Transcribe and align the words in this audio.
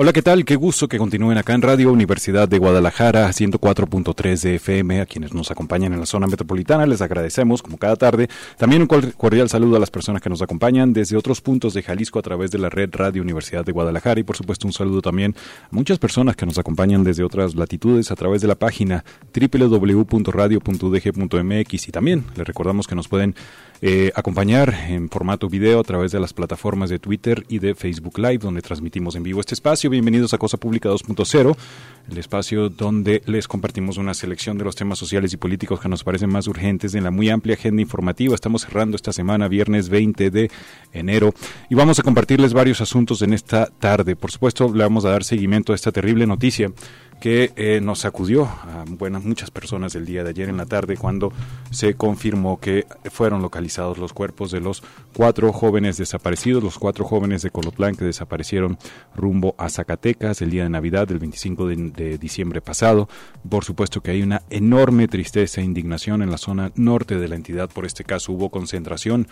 Hola, 0.00 0.12
¿qué 0.12 0.22
tal? 0.22 0.44
Qué 0.44 0.54
gusto 0.54 0.86
que 0.86 0.96
continúen 0.96 1.38
acá 1.38 1.54
en 1.54 1.62
Radio 1.62 1.90
Universidad 1.90 2.48
de 2.48 2.60
Guadalajara, 2.60 3.28
104.3 3.30 4.42
de 4.42 4.54
FM. 4.54 5.00
A 5.00 5.06
quienes 5.06 5.34
nos 5.34 5.50
acompañan 5.50 5.92
en 5.92 5.98
la 5.98 6.06
zona 6.06 6.28
metropolitana, 6.28 6.86
les 6.86 7.02
agradecemos, 7.02 7.62
como 7.62 7.78
cada 7.78 7.96
tarde. 7.96 8.28
También 8.58 8.82
un 8.82 8.86
cordial 8.86 9.48
saludo 9.48 9.76
a 9.76 9.80
las 9.80 9.90
personas 9.90 10.22
que 10.22 10.30
nos 10.30 10.40
acompañan 10.40 10.92
desde 10.92 11.16
otros 11.16 11.40
puntos 11.40 11.74
de 11.74 11.82
Jalisco 11.82 12.20
a 12.20 12.22
través 12.22 12.52
de 12.52 12.58
la 12.58 12.70
red 12.70 12.90
Radio 12.92 13.22
Universidad 13.22 13.64
de 13.64 13.72
Guadalajara. 13.72 14.20
Y 14.20 14.22
por 14.22 14.36
supuesto, 14.36 14.68
un 14.68 14.72
saludo 14.72 15.02
también 15.02 15.34
a 15.64 15.68
muchas 15.72 15.98
personas 15.98 16.36
que 16.36 16.46
nos 16.46 16.58
acompañan 16.58 17.02
desde 17.02 17.24
otras 17.24 17.56
latitudes 17.56 18.12
a 18.12 18.14
través 18.14 18.40
de 18.40 18.46
la 18.46 18.54
página 18.54 19.04
www.radio.udg.mx. 19.34 21.88
Y 21.88 21.90
también 21.90 22.24
les 22.36 22.46
recordamos 22.46 22.86
que 22.86 22.94
nos 22.94 23.08
pueden 23.08 23.34
eh, 23.80 24.10
acompañar 24.14 24.74
en 24.88 25.08
formato 25.08 25.48
video 25.48 25.78
a 25.78 25.84
través 25.84 26.10
de 26.10 26.18
las 26.18 26.32
plataformas 26.32 26.90
de 26.90 26.98
Twitter 26.98 27.44
y 27.48 27.60
de 27.60 27.74
Facebook 27.74 28.18
Live, 28.18 28.38
donde 28.38 28.60
transmitimos 28.60 29.14
en 29.14 29.22
vivo 29.22 29.40
este 29.40 29.54
espacio. 29.54 29.88
Bienvenidos 29.88 30.34
a 30.34 30.38
Cosa 30.38 30.56
Pública 30.56 30.88
2.0, 30.88 31.56
el 32.10 32.18
espacio 32.18 32.70
donde 32.70 33.22
les 33.26 33.46
compartimos 33.46 33.96
una 33.96 34.14
selección 34.14 34.58
de 34.58 34.64
los 34.64 34.74
temas 34.74 34.98
sociales 34.98 35.32
y 35.32 35.36
políticos 35.36 35.78
que 35.78 35.88
nos 35.88 36.02
parecen 36.02 36.30
más 36.30 36.48
urgentes 36.48 36.94
en 36.94 37.04
la 37.04 37.12
muy 37.12 37.28
amplia 37.30 37.54
agenda 37.54 37.80
informativa. 37.80 38.34
Estamos 38.34 38.62
cerrando 38.62 38.96
esta 38.96 39.12
semana, 39.12 39.46
viernes 39.46 39.88
20 39.88 40.30
de 40.30 40.50
enero, 40.92 41.32
y 41.70 41.76
vamos 41.76 42.00
a 42.00 42.02
compartirles 42.02 42.54
varios 42.54 42.80
asuntos 42.80 43.22
en 43.22 43.32
esta 43.32 43.66
tarde. 43.66 44.16
Por 44.16 44.32
supuesto, 44.32 44.74
le 44.74 44.82
vamos 44.82 45.04
a 45.04 45.10
dar 45.10 45.22
seguimiento 45.22 45.72
a 45.72 45.76
esta 45.76 45.92
terrible 45.92 46.26
noticia 46.26 46.72
que 47.20 47.52
eh, 47.56 47.80
nos 47.80 48.00
sacudió 48.00 48.44
a 48.44 48.84
buenas 48.86 49.24
muchas 49.24 49.50
personas 49.50 49.94
el 49.94 50.06
día 50.06 50.22
de 50.22 50.30
ayer 50.30 50.48
en 50.48 50.56
la 50.56 50.66
tarde 50.66 50.96
cuando 50.96 51.32
se 51.70 51.94
confirmó 51.94 52.60
que 52.60 52.86
fueron 53.10 53.42
localizados 53.42 53.98
los 53.98 54.12
cuerpos 54.12 54.50
de 54.50 54.60
los 54.60 54.82
cuatro 55.14 55.52
jóvenes 55.52 55.96
desaparecidos, 55.96 56.62
los 56.62 56.78
cuatro 56.78 57.04
jóvenes 57.04 57.42
de 57.42 57.50
Colotlán 57.50 57.96
que 57.96 58.04
desaparecieron 58.04 58.78
rumbo 59.14 59.54
a 59.58 59.68
Zacatecas 59.68 60.42
el 60.42 60.50
día 60.50 60.62
de 60.62 60.70
Navidad 60.70 61.08
del 61.08 61.18
25 61.18 61.68
de, 61.68 61.76
de 61.90 62.18
diciembre 62.18 62.60
pasado. 62.60 63.08
Por 63.48 63.64
supuesto 63.64 64.00
que 64.00 64.12
hay 64.12 64.22
una 64.22 64.42
enorme 64.50 65.08
tristeza 65.08 65.60
e 65.60 65.64
indignación 65.64 66.22
en 66.22 66.30
la 66.30 66.38
zona 66.38 66.72
norte 66.76 67.18
de 67.18 67.28
la 67.28 67.34
entidad 67.34 67.68
por 67.68 67.84
este 67.84 68.04
caso. 68.04 68.32
Hubo 68.32 68.50
concentración 68.50 69.26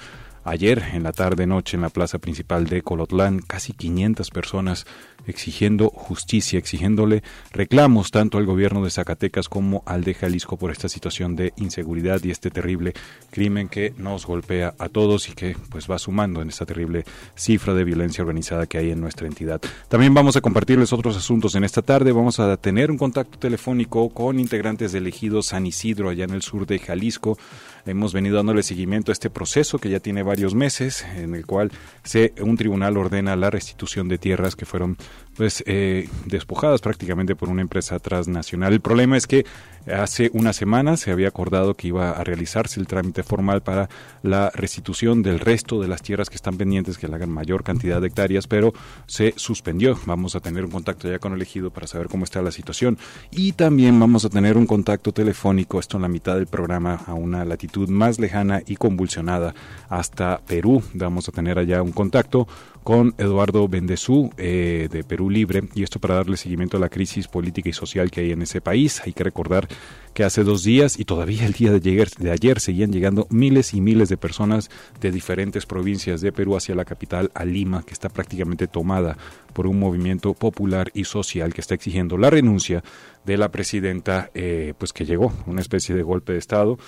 Ayer, 0.46 0.80
en 0.92 1.02
la 1.02 1.10
tarde-noche, 1.10 1.76
en 1.76 1.80
la 1.80 1.88
plaza 1.88 2.20
principal 2.20 2.68
de 2.68 2.80
Colotlán, 2.80 3.40
casi 3.40 3.72
500 3.72 4.30
personas 4.30 4.86
exigiendo 5.26 5.90
justicia, 5.90 6.58
exigiéndole 6.58 7.22
reclamos 7.52 8.10
tanto 8.10 8.38
al 8.38 8.46
gobierno 8.46 8.84
de 8.84 8.90
Zacatecas 8.90 9.48
como 9.48 9.82
al 9.86 10.04
de 10.04 10.14
Jalisco 10.14 10.56
por 10.56 10.70
esta 10.70 10.88
situación 10.88 11.36
de 11.36 11.52
inseguridad 11.56 12.22
y 12.24 12.30
este 12.30 12.50
terrible 12.50 12.92
crimen 13.30 13.68
que 13.68 13.92
nos 13.96 14.26
golpea 14.26 14.74
a 14.78 14.88
todos 14.88 15.28
y 15.28 15.32
que 15.32 15.56
pues 15.70 15.90
va 15.90 15.98
sumando 15.98 16.42
en 16.42 16.48
esta 16.48 16.66
terrible 16.66 17.04
cifra 17.34 17.74
de 17.74 17.84
violencia 17.84 18.22
organizada 18.22 18.66
que 18.66 18.78
hay 18.78 18.90
en 18.90 19.00
nuestra 19.00 19.26
entidad. 19.26 19.60
También 19.88 20.14
vamos 20.14 20.36
a 20.36 20.40
compartirles 20.40 20.92
otros 20.92 21.16
asuntos 21.16 21.54
en 21.54 21.64
esta 21.64 21.82
tarde. 21.82 22.12
Vamos 22.12 22.40
a 22.40 22.56
tener 22.56 22.90
un 22.90 22.98
contacto 22.98 23.38
telefónico 23.38 24.08
con 24.10 24.40
integrantes 24.40 24.92
del 24.92 25.06
ejido 25.06 25.42
San 25.42 25.66
Isidro 25.66 26.08
allá 26.08 26.24
en 26.24 26.30
el 26.30 26.42
sur 26.42 26.66
de 26.66 26.78
Jalisco 26.78 27.38
Hemos 27.86 28.12
venido 28.12 28.36
dándole 28.36 28.64
seguimiento 28.64 29.12
a 29.12 29.14
este 29.14 29.30
proceso 29.30 29.78
que 29.78 29.88
ya 29.88 30.00
tiene 30.00 30.24
varios 30.24 30.54
meses, 30.54 31.04
en 31.16 31.34
el 31.36 31.46
cual 31.46 31.70
se, 32.02 32.34
un 32.40 32.56
tribunal 32.56 32.96
ordena 32.96 33.36
la 33.36 33.48
restitución 33.48 34.08
de 34.08 34.18
tierras 34.18 34.56
que 34.56 34.66
fueron 34.66 34.96
pues 35.36 35.62
eh, 35.66 36.08
despojadas 36.24 36.80
prácticamente 36.80 37.36
por 37.36 37.48
una 37.48 37.62
empresa 37.62 37.98
transnacional. 37.98 38.72
El 38.72 38.80
problema 38.80 39.16
es 39.16 39.26
que 39.26 39.44
hace 39.92 40.30
una 40.32 40.52
semana 40.52 40.96
se 40.96 41.10
había 41.10 41.28
acordado 41.28 41.74
que 41.74 41.88
iba 41.88 42.10
a 42.10 42.24
realizarse 42.24 42.80
el 42.80 42.86
trámite 42.86 43.22
formal 43.22 43.62
para 43.62 43.88
la 44.22 44.50
restitución 44.50 45.22
del 45.22 45.38
resto 45.38 45.80
de 45.80 45.88
las 45.88 46.02
tierras 46.02 46.30
que 46.30 46.36
están 46.36 46.56
pendientes, 46.56 46.98
que 46.98 47.06
le 47.06 47.14
hagan 47.14 47.30
mayor 47.30 47.62
cantidad 47.62 48.00
de 48.00 48.08
hectáreas, 48.08 48.46
pero 48.46 48.72
se 49.06 49.34
suspendió. 49.36 49.98
Vamos 50.06 50.34
a 50.34 50.40
tener 50.40 50.64
un 50.64 50.70
contacto 50.70 51.08
ya 51.08 51.18
con 51.18 51.34
el 51.34 51.42
ejido 51.42 51.70
para 51.70 51.86
saber 51.86 52.08
cómo 52.08 52.24
está 52.24 52.42
la 52.42 52.50
situación 52.50 52.98
y 53.30 53.52
también 53.52 53.98
vamos 54.00 54.24
a 54.24 54.30
tener 54.30 54.56
un 54.56 54.66
contacto 54.66 55.12
telefónico, 55.12 55.78
esto 55.78 55.98
en 55.98 56.02
la 56.02 56.08
mitad 56.08 56.36
del 56.36 56.46
programa, 56.46 57.00
a 57.06 57.14
una 57.14 57.44
latitud 57.44 57.88
más 57.88 58.18
lejana 58.18 58.62
y 58.66 58.76
convulsionada 58.76 59.54
hasta 59.88 60.40
Perú. 60.46 60.82
Vamos 60.94 61.28
a 61.28 61.32
tener 61.32 61.58
allá 61.58 61.82
un 61.82 61.92
contacto 61.92 62.48
con 62.86 63.16
Eduardo 63.18 63.66
Bendezú 63.66 64.30
eh, 64.38 64.88
de 64.88 65.02
Perú 65.02 65.28
Libre 65.28 65.64
y 65.74 65.82
esto 65.82 65.98
para 65.98 66.14
darle 66.14 66.36
seguimiento 66.36 66.76
a 66.76 66.80
la 66.80 66.88
crisis 66.88 67.26
política 67.26 67.68
y 67.68 67.72
social 67.72 68.12
que 68.12 68.20
hay 68.20 68.30
en 68.30 68.42
ese 68.42 68.60
país. 68.60 69.02
Hay 69.04 69.12
que 69.12 69.24
recordar 69.24 69.66
que 70.14 70.22
hace 70.22 70.44
dos 70.44 70.62
días 70.62 70.96
y 70.96 71.04
todavía 71.04 71.46
el 71.46 71.52
día 71.52 71.72
de 71.72 71.78
ayer, 71.78 72.08
de 72.10 72.30
ayer 72.30 72.60
seguían 72.60 72.92
llegando 72.92 73.26
miles 73.28 73.74
y 73.74 73.80
miles 73.80 74.08
de 74.08 74.16
personas 74.16 74.70
de 75.00 75.10
diferentes 75.10 75.66
provincias 75.66 76.20
de 76.20 76.30
Perú 76.30 76.56
hacia 76.56 76.76
la 76.76 76.84
capital, 76.84 77.32
a 77.34 77.44
Lima, 77.44 77.82
que 77.82 77.92
está 77.92 78.08
prácticamente 78.08 78.68
tomada 78.68 79.18
por 79.52 79.66
un 79.66 79.80
movimiento 79.80 80.32
popular 80.34 80.92
y 80.94 81.06
social 81.06 81.52
que 81.52 81.62
está 81.62 81.74
exigiendo 81.74 82.16
la 82.16 82.30
renuncia 82.30 82.84
de 83.24 83.36
la 83.36 83.50
presidenta, 83.50 84.30
eh, 84.32 84.74
pues 84.78 84.92
que 84.92 85.04
llegó, 85.04 85.32
una 85.46 85.60
especie 85.60 85.96
de 85.96 86.04
golpe 86.04 86.34
de 86.34 86.38
Estado 86.38 86.78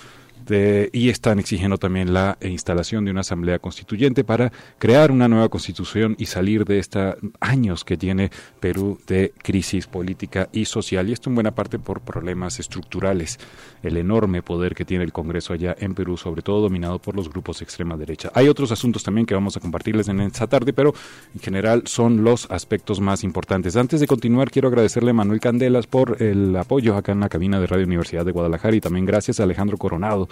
este, 0.49 0.89
y 0.95 1.11
están 1.11 1.39
exigiendo 1.39 1.77
también 1.77 2.15
la 2.15 2.39
instalación 2.41 3.05
de 3.05 3.11
una 3.11 3.21
asamblea 3.21 3.59
constituyente 3.59 4.25
para 4.25 4.51
crear 4.79 5.11
una 5.11 5.29
nueva 5.29 5.51
constitución 5.51 6.17
y 6.19 6.25
salir 6.25 6.65
de 6.65 6.79
estos 6.79 7.17
años 7.39 7.85
que 7.85 7.99
tiene 7.99 8.31
Perú 8.59 8.99
de 9.07 9.35
crisis 9.43 9.87
política 9.87 10.49
y 10.51 10.65
social. 10.65 11.07
Y 11.07 11.13
esto 11.13 11.29
en 11.29 11.35
buena 11.35 11.55
parte 11.55 11.79
por 11.79 12.01
problemas 12.01 12.61
estructurales, 12.61 13.39
el 13.83 13.99
enorme 13.99 14.41
poder 14.43 14.75
que 14.75 14.87
tiene 14.87 15.05
el 15.05 15.13
Congreso 15.13 15.53
allá 15.53 15.77
en 15.79 15.95
Perú, 15.95 16.17
sobre 16.17 16.41
todo 16.41 16.63
dominado 16.63 16.99
por 16.99 17.15
los 17.15 17.29
grupos 17.29 17.59
de 17.59 17.65
extrema 17.65 17.99
derecha. 17.99 18.31
Hay 18.33 18.49
otros 18.49 18.73
asuntos 18.73 19.03
también 19.03 19.27
que 19.27 19.35
vamos 19.35 19.55
a 19.59 19.61
compartirles 19.61 20.09
en 20.09 20.21
esta 20.21 20.47
tarde, 20.47 20.73
pero 20.73 20.95
en 21.35 21.41
general 21.41 21.83
son 21.85 22.25
los 22.25 22.51
aspectos 22.51 23.01
más 23.01 23.23
importantes. 23.23 23.77
Antes 23.77 24.01
de 24.01 24.07
continuar, 24.07 24.51
quiero 24.51 24.69
agradecerle 24.69 25.11
a 25.11 25.15
Manuel 25.15 25.41
Candelas 25.41 25.87
por 25.87 26.23
el 26.23 26.57
apoyo 26.57 26.97
acá 26.97 27.13
en 27.13 27.21
la 27.21 27.29
cabina 27.29 27.61
de 27.61 27.67
Radio 27.67 27.85
Universidad 27.85 28.25
de 28.25 28.33
Guadalajara 28.33 28.77
y 28.77 28.81
también 28.81 29.05
gracias 29.05 29.41
a 29.41 29.43
Alejandro 29.43 29.77
Coronado 29.77 30.27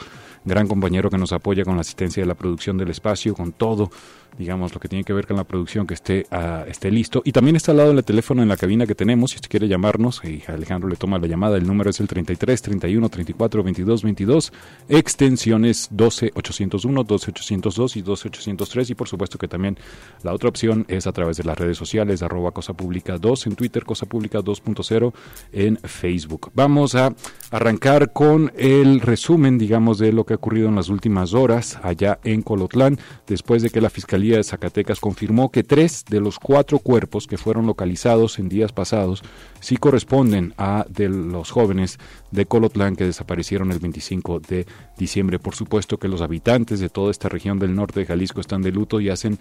gran 0.45 0.69
compañero 0.69 1.11
que 1.11 1.19
nos 1.19 1.33
apoya 1.33 1.65
con 1.65 1.75
la 1.75 1.81
asistencia 1.81 2.23
de 2.23 2.27
la 2.27 2.35
producción 2.35 2.79
del 2.79 2.91
espacio, 2.91 3.35
con 3.35 3.53
todo 3.53 3.91
digamos, 4.39 4.75
lo 4.75 4.81
que 4.81 4.89
tiene 4.89 5.05
que 5.05 5.13
ver 5.13 5.27
con 5.27 5.37
la 5.37 5.45
producción, 5.45 5.87
que 5.87 5.95
esté, 5.95 6.27
uh, 6.31 6.69
esté 6.69 6.91
listo. 6.91 7.23
Y 7.25 7.33
también 7.33 7.57
está 7.57 7.73
al 7.73 7.79
lado 7.79 7.95
del 7.95 8.05
teléfono 8.05 8.43
en 8.43 8.49
la 8.49 8.57
cabina 8.57 8.87
que 8.87 8.95
tenemos, 8.95 9.31
si 9.31 9.37
usted 9.37 9.49
quiere 9.49 9.69
llamarnos, 9.69 10.23
y 10.25 10.43
Alejandro 10.47 10.89
le 10.89 10.97
toma 10.97 11.19
la 11.19 11.27
llamada, 11.27 11.57
el 11.57 11.67
número 11.67 11.91
es 11.91 12.01
el 12.01 12.09
33 12.09 12.61
31 12.63 13.09
34 13.09 13.63
22 13.63 14.03
22, 14.03 14.53
extensiones 14.89 15.89
12 15.91 16.33
801, 16.35 17.05
12 17.05 17.31
802 17.31 17.97
y 17.97 18.03
12 18.03 18.29
803, 18.29 18.91
y 18.91 18.95
por 18.95 19.09
supuesto 19.09 19.39
que 19.39 19.49
también 19.49 19.79
la 20.23 20.33
otra 20.35 20.49
opción 20.49 20.85
es 20.89 21.07
a 21.07 21.13
través 21.13 21.39
de 21.39 21.45
las 21.45 21.57
redes 21.59 21.79
sociales, 21.79 22.23
arroba 22.23 22.51
Cosa 22.51 22.75
Pública 22.75 23.19
2 23.19 23.47
en 23.47 23.57
Twitter, 23.57 23.85
Cosa 23.85 24.07
Pública 24.07 24.41
2.0 24.41 25.13
en 25.53 25.79
Facebook. 25.79 26.51
Vamos 26.55 26.95
a 26.95 27.15
arrancar 27.51 28.13
con 28.13 28.53
el 28.57 29.01
resumen, 29.01 29.57
digamos, 29.57 29.96
de 29.99 30.13
lo 30.13 30.25
que 30.25 30.35
ha 30.35 30.37
ocurrido 30.37 30.69
en 30.69 30.77
las 30.77 30.89
últimas 30.89 31.35
horas 31.35 31.79
allá 31.83 32.19
en 32.25 32.43
Colotlán, 32.43 32.99
después 33.27 33.63
de 33.63 33.71
que 33.71 33.81
la 33.81 33.91
Fiscalía 33.91 34.37
de 34.37 34.45
Zacatecas 34.45 35.01
confirmó 35.01 35.51
que 35.51 35.65
tres 35.65 36.05
de 36.09 36.21
los 36.21 36.39
cuatro 36.39 36.79
cuerpos 36.79 37.27
que 37.27 37.39
fueron 37.39 37.67
localizados 37.67 38.39
en 38.39 38.49
días 38.49 38.73
pasados 38.73 39.23
sí 39.61 39.77
corresponden 39.77 40.55
a 40.59 40.87
de 40.89 41.09
los 41.09 41.51
jóvenes 41.51 41.99
de 42.31 42.47
Colotlán 42.47 42.97
que 42.97 43.05
desaparecieron 43.05 43.73
el 43.73 43.79
25 43.79 44.41
de 44.41 44.67
diciembre. 44.99 45.39
Por 45.39 45.55
supuesto 45.55 45.99
que 45.99 46.09
los 46.09 46.23
habitantes 46.23 46.81
de 46.81 46.89
toda 46.89 47.11
esta 47.11 47.29
región 47.29 47.59
del 47.59 47.75
norte 47.75 48.01
de 48.01 48.07
Jalisco 48.07 48.41
están 48.41 48.63
de 48.63 48.73
luto 48.73 49.01
y 49.01 49.11
hacen 49.11 49.39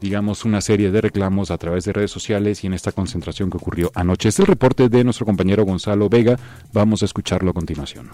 digamos, 0.00 0.44
una 0.44 0.60
serie 0.60 0.90
de 0.90 1.00
reclamos 1.00 1.50
a 1.50 1.58
través 1.58 1.84
de 1.84 1.92
redes 1.92 2.10
sociales 2.10 2.62
y 2.62 2.66
en 2.66 2.74
esta 2.74 2.92
concentración 2.92 3.50
que 3.50 3.56
ocurrió 3.56 3.90
anoche. 3.94 4.28
Es 4.28 4.38
el 4.38 4.46
reporte 4.46 4.88
de 4.88 5.04
nuestro 5.04 5.26
compañero 5.26 5.64
Gonzalo 5.64 6.08
Vega. 6.08 6.38
Vamos 6.72 7.02
a 7.02 7.06
escucharlo 7.06 7.50
a 7.50 7.54
continuación. 7.54 8.10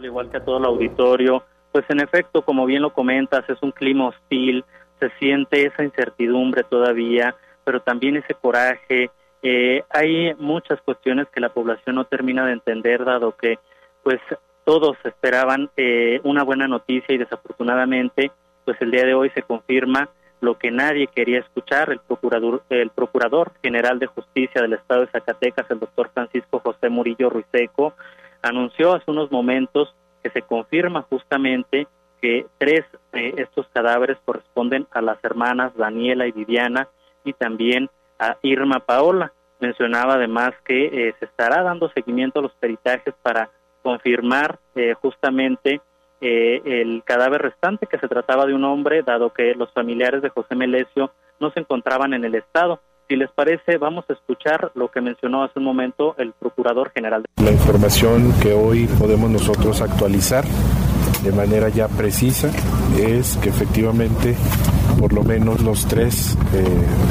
Al 0.00 0.06
igual 0.06 0.30
que 0.30 0.38
a 0.38 0.44
todo 0.44 0.56
el 0.56 0.64
auditorio, 0.64 1.44
pues 1.72 1.84
en 1.90 2.00
efecto, 2.00 2.42
como 2.42 2.64
bien 2.64 2.82
lo 2.82 2.92
comentas, 2.92 3.48
es 3.48 3.62
un 3.62 3.70
clima 3.70 4.08
hostil, 4.08 4.64
se 4.98 5.10
siente 5.18 5.66
esa 5.66 5.84
incertidumbre 5.84 6.64
todavía, 6.64 7.36
pero 7.64 7.80
también 7.80 8.16
ese 8.16 8.34
coraje. 8.34 9.10
Eh, 9.42 9.82
hay 9.90 10.34
muchas 10.34 10.80
cuestiones 10.80 11.28
que 11.28 11.40
la 11.40 11.50
población 11.50 11.96
no 11.96 12.04
termina 12.04 12.46
de 12.46 12.52
entender, 12.54 13.04
dado 13.04 13.36
que 13.36 13.58
pues 14.02 14.20
todos 14.64 14.96
esperaban 15.04 15.70
eh, 15.76 16.20
una 16.24 16.44
buena 16.44 16.66
noticia 16.66 17.14
y 17.14 17.18
desafortunadamente 17.18 18.32
pues 18.64 18.80
el 18.80 18.90
día 18.90 19.04
de 19.04 19.14
hoy 19.14 19.30
se 19.30 19.42
confirma 19.42 20.08
lo 20.40 20.58
que 20.58 20.70
nadie 20.70 21.06
quería 21.08 21.40
escuchar. 21.40 21.90
El 21.90 22.00
procurador, 22.00 22.62
el 22.70 22.90
procurador 22.90 23.52
general 23.62 23.98
de 23.98 24.06
justicia 24.06 24.62
del 24.62 24.74
estado 24.74 25.02
de 25.02 25.08
Zacatecas, 25.08 25.70
el 25.70 25.80
doctor 25.80 26.10
Francisco 26.14 26.60
José 26.60 26.88
Murillo 26.88 27.28
Ruiseco, 27.28 27.94
anunció 28.42 28.94
hace 28.94 29.10
unos 29.10 29.30
momentos 29.30 29.94
que 30.22 30.30
se 30.30 30.42
confirma 30.42 31.02
justamente 31.02 31.86
que 32.20 32.46
tres 32.58 32.84
de 33.12 33.34
estos 33.38 33.66
cadáveres 33.72 34.18
corresponden 34.24 34.86
a 34.90 35.00
las 35.00 35.22
hermanas 35.24 35.74
Daniela 35.76 36.26
y 36.26 36.32
Viviana 36.32 36.88
y 37.24 37.32
también 37.32 37.88
a 38.18 38.36
Irma 38.42 38.80
Paola. 38.80 39.32
Mencionaba 39.58 40.14
además 40.14 40.52
que 40.64 40.86
eh, 40.86 41.14
se 41.18 41.24
estará 41.24 41.62
dando 41.62 41.90
seguimiento 41.90 42.40
a 42.40 42.42
los 42.42 42.52
peritajes 42.52 43.14
para 43.22 43.50
confirmar 43.82 44.58
eh, 44.74 44.94
justamente 45.00 45.80
eh, 46.20 46.60
el 46.64 47.02
cadáver 47.04 47.42
restante, 47.42 47.86
que 47.86 47.98
se 47.98 48.08
trataba 48.08 48.46
de 48.46 48.54
un 48.54 48.64
hombre, 48.64 49.02
dado 49.02 49.32
que 49.32 49.54
los 49.54 49.72
familiares 49.72 50.22
de 50.22 50.28
José 50.28 50.54
Melesio 50.54 51.12
no 51.38 51.50
se 51.50 51.60
encontraban 51.60 52.12
en 52.12 52.24
el 52.24 52.34
estado. 52.34 52.80
Si 53.10 53.16
les 53.16 53.28
parece, 53.32 53.76
vamos 53.76 54.04
a 54.08 54.12
escuchar 54.12 54.70
lo 54.76 54.88
que 54.88 55.00
mencionó 55.00 55.42
hace 55.42 55.58
un 55.58 55.64
momento 55.64 56.14
el 56.16 56.32
Procurador 56.32 56.92
General. 56.92 57.24
La 57.42 57.50
información 57.50 58.32
que 58.40 58.52
hoy 58.52 58.86
podemos 58.86 59.28
nosotros 59.28 59.80
actualizar 59.80 60.44
de 61.24 61.32
manera 61.32 61.70
ya 61.70 61.88
precisa 61.88 62.52
es 62.96 63.36
que 63.38 63.48
efectivamente 63.48 64.36
por 65.00 65.12
lo 65.12 65.24
menos 65.24 65.60
los 65.60 65.88
tres 65.88 66.38
eh, 66.54 66.64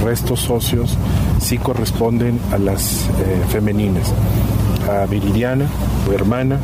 restos 0.05 0.39
socios 0.39 0.97
sí 1.41 1.57
corresponden 1.57 2.39
a 2.53 2.57
las 2.57 3.09
eh, 3.09 3.43
femeninas, 3.49 4.15
a 4.89 5.05
Viridiana, 5.05 5.67
su 6.05 6.13
hermana, 6.13 6.59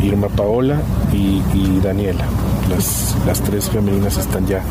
Irma 0.00 0.28
Paola 0.28 0.80
y, 1.12 1.80
Daniela. 1.80 2.24
Las, 2.70 3.16
las 3.26 3.42
tres 3.42 3.68
femeninas 3.68 4.16
están 4.16 4.46
ya, 4.46 4.62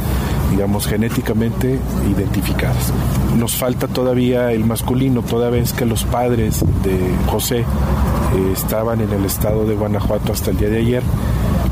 digamos, 0.52 0.88
genéticamente 0.88 1.80
identificadas. 2.10 2.94
Nos 3.38 3.56
falta 3.56 3.88
todavía 3.88 4.52
el 4.52 4.66
masculino, 4.66 5.22
toda 5.22 5.50
vez 5.50 5.74
que 5.74 5.86
los 5.86 6.04
padres 6.06 6.64
de 6.84 6.98
José 7.28 7.60
eh, 7.60 7.66
estaban 8.54 9.02
en 9.02 9.12
el 9.12 9.26
estado 9.26 9.66
de 9.66 9.76
Guanajuato 9.76 10.32
hasta 10.32 10.52
el 10.52 10.58
día 10.58 10.70
de 10.70 10.78
ayer. 10.80 11.04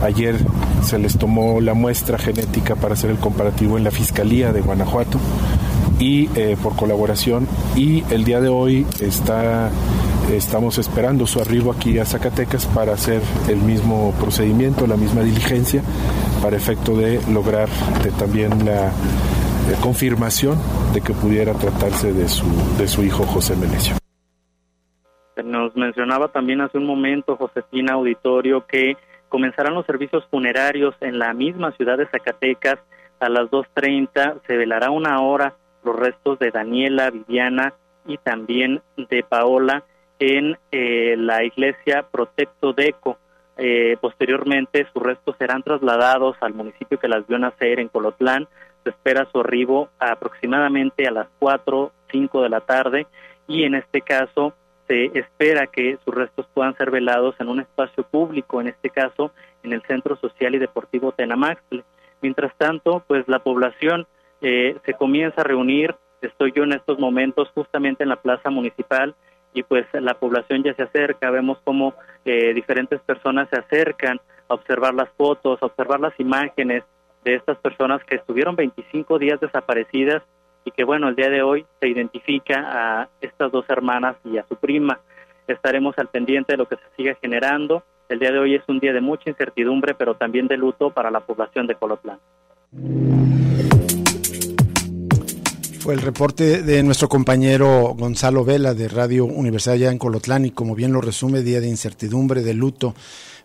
Ayer 0.04 0.38
se 0.84 1.00
les 1.00 1.18
tomó 1.18 1.62
la 1.62 1.74
muestra 1.74 2.18
genética 2.18 2.76
para 2.76 2.94
hacer 2.94 3.10
el 3.10 3.18
comparativo 3.18 3.78
en 3.78 3.84
la 3.84 3.92
Fiscalía 3.92 4.52
de 4.52 4.62
Guanajuato 4.62 5.20
y 6.00 6.30
eh, 6.36 6.58
por 6.62 6.76
colaboración 6.76 7.48
y 7.76 8.04
el 8.10 8.26
día 8.26 8.42
de 8.42 8.50
hoy 8.50 8.86
está 9.00 9.70
Estamos 10.32 10.80
esperando 10.80 11.28
su 11.28 11.40
arribo 11.40 11.72
aquí 11.72 12.00
a 12.00 12.06
Zacatecas 12.06 12.66
para 12.66 12.94
hacer 12.94 13.22
el 13.48 13.58
mismo 13.58 14.12
procedimiento, 14.20 14.88
la 14.88 14.98
misma 14.98 15.22
diligencia, 15.22 15.84
para 16.42 16.58
efecto 16.58 16.98
de 16.98 17.22
lograr 17.32 17.70
también 18.18 18.66
la, 18.66 18.92
confirmación 19.82 20.58
de 20.94 21.02
que 21.02 21.14
pudiera 21.14 21.54
tratarse 21.54 22.12
de 22.12 22.28
su, 22.28 22.46
de 22.78 22.88
su 22.88 23.04
hijo 23.04 23.24
José 23.26 23.56
Menecio. 23.56 23.96
Nos 25.44 25.76
mencionaba 25.76 26.30
también 26.30 26.62
hace 26.62 26.78
un 26.78 26.86
momento 26.86 27.36
Josefina 27.36 27.94
Auditorio 27.94 28.66
que 28.66 28.98
comenzarán 29.30 29.76
los 29.76 29.86
servicios 29.86 30.26
funerarios 30.32 30.96
en 31.02 31.20
la 31.20 31.34
misma 31.34 31.72
ciudad 31.74 31.98
de 31.98 32.08
Zacatecas 32.08 32.78
a 33.20 33.30
las 33.30 33.50
2.30. 33.52 34.42
Se 34.48 34.56
velará 34.56 34.90
una 34.90 35.22
hora 35.22 35.56
los 35.84 35.96
restos 35.96 36.40
de 36.40 36.52
Daniela, 36.52 37.12
Viviana 37.12 37.74
y 38.08 38.18
también 38.18 38.82
de 38.98 39.24
Paola 39.24 39.84
en 40.20 40.58
eh, 40.72 41.16
la 41.18 41.44
iglesia 41.44 42.06
Protecto 42.10 42.74
Deco. 42.74 43.18
Eh, 43.58 43.98
posteriormente, 44.02 44.88
sus 44.94 45.02
restos 45.02 45.36
serán 45.38 45.64
trasladados 45.64 46.36
al 46.42 46.54
municipio 46.54 47.00
que 47.00 47.08
las 47.08 47.26
vio 47.28 47.40
nacer 47.40 47.80
en 47.80 47.88
Colotlán. 47.88 48.48
Se 48.84 48.90
espera 48.90 49.28
su 49.32 49.40
arribo 49.40 49.90
aproximadamente 50.00 51.08
a 51.08 51.12
las 51.12 51.28
4, 51.40 51.92
5 52.12 52.42
de 52.42 52.50
la 52.50 52.62
tarde 52.62 53.08
y 53.48 53.64
en 53.64 53.76
este 53.76 54.02
caso 54.02 54.54
se 54.88 55.06
espera 55.18 55.68
que 55.68 55.98
sus 56.06 56.14
restos 56.14 56.46
puedan 56.54 56.76
ser 56.78 56.92
velados 56.92 57.36
en 57.40 57.50
un 57.50 57.60
espacio 57.60 58.04
público, 58.04 58.62
en 58.62 58.68
este 58.68 58.90
caso 58.90 59.32
en 59.64 59.74
el 59.74 59.82
Centro 59.84 60.16
Social 60.18 60.54
y 60.54 60.60
Deportivo 60.60 61.12
Tenamaxle. 61.12 61.84
Mientras 62.22 62.56
tanto, 62.58 63.04
pues 63.08 63.28
la 63.28 63.40
población 63.40 64.06
eh, 64.42 64.78
se 64.86 64.94
comienza 64.94 65.42
a 65.42 65.44
reunir. 65.44 65.96
Estoy 66.22 66.52
yo 66.56 66.64
en 66.64 66.74
estos 66.74 67.00
momentos 67.00 67.50
justamente 67.54 68.04
en 68.04 68.10
la 68.10 68.16
plaza 68.18 68.50
municipal 68.50 69.16
y 69.56 69.64
pues 69.64 69.88
la 69.94 70.14
población 70.14 70.64
ya 70.64 70.74
se 70.76 70.84
acerca, 70.84 71.32
vemos 71.32 71.58
cómo 71.64 71.96
eh, 72.26 72.54
diferentes 72.54 73.00
personas 73.02 73.48
se 73.50 73.58
acercan 73.58 74.20
a 74.50 74.54
observar 74.54 74.94
las 74.94 75.10
fotos, 75.18 75.58
a 75.64 75.66
observar 75.66 76.02
las 76.02 76.14
imágenes 76.20 76.84
de 77.24 77.36
estas 77.36 77.58
personas 77.58 78.04
que 78.04 78.18
estuvieron 78.18 78.56
25 78.56 79.18
días 79.18 79.40
desaparecidas 79.40 80.22
y 80.66 80.72
que 80.72 80.84
bueno, 80.84 81.08
el 81.08 81.16
día 81.16 81.30
de 81.30 81.42
hoy 81.42 81.66
se 81.80 81.88
identifica 81.88 82.66
a 82.68 83.10
estas 83.22 83.52
dos 83.52 83.66
hermanas 83.70 84.18
y 84.26 84.38
a 84.38 84.46
su 84.48 84.58
prima. 84.58 85.00
Estaremos 85.48 85.98
al 85.98 86.08
pendiente 86.08 86.54
de 86.54 86.58
lo 86.58 86.68
que 86.68 86.76
se 86.76 86.96
sigue 86.98 87.16
generando. 87.22 87.84
El 88.10 88.20
día 88.20 88.32
de 88.32 88.40
hoy 88.40 88.56
es 88.56 88.64
un 88.68 88.80
día 88.80 88.92
de 88.92 89.02
mucha 89.02 89.30
incertidumbre, 89.30 89.96
pero 89.96 90.16
también 90.16 90.48
de 90.48 90.58
luto 90.58 90.90
para 90.90 91.12
la 91.12 91.22
población 91.22 91.66
de 91.66 91.76
Colotlán. 91.76 92.20
Fue 95.86 95.94
el 95.94 96.02
reporte 96.02 96.64
de 96.64 96.82
nuestro 96.82 97.08
compañero 97.08 97.94
Gonzalo 97.96 98.44
Vela 98.44 98.74
de 98.74 98.88
Radio 98.88 99.26
Universidad 99.26 99.76
ya 99.76 99.92
en 99.92 100.00
Colotlán 100.00 100.44
y 100.44 100.50
como 100.50 100.74
bien 100.74 100.92
lo 100.92 101.00
resume, 101.00 101.44
día 101.44 101.62
de 101.62 101.68
incertidumbre, 101.68 102.42
de 102.42 102.56
luto, 102.56 102.96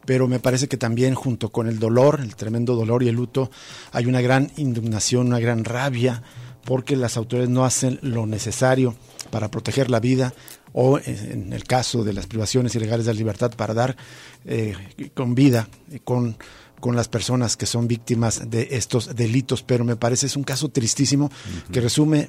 pero 0.06 0.26
me 0.26 0.40
parece 0.40 0.66
que 0.66 0.78
también 0.78 1.14
junto 1.14 1.50
con 1.50 1.68
el 1.68 1.78
dolor, 1.78 2.18
el 2.22 2.36
tremendo 2.36 2.76
dolor 2.76 3.02
y 3.02 3.08
el 3.08 3.16
luto, 3.16 3.50
hay 3.92 4.06
una 4.06 4.22
gran 4.22 4.50
indignación, 4.56 5.26
una 5.26 5.38
gran 5.38 5.66
rabia 5.66 6.22
porque 6.64 6.96
las 6.96 7.18
autoridades 7.18 7.50
no 7.50 7.66
hacen 7.66 7.98
lo 8.00 8.24
necesario 8.24 8.94
para 9.30 9.50
proteger 9.50 9.90
la 9.90 10.00
vida 10.00 10.32
o 10.72 10.98
en 10.98 11.52
el 11.52 11.64
caso 11.64 12.04
de 12.04 12.14
las 12.14 12.26
privaciones 12.26 12.74
ilegales 12.74 13.04
de 13.04 13.12
la 13.12 13.18
libertad 13.18 13.52
para 13.54 13.74
dar 13.74 13.98
eh, 14.46 14.72
con 15.12 15.34
vida, 15.34 15.68
con 16.04 16.38
con 16.80 16.96
las 16.96 17.08
personas 17.08 17.56
que 17.56 17.66
son 17.66 17.86
víctimas 17.86 18.50
de 18.50 18.68
estos 18.72 19.14
delitos, 19.14 19.62
pero 19.62 19.84
me 19.84 19.96
parece 19.96 20.26
es 20.26 20.36
un 20.36 20.44
caso 20.44 20.68
tristísimo 20.68 21.30
que 21.72 21.80
resume 21.80 22.28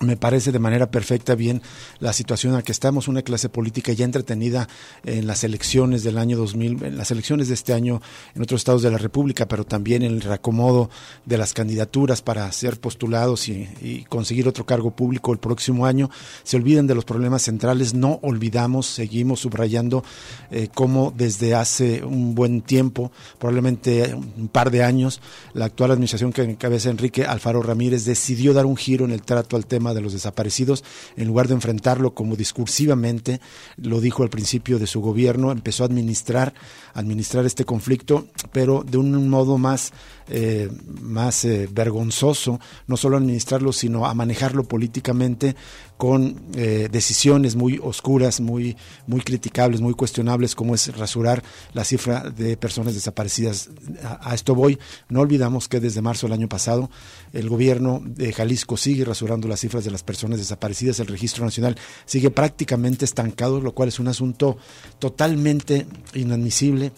me 0.00 0.16
parece 0.16 0.50
de 0.50 0.58
manera 0.58 0.90
perfecta 0.90 1.34
bien 1.34 1.62
la 1.98 2.12
situación 2.12 2.52
en 2.52 2.56
la 2.56 2.62
que 2.62 2.72
estamos, 2.72 3.08
una 3.08 3.22
clase 3.22 3.48
política 3.48 3.92
ya 3.92 4.04
entretenida 4.04 4.68
en 5.04 5.26
las 5.26 5.44
elecciones 5.44 6.02
del 6.02 6.18
año 6.18 6.36
2000, 6.38 6.84
en 6.84 6.96
las 6.96 7.10
elecciones 7.10 7.48
de 7.48 7.54
este 7.54 7.74
año 7.74 8.00
en 8.34 8.42
otros 8.42 8.60
estados 8.60 8.82
de 8.82 8.90
la 8.90 8.98
República, 8.98 9.46
pero 9.46 9.64
también 9.64 10.02
en 10.02 10.12
el 10.12 10.22
reacomodo 10.22 10.90
de 11.26 11.38
las 11.38 11.52
candidaturas 11.52 12.22
para 12.22 12.50
ser 12.52 12.80
postulados 12.80 13.48
y, 13.48 13.68
conseguir 14.08 14.48
otro 14.48 14.64
cargo 14.66 14.90
público 14.92 15.32
el 15.32 15.38
próximo 15.38 15.86
año. 15.86 16.10
Se 16.42 16.56
olviden 16.56 16.86
de 16.86 16.94
los 16.94 17.04
problemas 17.04 17.42
centrales, 17.42 17.94
no 17.94 18.18
olvidamos, 18.22 18.86
seguimos 18.86 19.40
subrayando 19.40 20.02
eh, 20.50 20.68
cómo 20.74 21.12
desde 21.16 21.54
hace 21.54 22.02
un 22.04 22.34
buen 22.34 22.62
tiempo, 22.62 23.12
probablemente 23.38 24.14
un 24.14 24.48
par 24.48 24.70
de 24.70 24.82
años, 24.82 25.20
la 25.52 25.66
actual 25.66 25.90
administración 25.92 26.32
que 26.32 26.42
encabeza 26.42 26.90
Enrique 26.90 27.24
Alfaro 27.24 27.62
Ramírez 27.62 28.04
decidió 28.04 28.52
dar 28.52 28.66
un 28.66 28.76
giro 28.76 29.04
en 29.04 29.12
el 29.12 29.22
trato 29.22 29.56
al 29.56 29.66
tema 29.66 29.89
de 29.94 30.00
los 30.00 30.12
desaparecidos, 30.12 30.84
en 31.16 31.26
lugar 31.26 31.48
de 31.48 31.54
enfrentarlo 31.54 32.14
como 32.14 32.36
discursivamente, 32.36 33.40
lo 33.76 34.00
dijo 34.00 34.22
al 34.22 34.30
principio 34.30 34.78
de 34.78 34.86
su 34.86 35.00
gobierno, 35.00 35.52
empezó 35.52 35.82
a 35.82 35.86
administrar, 35.86 36.54
administrar 36.94 37.46
este 37.46 37.64
conflicto, 37.64 38.26
pero 38.52 38.84
de 38.86 38.98
un 38.98 39.28
modo 39.28 39.58
más 39.58 39.92
eh, 40.32 40.70
más 41.00 41.44
eh, 41.44 41.68
vergonzoso, 41.70 42.60
no 42.86 42.96
solo 42.96 43.16
administrarlo, 43.16 43.72
sino 43.72 44.06
a 44.06 44.14
manejarlo 44.14 44.62
políticamente 44.62 45.56
con 45.96 46.40
eh, 46.54 46.88
decisiones 46.90 47.56
muy 47.56 47.78
oscuras, 47.82 48.40
muy, 48.40 48.76
muy 49.06 49.20
criticables, 49.22 49.80
muy 49.80 49.94
cuestionables, 49.94 50.54
como 50.54 50.74
es 50.74 50.96
rasurar 50.96 51.42
la 51.74 51.84
cifra 51.84 52.30
de 52.30 52.56
personas 52.56 52.94
desaparecidas. 52.94 53.70
A, 54.02 54.34
esto 54.34 54.54
voy. 54.54 54.78
No 55.08 55.20
olvidamos 55.20 55.68
que 55.68 55.80
desde 55.80 56.00
marzo 56.00 56.26
del 56.26 56.34
año 56.34 56.48
pasado 56.48 56.88
el 57.32 57.48
gobierno 57.48 58.00
de 58.02 58.32
Jalisco 58.32 58.76
sigue 58.76 59.04
rasurando 59.04 59.48
las 59.48 59.60
cifras 59.60 59.84
de 59.84 59.90
las 59.90 60.02
personas 60.02 60.38
desaparecidas. 60.38 61.00
El 61.00 61.08
registro 61.08 61.44
nacional 61.44 61.76
sigue 62.06 62.30
prácticamente 62.30 63.04
estancado, 63.04 63.60
lo 63.60 63.72
cual 63.72 63.88
es 63.88 63.98
un 63.98 64.08
asunto 64.08 64.58
totalmente 65.00 65.86
inadmisible 66.14 66.92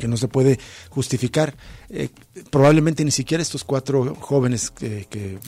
que 0.00 0.08
no 0.08 0.16
se 0.16 0.28
puede 0.28 0.58
justificar. 0.90 1.54
Eh, 1.90 2.10
probablemente 2.50 3.02
ni 3.02 3.10
siquiera 3.10 3.40
estos 3.40 3.64
cuatro 3.64 4.14
jóvenes 4.16 4.70
que, 4.70 5.06
que, 5.08 5.38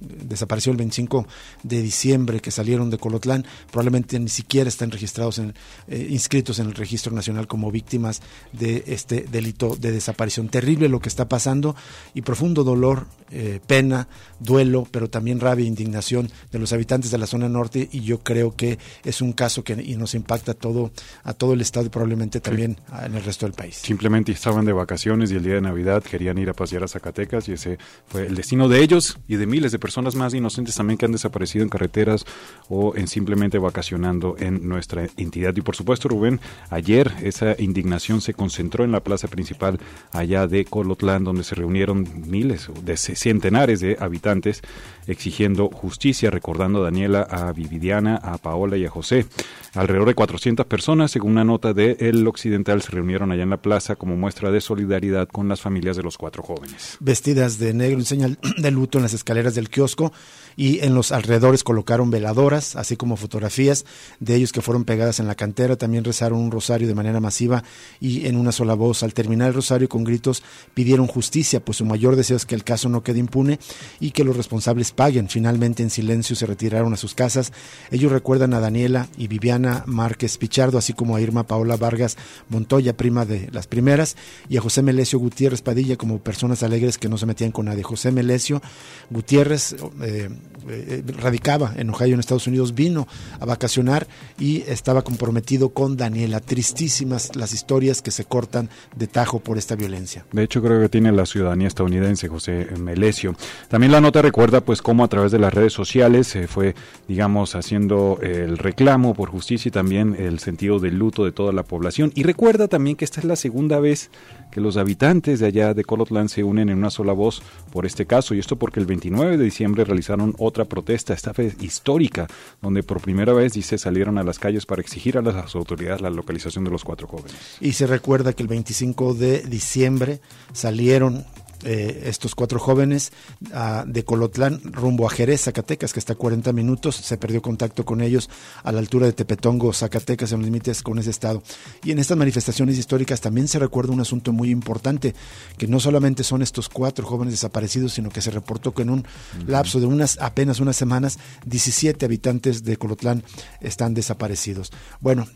desapareció 0.00 0.72
el 0.72 0.78
25 0.78 1.26
de 1.62 1.82
diciembre, 1.82 2.40
que 2.40 2.50
salieron 2.50 2.90
de 2.90 2.98
Colotlán, 2.98 3.46
probablemente 3.70 4.18
ni 4.18 4.28
siquiera 4.28 4.68
están 4.68 4.90
registrados, 4.90 5.38
en, 5.38 5.54
eh, 5.88 6.06
inscritos 6.10 6.58
en 6.58 6.66
el 6.66 6.74
registro 6.74 7.12
nacional 7.12 7.46
como 7.46 7.70
víctimas 7.70 8.20
de 8.52 8.84
este 8.86 9.22
delito 9.30 9.76
de 9.76 9.92
desaparición. 9.92 10.48
Terrible 10.48 10.88
lo 10.88 11.00
que 11.00 11.08
está 11.08 11.28
pasando 11.28 11.76
y 12.12 12.22
profundo 12.22 12.62
dolor, 12.62 13.06
eh, 13.30 13.60
pena, 13.66 14.08
duelo, 14.38 14.86
pero 14.90 15.08
también 15.08 15.40
rabia 15.40 15.64
e 15.64 15.68
indignación 15.68 16.30
de 16.52 16.58
los 16.58 16.72
habitantes 16.72 17.10
de 17.10 17.18
la 17.18 17.26
zona 17.26 17.48
norte 17.48 17.88
y 17.90 18.02
yo 18.02 18.20
creo 18.20 18.54
que 18.54 18.78
es 19.04 19.20
un 19.20 19.32
caso 19.32 19.64
que 19.64 19.74
y 19.74 19.96
nos 19.96 20.14
impacta 20.14 20.52
a 20.52 20.54
todo, 20.54 20.92
a 21.24 21.34
todo 21.34 21.54
el 21.54 21.60
estado 21.60 21.86
y 21.86 21.88
probablemente 21.88 22.40
también 22.40 22.78
en 23.02 23.14
el 23.14 23.24
resto 23.24 23.46
del 23.46 23.54
país. 23.54 23.76
Simplemente 23.76 24.32
estaban 24.32 24.64
de 24.64 24.72
vacaciones 24.72 25.30
y 25.32 25.36
el 25.36 25.42
día 25.42 25.54
de 25.54 25.60
Navidad 25.62 25.73
querían 26.08 26.38
ir 26.38 26.50
a 26.50 26.54
pasear 26.54 26.84
a 26.84 26.88
Zacatecas 26.88 27.48
y 27.48 27.52
ese 27.52 27.78
fue 28.06 28.26
el 28.26 28.34
destino 28.34 28.68
de 28.68 28.82
ellos 28.82 29.18
y 29.28 29.36
de 29.36 29.46
miles 29.46 29.72
de 29.72 29.78
personas 29.78 30.14
más 30.14 30.34
inocentes 30.34 30.74
también 30.74 30.98
que 30.98 31.06
han 31.06 31.12
desaparecido 31.12 31.62
en 31.62 31.68
carreteras 31.68 32.24
o 32.68 32.96
en 32.96 33.08
simplemente 33.08 33.58
vacacionando 33.58 34.36
en 34.38 34.68
nuestra 34.68 35.06
entidad. 35.16 35.54
Y 35.56 35.60
por 35.60 35.76
supuesto, 35.76 36.08
Rubén, 36.08 36.40
ayer 36.70 37.12
esa 37.22 37.54
indignación 37.58 38.20
se 38.20 38.34
concentró 38.34 38.84
en 38.84 38.92
la 38.92 39.00
plaza 39.00 39.28
principal 39.28 39.78
allá 40.12 40.46
de 40.46 40.64
Colotlán, 40.64 41.24
donde 41.24 41.44
se 41.44 41.54
reunieron 41.54 42.06
miles, 42.26 42.68
de 42.82 42.96
centenares 42.96 43.80
de 43.80 43.96
habitantes 44.00 44.62
exigiendo 45.06 45.68
justicia, 45.68 46.30
recordando 46.30 46.80
a 46.80 46.84
Daniela, 46.84 47.22
a 47.22 47.52
Vividiana, 47.52 48.16
a 48.16 48.38
Paola 48.38 48.76
y 48.76 48.84
a 48.84 48.90
José. 48.90 49.26
Alrededor 49.74 50.06
de 50.08 50.14
400 50.14 50.66
personas, 50.66 51.10
según 51.10 51.32
una 51.32 51.44
nota 51.44 51.72
de 51.72 51.96
El 51.98 52.26
Occidental, 52.26 52.80
se 52.80 52.92
reunieron 52.92 53.32
allá 53.32 53.42
en 53.42 53.50
la 53.50 53.56
plaza 53.56 53.96
como 53.96 54.16
muestra 54.16 54.50
de 54.50 54.60
solidaridad 54.60 55.28
con 55.28 55.48
las 55.48 55.60
familias 55.64 55.96
de 55.96 56.02
los 56.02 56.18
cuatro 56.18 56.42
jóvenes. 56.42 56.96
Vestidas 57.00 57.58
de 57.58 57.72
negro 57.72 57.98
en 57.98 58.04
señal 58.04 58.38
de 58.58 58.70
luto 58.70 58.98
en 58.98 59.02
las 59.02 59.14
escaleras 59.14 59.54
del 59.54 59.70
kiosco 59.70 60.12
y 60.56 60.84
en 60.84 60.94
los 60.94 61.12
alrededores 61.12 61.64
colocaron 61.64 62.10
veladoras, 62.10 62.76
así 62.76 62.96
como 62.96 63.16
fotografías 63.16 63.84
de 64.20 64.36
ellos 64.36 64.52
que 64.52 64.62
fueron 64.62 64.84
pegadas 64.84 65.20
en 65.20 65.26
la 65.26 65.34
cantera. 65.34 65.76
También 65.76 66.04
rezaron 66.04 66.38
un 66.38 66.50
rosario 66.50 66.88
de 66.88 66.94
manera 66.94 67.20
masiva 67.20 67.64
y 68.00 68.26
en 68.26 68.36
una 68.36 68.52
sola 68.52 68.74
voz. 68.74 69.02
Al 69.02 69.14
terminar 69.14 69.48
el 69.48 69.54
rosario 69.54 69.88
con 69.88 70.04
gritos 70.04 70.42
pidieron 70.74 71.06
justicia, 71.06 71.64
pues 71.64 71.78
su 71.78 71.84
mayor 71.84 72.16
deseo 72.16 72.36
es 72.36 72.46
que 72.46 72.54
el 72.54 72.64
caso 72.64 72.88
no 72.88 73.02
quede 73.02 73.18
impune 73.18 73.58
y 74.00 74.10
que 74.12 74.24
los 74.24 74.36
responsables 74.36 74.92
paguen. 74.92 75.28
Finalmente 75.28 75.82
en 75.82 75.90
silencio 75.90 76.36
se 76.36 76.46
retiraron 76.46 76.92
a 76.92 76.96
sus 76.96 77.14
casas. 77.14 77.52
Ellos 77.90 78.12
recuerdan 78.12 78.54
a 78.54 78.60
Daniela 78.60 79.08
y 79.16 79.28
Viviana 79.28 79.84
Márquez 79.86 80.38
Pichardo, 80.38 80.78
así 80.78 80.92
como 80.92 81.16
a 81.16 81.20
Irma 81.20 81.46
Paola 81.46 81.76
Vargas 81.76 82.16
Montoya, 82.48 82.96
prima 82.96 83.24
de 83.24 83.48
las 83.52 83.66
primeras, 83.66 84.16
y 84.48 84.56
a 84.56 84.60
José 84.60 84.82
Melesio 84.82 85.18
Gutiérrez 85.18 85.62
Padilla 85.62 85.96
como 85.96 86.18
personas 86.18 86.62
alegres 86.62 86.98
que 86.98 87.08
no 87.08 87.18
se 87.18 87.26
metían 87.26 87.52
con 87.52 87.66
nadie. 87.66 87.82
José 87.82 88.12
Melesio 88.12 88.62
Gutiérrez 89.10 89.76
eh, 90.02 90.28
eh, 90.68 91.02
radicaba 91.18 91.72
en 91.76 91.90
Ohio, 91.90 92.14
en 92.14 92.20
Estados 92.20 92.46
Unidos, 92.46 92.74
vino 92.74 93.06
a 93.38 93.44
vacacionar 93.44 94.06
y 94.38 94.62
estaba 94.62 95.02
comprometido 95.02 95.70
con 95.70 95.96
Daniela. 95.96 96.40
Tristísimas 96.40 97.36
las 97.36 97.52
historias 97.52 98.02
que 98.02 98.10
se 98.10 98.24
cortan 98.24 98.70
de 98.96 99.06
tajo 99.06 99.40
por 99.40 99.58
esta 99.58 99.76
violencia. 99.76 100.24
De 100.32 100.42
hecho, 100.42 100.62
creo 100.62 100.80
que 100.80 100.88
tiene 100.88 101.12
la 101.12 101.26
ciudadanía 101.26 101.68
estadounidense, 101.68 102.28
José 102.28 102.68
Melesio. 102.78 103.36
También 103.68 103.92
la 103.92 104.00
nota 104.00 104.22
recuerda 104.22 104.60
pues 104.60 104.80
cómo 104.80 105.04
a 105.04 105.08
través 105.08 105.32
de 105.32 105.38
las 105.38 105.52
redes 105.52 105.72
sociales 105.72 106.28
se 106.28 106.48
fue, 106.48 106.74
digamos, 107.08 107.54
haciendo 107.54 108.18
el 108.22 108.58
reclamo 108.58 109.14
por 109.14 109.30
justicia 109.30 109.68
y 109.68 109.72
también 109.72 110.16
el 110.18 110.38
sentido 110.38 110.78
del 110.78 110.98
luto 110.98 111.24
de 111.24 111.32
toda 111.32 111.52
la 111.52 111.62
población. 111.62 112.12
Y 112.14 112.22
recuerda 112.22 112.68
también 112.68 112.96
que 112.96 113.04
esta 113.04 113.20
es 113.20 113.26
la 113.26 113.36
segunda 113.36 113.80
vez 113.80 114.10
que 114.50 114.60
los 114.60 114.76
habitantes 114.76 115.40
de 115.40 115.46
allá 115.46 115.74
de 115.74 115.84
Colotlán 115.84 116.28
se 116.28 116.44
unen 116.44 116.68
en 116.68 116.78
una 116.78 116.90
sola 116.90 117.12
voz 117.12 117.42
por 117.72 117.86
este 117.86 118.06
caso, 118.06 118.34
y 118.34 118.38
esto 118.38 118.56
porque 118.56 118.80
el 118.80 118.86
29 118.86 119.36
de 119.36 119.44
diciembre 119.44 119.84
realizaron 119.84 120.33
otra 120.38 120.64
protesta, 120.64 121.14
esta 121.14 121.32
vez 121.32 121.56
histórica, 121.60 122.26
donde 122.62 122.82
por 122.82 123.00
primera 123.00 123.32
vez, 123.32 123.52
dice, 123.52 123.78
salieron 123.78 124.18
a 124.18 124.24
las 124.24 124.38
calles 124.38 124.66
para 124.66 124.80
exigir 124.80 125.18
a 125.18 125.22
las 125.22 125.54
autoridades 125.54 126.00
la 126.00 126.10
localización 126.10 126.64
de 126.64 126.70
los 126.70 126.84
cuatro 126.84 127.06
jóvenes. 127.06 127.34
Y 127.60 127.72
se 127.72 127.86
recuerda 127.86 128.32
que 128.32 128.42
el 128.42 128.48
25 128.48 129.14
de 129.14 129.42
diciembre 129.42 130.20
salieron 130.52 131.24
eh, 131.64 132.02
estos 132.06 132.34
cuatro 132.34 132.58
jóvenes 132.58 133.12
ah, 133.52 133.84
de 133.86 134.04
Colotlán 134.04 134.60
rumbo 134.64 135.06
a 135.06 135.10
Jerez, 135.10 135.42
Zacatecas, 135.42 135.92
que 135.92 135.98
está 135.98 136.12
a 136.12 136.16
40 136.16 136.52
minutos. 136.52 136.96
Se 136.96 137.16
perdió 137.16 137.42
contacto 137.42 137.84
con 137.84 138.00
ellos 138.00 138.28
a 138.62 138.72
la 138.72 138.78
altura 138.78 139.06
de 139.06 139.12
Tepetongo, 139.12 139.72
Zacatecas, 139.72 140.32
en 140.32 140.38
los 140.38 140.46
límites 140.46 140.82
con 140.82 140.98
ese 140.98 141.10
estado. 141.10 141.42
Y 141.82 141.92
en 141.92 141.98
estas 141.98 142.16
manifestaciones 142.16 142.78
históricas 142.78 143.20
también 143.20 143.48
se 143.48 143.58
recuerda 143.58 143.92
un 143.92 144.00
asunto 144.00 144.32
muy 144.32 144.50
importante, 144.50 145.14
que 145.56 145.66
no 145.66 145.80
solamente 145.80 146.24
son 146.24 146.42
estos 146.42 146.68
cuatro 146.68 147.06
jóvenes 147.06 147.34
desaparecidos, 147.34 147.94
sino 147.94 148.10
que 148.10 148.20
se 148.20 148.30
reportó 148.30 148.74
que 148.74 148.82
en 148.82 148.90
un 148.90 149.06
lapso 149.46 149.80
de 149.80 149.86
unas 149.86 150.18
apenas 150.20 150.60
unas 150.60 150.76
semanas, 150.76 151.18
17 151.46 152.04
habitantes 152.04 152.64
de 152.64 152.76
Colotlán 152.76 153.24
están 153.60 153.94
desaparecidos. 153.94 154.72
Bueno, 155.00 155.26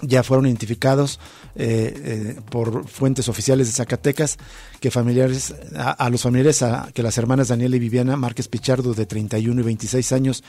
ya 0.00 0.22
fueron 0.22 0.46
identificados 0.46 1.20
eh, 1.54 1.94
eh, 2.36 2.40
por 2.50 2.88
fuentes 2.88 3.28
oficiales 3.28 3.68
de 3.68 3.72
Zacatecas 3.72 4.38
que 4.80 4.90
familiares 4.90 5.54
a, 5.76 6.08
los 6.10 6.22
familiares 6.22 6.62
a, 6.62 6.90
que 6.92 7.02
las 7.02 7.18
hermanas 7.18 7.48
Daniela 7.48 7.76
y 7.76 7.78
Viviana 7.78 8.16
Márquez 8.16 8.48
Pichardo 8.48 8.94
de 8.94 9.06
31 9.06 9.60
y 9.60 9.64
26 9.64 10.12
años 10.12 10.42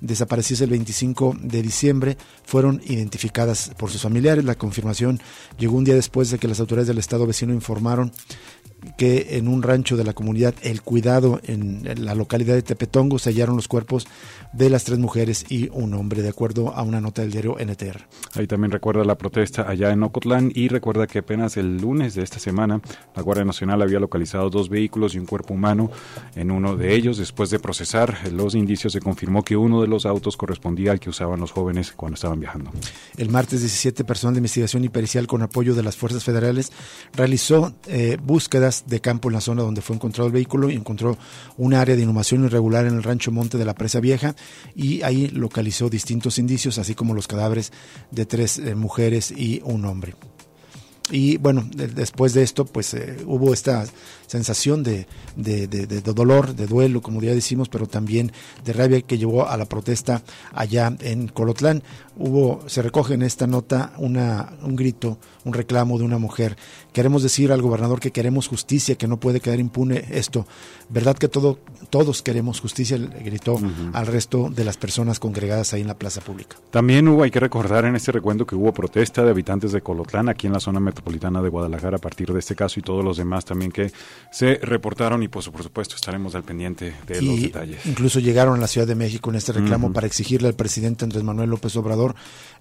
desaparecidas 0.00 0.60
el 0.60 0.70
25 0.70 1.36
de 1.40 1.62
diciembre 1.62 2.16
fueron 2.44 2.80
identificadas 2.86 3.72
por 3.76 3.90
sus 3.90 4.02
familiares. 4.02 4.44
La 4.44 4.54
confirmación 4.54 5.20
llegó 5.58 5.76
un 5.76 5.84
día 5.84 5.94
después 5.94 6.30
de 6.30 6.38
que 6.38 6.46
las 6.46 6.60
autoridades 6.60 6.88
del 6.88 6.98
estado 6.98 7.26
vecino 7.26 7.52
informaron 7.52 8.12
que 8.96 9.36
en 9.36 9.48
un 9.48 9.62
rancho 9.62 9.96
de 9.96 10.04
la 10.04 10.12
comunidad 10.12 10.54
El 10.62 10.82
Cuidado, 10.82 11.40
en 11.44 11.82
la 12.04 12.14
localidad 12.14 12.54
de 12.54 12.62
Tepetongo, 12.62 13.18
se 13.18 13.30
hallaron 13.30 13.56
los 13.56 13.68
cuerpos 13.68 14.06
de 14.52 14.70
las 14.70 14.84
tres 14.84 14.98
mujeres 14.98 15.46
y 15.48 15.68
un 15.72 15.94
hombre, 15.94 16.22
de 16.22 16.28
acuerdo 16.28 16.74
a 16.74 16.82
una 16.82 17.00
nota 17.00 17.22
del 17.22 17.30
diario 17.30 17.56
NTR. 17.58 18.06
Ahí 18.34 18.46
también 18.46 18.70
recuerda 18.70 19.04
la 19.04 19.16
protesta 19.16 19.68
allá 19.68 19.90
en 19.90 20.02
Ocotlán 20.02 20.50
y 20.54 20.68
recuerda 20.68 21.06
que 21.06 21.20
apenas 21.20 21.56
el 21.56 21.76
lunes 21.76 22.14
de 22.14 22.22
esta 22.22 22.38
semana 22.38 22.80
la 23.14 23.22
Guardia 23.22 23.44
Nacional 23.44 23.82
había 23.82 24.00
localizado 24.00 24.50
dos 24.50 24.68
vehículos 24.68 25.14
y 25.14 25.18
un 25.18 25.26
cuerpo 25.26 25.54
humano 25.54 25.90
en 26.34 26.50
uno 26.50 26.76
de 26.76 26.94
ellos. 26.94 27.18
Después 27.18 27.50
de 27.50 27.58
procesar 27.58 28.30
los 28.32 28.54
indicios, 28.54 28.92
se 28.92 29.00
confirmó 29.00 29.44
que 29.44 29.56
uno 29.56 29.80
de 29.80 29.88
los 29.88 30.06
autos 30.06 30.36
correspondía 30.36 30.92
al 30.92 31.00
que 31.00 31.10
usaban 31.10 31.40
los 31.40 31.52
jóvenes 31.52 31.92
cuando 31.92 32.14
estaban 32.14 32.40
viajando. 32.40 32.70
El 33.16 33.30
martes 33.30 33.60
17, 33.60 34.04
personal 34.04 34.34
de 34.34 34.38
investigación 34.38 34.84
y 34.84 34.88
pericial 34.88 35.26
con 35.26 35.42
apoyo 35.42 35.74
de 35.74 35.82
las 35.82 35.96
fuerzas 35.96 36.24
federales 36.24 36.72
realizó 37.14 37.74
eh, 37.86 38.18
búsquedas 38.22 38.69
de 38.86 39.00
campo 39.00 39.28
en 39.28 39.34
la 39.34 39.40
zona 39.40 39.62
donde 39.62 39.82
fue 39.82 39.96
encontrado 39.96 40.26
el 40.26 40.32
vehículo 40.32 40.70
y 40.70 40.74
encontró 40.74 41.16
un 41.56 41.74
área 41.74 41.96
de 41.96 42.02
inhumación 42.02 42.44
irregular 42.44 42.86
en 42.86 42.94
el 42.94 43.02
rancho 43.02 43.32
Monte 43.32 43.58
de 43.58 43.64
la 43.64 43.74
Presa 43.74 44.00
Vieja 44.00 44.34
y 44.74 45.02
ahí 45.02 45.28
localizó 45.28 45.88
distintos 45.88 46.38
indicios, 46.38 46.78
así 46.78 46.94
como 46.94 47.14
los 47.14 47.28
cadáveres 47.28 47.72
de 48.10 48.26
tres 48.26 48.58
eh, 48.58 48.74
mujeres 48.74 49.30
y 49.30 49.60
un 49.64 49.84
hombre. 49.84 50.14
Y 51.10 51.38
bueno, 51.38 51.68
después 51.72 52.34
de 52.34 52.42
esto, 52.42 52.64
pues 52.64 52.94
eh, 52.94 53.16
hubo 53.26 53.52
esta 53.52 53.84
sensación 54.26 54.84
de, 54.84 55.06
de, 55.34 55.66
dolor, 56.02 56.54
de 56.54 56.66
duelo, 56.66 57.02
como 57.02 57.20
ya 57.20 57.34
decimos, 57.34 57.68
pero 57.68 57.88
también 57.88 58.32
de 58.64 58.72
rabia 58.72 59.00
que 59.02 59.18
llevó 59.18 59.48
a 59.48 59.56
la 59.56 59.64
protesta 59.64 60.22
allá 60.52 60.94
en 61.00 61.26
Colotlán. 61.26 61.82
Hubo, 62.22 62.60
se 62.66 62.82
recoge 62.82 63.14
en 63.14 63.22
esta 63.22 63.46
nota 63.46 63.94
una, 63.96 64.52
un 64.62 64.76
grito, 64.76 65.16
un 65.44 65.54
reclamo 65.54 65.98
de 65.98 66.04
una 66.04 66.18
mujer. 66.18 66.54
Queremos 66.92 67.22
decir 67.22 67.50
al 67.50 67.62
gobernador 67.62 67.98
que 67.98 68.10
queremos 68.10 68.46
justicia, 68.46 68.96
que 68.96 69.08
no 69.08 69.18
puede 69.18 69.40
quedar 69.40 69.58
impune 69.58 70.04
esto. 70.10 70.46
¿Verdad 70.90 71.16
que 71.16 71.28
todo, 71.28 71.58
todos 71.88 72.20
queremos 72.20 72.60
justicia? 72.60 72.98
Le 72.98 73.08
gritó 73.20 73.58
al 73.94 74.06
resto 74.06 74.50
de 74.50 74.64
las 74.64 74.76
personas 74.76 75.18
congregadas 75.18 75.72
ahí 75.72 75.80
en 75.80 75.86
la 75.86 75.96
plaza 75.96 76.20
pública. 76.20 76.56
También 76.70 77.08
hubo, 77.08 77.22
hay 77.22 77.30
que 77.30 77.40
recordar 77.40 77.86
en 77.86 77.96
este 77.96 78.12
recuento 78.12 78.44
que 78.44 78.54
hubo 78.54 78.74
protesta 78.74 79.24
de 79.24 79.30
habitantes 79.30 79.72
de 79.72 79.80
Colotlán 79.80 80.28
aquí 80.28 80.46
en 80.46 80.52
la 80.52 80.60
zona 80.60 80.78
metropolitana 80.78 81.40
de 81.40 81.48
Guadalajara 81.48 81.96
a 81.96 82.00
partir 82.00 82.32
de 82.34 82.40
este 82.40 82.54
caso 82.54 82.80
y 82.80 82.82
todos 82.82 83.02
los 83.02 83.16
demás 83.16 83.46
también 83.46 83.72
que 83.72 83.92
se 84.30 84.56
reportaron 84.56 85.22
y 85.22 85.28
pues 85.28 85.48
por 85.48 85.62
supuesto 85.62 85.94
estaremos 85.94 86.34
al 86.34 86.42
pendiente 86.42 86.94
de 87.06 87.22
los 87.22 87.40
detalles. 87.40 87.86
Incluso 87.86 88.20
llegaron 88.20 88.58
a 88.58 88.60
la 88.60 88.66
Ciudad 88.66 88.86
de 88.86 88.94
México 88.94 89.30
en 89.30 89.36
este 89.36 89.52
reclamo 89.52 89.90
para 89.92 90.06
exigirle 90.06 90.48
al 90.48 90.54
presidente 90.54 91.04
Andrés 91.04 91.22
Manuel 91.22 91.48
López 91.48 91.74
Obrador 91.76 92.09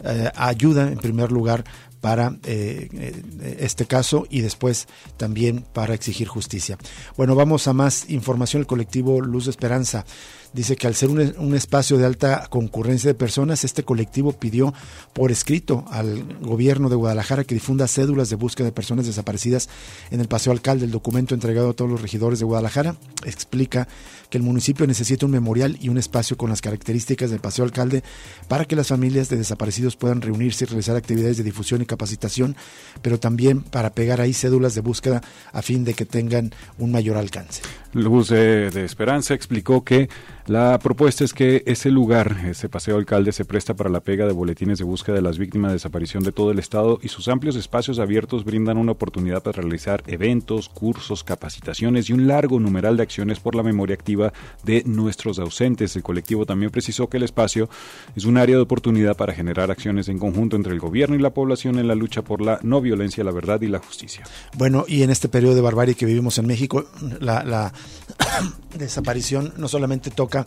eh, 0.04 0.32
ayuda 0.36 0.92
en 0.92 0.98
primer 0.98 1.32
lugar 1.32 1.64
para 2.02 2.38
eh, 2.44 2.88
eh, 2.94 3.58
este 3.60 3.86
caso 3.86 4.26
y 4.30 4.42
después 4.42 4.88
también 5.18 5.66
para 5.74 5.94
exigir 5.94 6.28
justicia. 6.28 6.78
Bueno, 7.18 7.36
vamos 7.36 7.68
a 7.68 7.74
más 7.74 8.10
información. 8.10 8.62
El 8.62 8.68
colectivo 8.68 9.22
Luz 9.22 9.46
de 9.46 9.52
Esperanza 9.52 10.06
dice 10.54 10.76
que 10.76 10.88
al 10.88 10.96
ser 10.96 11.10
un, 11.10 11.56
espacio 11.56 11.98
de 11.98 12.06
alta 12.06 12.48
concurrencia 12.50 13.10
de 13.10 13.14
personas, 13.14 13.64
este 13.64 13.84
colectivo 13.84 14.34
pidió 14.34 14.74
por 15.14 15.32
escrito 15.32 15.86
al 15.90 16.24
gobierno 16.40 16.90
de 16.90 16.96
Guadalajara 16.96 17.44
que 17.44 17.56
difunda 17.56 17.88
cédulas 17.88 18.30
de 18.30 18.36
búsqueda 18.36 18.66
de 18.66 18.72
personas 18.72 19.06
desaparecidas 19.06 19.70
en 20.12 20.22
el 20.22 20.28
Paseo 20.28 20.52
Alcalde. 20.54 20.86
El 20.86 20.92
documento 20.92 21.34
entregado 21.34 21.70
a 21.70 21.74
todos 21.74 21.92
los 21.92 22.02
regidores 22.02 22.40
de 22.40 22.46
Guadalajara 22.46 22.96
explica 23.26 23.88
que 24.30 24.38
el 24.38 24.44
municipio 24.44 24.86
necesita 24.86 25.26
un 25.26 25.32
memorial 25.32 25.78
y 25.82 25.90
un 25.90 25.98
espacio 25.98 26.38
con 26.38 26.50
las 26.50 26.62
características 26.62 27.32
del 27.32 27.40
Paseo 27.40 27.66
Alcalde 27.66 28.04
para 28.48 28.66
que 28.66 28.76
las 28.76 28.88
familias 28.88 29.30
de 29.30 29.38
desaparecidos 29.38 29.96
puedan 29.96 30.22
reunirse 30.22 30.66
y 30.66 30.68
realizar 30.68 30.96
actividades 30.96 31.38
de 31.38 31.44
difusión 31.44 31.82
y 31.82 31.86
capacitación, 31.86 32.56
pero 33.02 33.20
también 33.20 33.62
para 33.62 33.94
pegar 33.94 34.22
ahí 34.22 34.34
cédulas 34.34 34.76
de 34.76 34.82
búsqueda 34.82 35.22
a 35.52 35.62
fin 35.62 35.84
de 35.84 35.94
que 35.94 36.06
tengan 36.06 36.54
un 36.78 36.92
mayor 36.92 37.18
alcance. 37.18 37.62
Luz 37.94 38.30
de, 38.30 38.68
Esperanza 38.86 39.34
explicó 39.34 39.84
que 39.84 40.10
la 40.46 40.78
propuesta 40.80 41.24
es 41.24 41.34
que 41.34 41.64
ese 41.66 41.90
lugar, 41.90 42.38
ese 42.46 42.70
paseo 42.70 42.98
alcalde, 42.98 43.32
se 43.32 43.46
presta 43.46 43.76
para 43.76 43.90
la 43.90 44.00
pega 44.00 44.26
de 44.26 44.34
boletines 44.34 44.80
de 44.80 44.84
búsqueda 44.84 45.16
de 45.16 45.22
las 45.22 45.38
víctimas 45.38 45.70
de 45.70 45.76
desaparición 45.76 46.24
de 46.24 46.32
todo 46.32 46.52
el 46.52 46.60
Estado 46.60 47.00
y 47.02 47.08
sus 47.08 47.28
amplios 47.28 47.56
espacios 47.56 48.00
abiertos 48.00 48.46
brindan 48.46 48.78
una 48.78 48.92
oportunidad 48.92 49.42
para 49.42 49.62
realizar 49.62 50.04
eventos, 50.08 50.70
cursos, 50.70 51.24
capacitaciones 51.24 52.10
y 52.10 52.14
un 52.14 52.28
largo 52.28 52.60
numeral 52.60 52.98
de 52.98 53.04
acciones 53.04 53.40
por 53.40 53.56
la 53.56 53.64
memoria 53.64 53.96
activa 53.96 54.34
de 54.64 54.84
nuestros 54.86 55.40
ausentes. 55.40 55.96
El 55.96 56.04
colectivo 56.04 56.46
también 56.46 56.72
precisó 56.72 57.10
que 57.10 57.18
el 57.18 57.24
espacio 57.24 57.70
es 58.16 58.26
un 58.26 58.38
área 58.38 58.56
de 58.56 58.62
oportunidad 58.62 59.18
para 59.18 59.34
generar 59.34 59.72
acciones 59.72 60.10
en 60.10 60.20
conjunto 60.20 60.56
entre 60.56 60.74
el 60.74 60.80
gobierno 60.80 61.16
y 61.16 61.20
la 61.20 61.32
población 61.32 61.80
en 61.80 61.88
la 61.88 61.96
lucha 61.96 62.22
por 62.24 62.42
la 62.42 62.60
no 62.62 62.82
violencia, 62.82 63.24
la 63.24 63.32
verdad 63.32 63.62
y 63.62 63.68
la 63.68 63.80
justicia. 63.80 64.24
Bueno, 64.58 64.86
y 64.88 65.04
en 65.04 65.10
este 65.10 65.30
periodo 65.30 65.56
de 65.56 65.62
barbarie 65.62 65.96
que 65.96 66.06
vivimos 66.06 66.38
en 66.38 66.48
México, 66.48 66.86
la, 67.20 67.44
la 67.44 67.74
desaparición 68.76 69.54
no 69.58 69.68
solamente 69.68 70.12
toca 70.12 70.46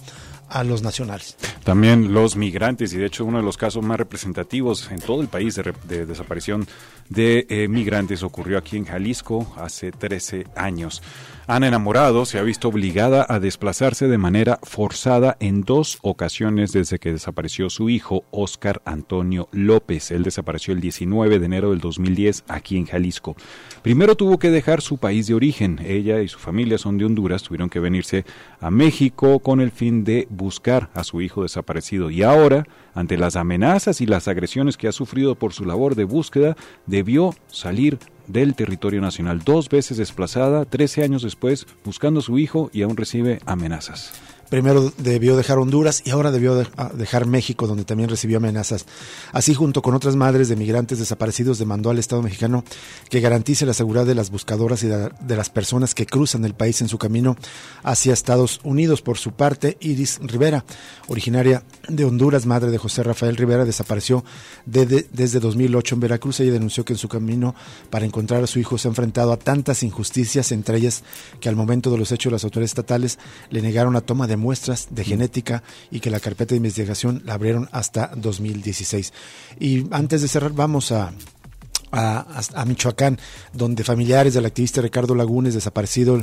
a 0.48 0.64
los 0.64 0.82
nacionales. 0.82 1.36
También 1.64 2.12
los 2.12 2.36
migrantes, 2.36 2.92
y 2.92 2.98
de 2.98 3.06
hecho 3.06 3.24
uno 3.24 3.38
de 3.38 3.44
los 3.44 3.56
casos 3.56 3.82
más 3.82 3.96
representativos 3.96 4.90
en 4.90 5.00
todo 5.00 5.22
el 5.22 5.28
país 5.28 5.54
de, 5.54 5.72
de 5.88 6.04
desaparición 6.04 6.66
de 7.08 7.46
eh, 7.48 7.68
migrantes 7.68 8.22
ocurrió 8.22 8.58
aquí 8.58 8.76
en 8.76 8.84
Jalisco 8.84 9.54
hace 9.56 9.92
13 9.92 10.46
años. 10.54 11.02
Ana 11.48 11.66
Enamorado 11.66 12.24
se 12.24 12.38
ha 12.38 12.42
visto 12.42 12.68
obligada 12.68 13.26
a 13.28 13.40
desplazarse 13.40 14.06
de 14.06 14.16
manera 14.16 14.60
forzada 14.62 15.36
en 15.40 15.62
dos 15.62 15.98
ocasiones 16.02 16.70
desde 16.70 17.00
que 17.00 17.10
desapareció 17.12 17.68
su 17.68 17.90
hijo, 17.90 18.24
Óscar 18.30 18.80
Antonio 18.84 19.48
López. 19.50 20.12
Él 20.12 20.22
desapareció 20.22 20.72
el 20.72 20.80
19 20.80 21.40
de 21.40 21.46
enero 21.46 21.70
del 21.70 21.80
2010 21.80 22.44
aquí 22.46 22.76
en 22.76 22.86
Jalisco. 22.86 23.34
Primero 23.82 24.14
tuvo 24.14 24.38
que 24.38 24.50
dejar 24.50 24.82
su 24.82 24.98
país 24.98 25.26
de 25.26 25.34
origen. 25.34 25.80
Ella 25.84 26.22
y 26.22 26.28
su 26.28 26.38
familia 26.38 26.78
son 26.78 26.96
de 26.96 27.06
Honduras, 27.06 27.42
tuvieron 27.42 27.70
que 27.70 27.80
venirse 27.80 28.24
a 28.60 28.70
México 28.70 29.40
con 29.40 29.60
el 29.60 29.72
fin 29.72 30.04
de 30.04 30.28
buscar 30.30 30.90
a 30.94 31.02
su 31.02 31.20
hijo 31.22 31.42
desaparecido. 31.42 32.10
Y 32.10 32.22
ahora, 32.22 32.68
ante 32.94 33.16
las 33.16 33.36
amenazas 33.36 34.00
y 34.00 34.06
las 34.06 34.28
agresiones 34.28 34.76
que 34.76 34.88
ha 34.88 34.92
sufrido 34.92 35.34
por 35.34 35.52
su 35.52 35.64
labor 35.64 35.94
de 35.94 36.04
búsqueda, 36.04 36.56
debió 36.86 37.34
salir 37.48 37.98
del 38.26 38.54
territorio 38.54 39.00
nacional, 39.00 39.40
dos 39.44 39.68
veces 39.68 39.96
desplazada, 39.96 40.64
13 40.64 41.04
años 41.04 41.22
después, 41.22 41.66
buscando 41.84 42.20
a 42.20 42.22
su 42.22 42.38
hijo 42.38 42.70
y 42.72 42.82
aún 42.82 42.96
recibe 42.96 43.40
amenazas. 43.46 44.12
Primero 44.52 44.92
debió 44.98 45.34
dejar 45.34 45.56
Honduras 45.56 46.02
y 46.04 46.10
ahora 46.10 46.30
debió 46.30 46.54
de, 46.54 46.66
dejar 46.92 47.24
México, 47.24 47.66
donde 47.66 47.86
también 47.86 48.10
recibió 48.10 48.36
amenazas. 48.36 48.84
Así, 49.32 49.54
junto 49.54 49.80
con 49.80 49.94
otras 49.94 50.14
madres 50.14 50.50
de 50.50 50.56
migrantes 50.56 50.98
desaparecidos, 50.98 51.58
demandó 51.58 51.88
al 51.88 51.98
Estado 51.98 52.20
mexicano 52.20 52.62
que 53.08 53.22
garantice 53.22 53.64
la 53.64 53.72
seguridad 53.72 54.04
de 54.04 54.14
las 54.14 54.30
buscadoras 54.30 54.82
y 54.82 54.88
de, 54.88 55.10
las 55.26 55.48
personas 55.48 55.94
que 55.94 56.04
cruzan 56.04 56.44
el 56.44 56.52
país 56.52 56.82
en 56.82 56.88
su 56.88 56.98
camino 56.98 57.34
hacia 57.82 58.12
Estados 58.12 58.60
Unidos. 58.62 59.00
Por 59.00 59.16
su 59.16 59.32
parte, 59.32 59.78
Iris 59.80 60.18
Rivera, 60.20 60.66
originaria 61.08 61.62
de 61.88 62.04
Honduras, 62.04 62.44
madre 62.44 62.70
de 62.70 62.76
José 62.76 63.02
Rafael 63.02 63.38
Rivera, 63.38 63.64
desapareció 63.64 64.22
de, 64.66 64.84
de, 64.84 65.06
desde 65.14 65.40
2008 65.40 65.94
en 65.94 66.00
Veracruz. 66.02 66.40
Ella 66.40 66.52
denunció 66.52 66.84
que 66.84 66.92
en 66.92 66.98
su 66.98 67.08
camino 67.08 67.54
para 67.88 68.04
encontrar 68.04 68.44
a 68.44 68.46
su 68.46 68.58
hijo 68.58 68.76
se 68.76 68.86
ha 68.86 68.90
enfrentado 68.90 69.32
a 69.32 69.38
tantas 69.38 69.82
injusticias, 69.82 70.52
entre 70.52 70.76
ellas 70.76 71.04
que 71.40 71.48
al 71.48 71.56
momento 71.56 71.90
de 71.90 71.96
los 71.96 72.12
hechos 72.12 72.30
las 72.30 72.44
autoridades 72.44 72.72
estatales 72.72 73.18
le 73.48 73.62
negaron 73.62 73.94
la 73.94 74.02
toma 74.02 74.26
de 74.26 74.41
muestras 74.42 74.88
de 74.90 75.04
genética 75.04 75.62
y 75.90 76.00
que 76.00 76.10
la 76.10 76.20
carpeta 76.20 76.50
de 76.50 76.58
investigación 76.58 77.22
la 77.24 77.34
abrieron 77.34 77.68
hasta 77.72 78.10
2016. 78.16 79.12
Y 79.58 79.86
antes 79.92 80.20
de 80.20 80.28
cerrar, 80.28 80.52
vamos 80.52 80.92
a, 80.92 81.12
a, 81.92 82.40
a, 82.54 82.64
Michoacán, 82.64 83.18
donde 83.52 83.84
familiares 83.84 84.34
del 84.34 84.46
activista 84.46 84.80
Ricardo 84.80 85.14
Lagunes, 85.14 85.54
desaparecido 85.54 86.20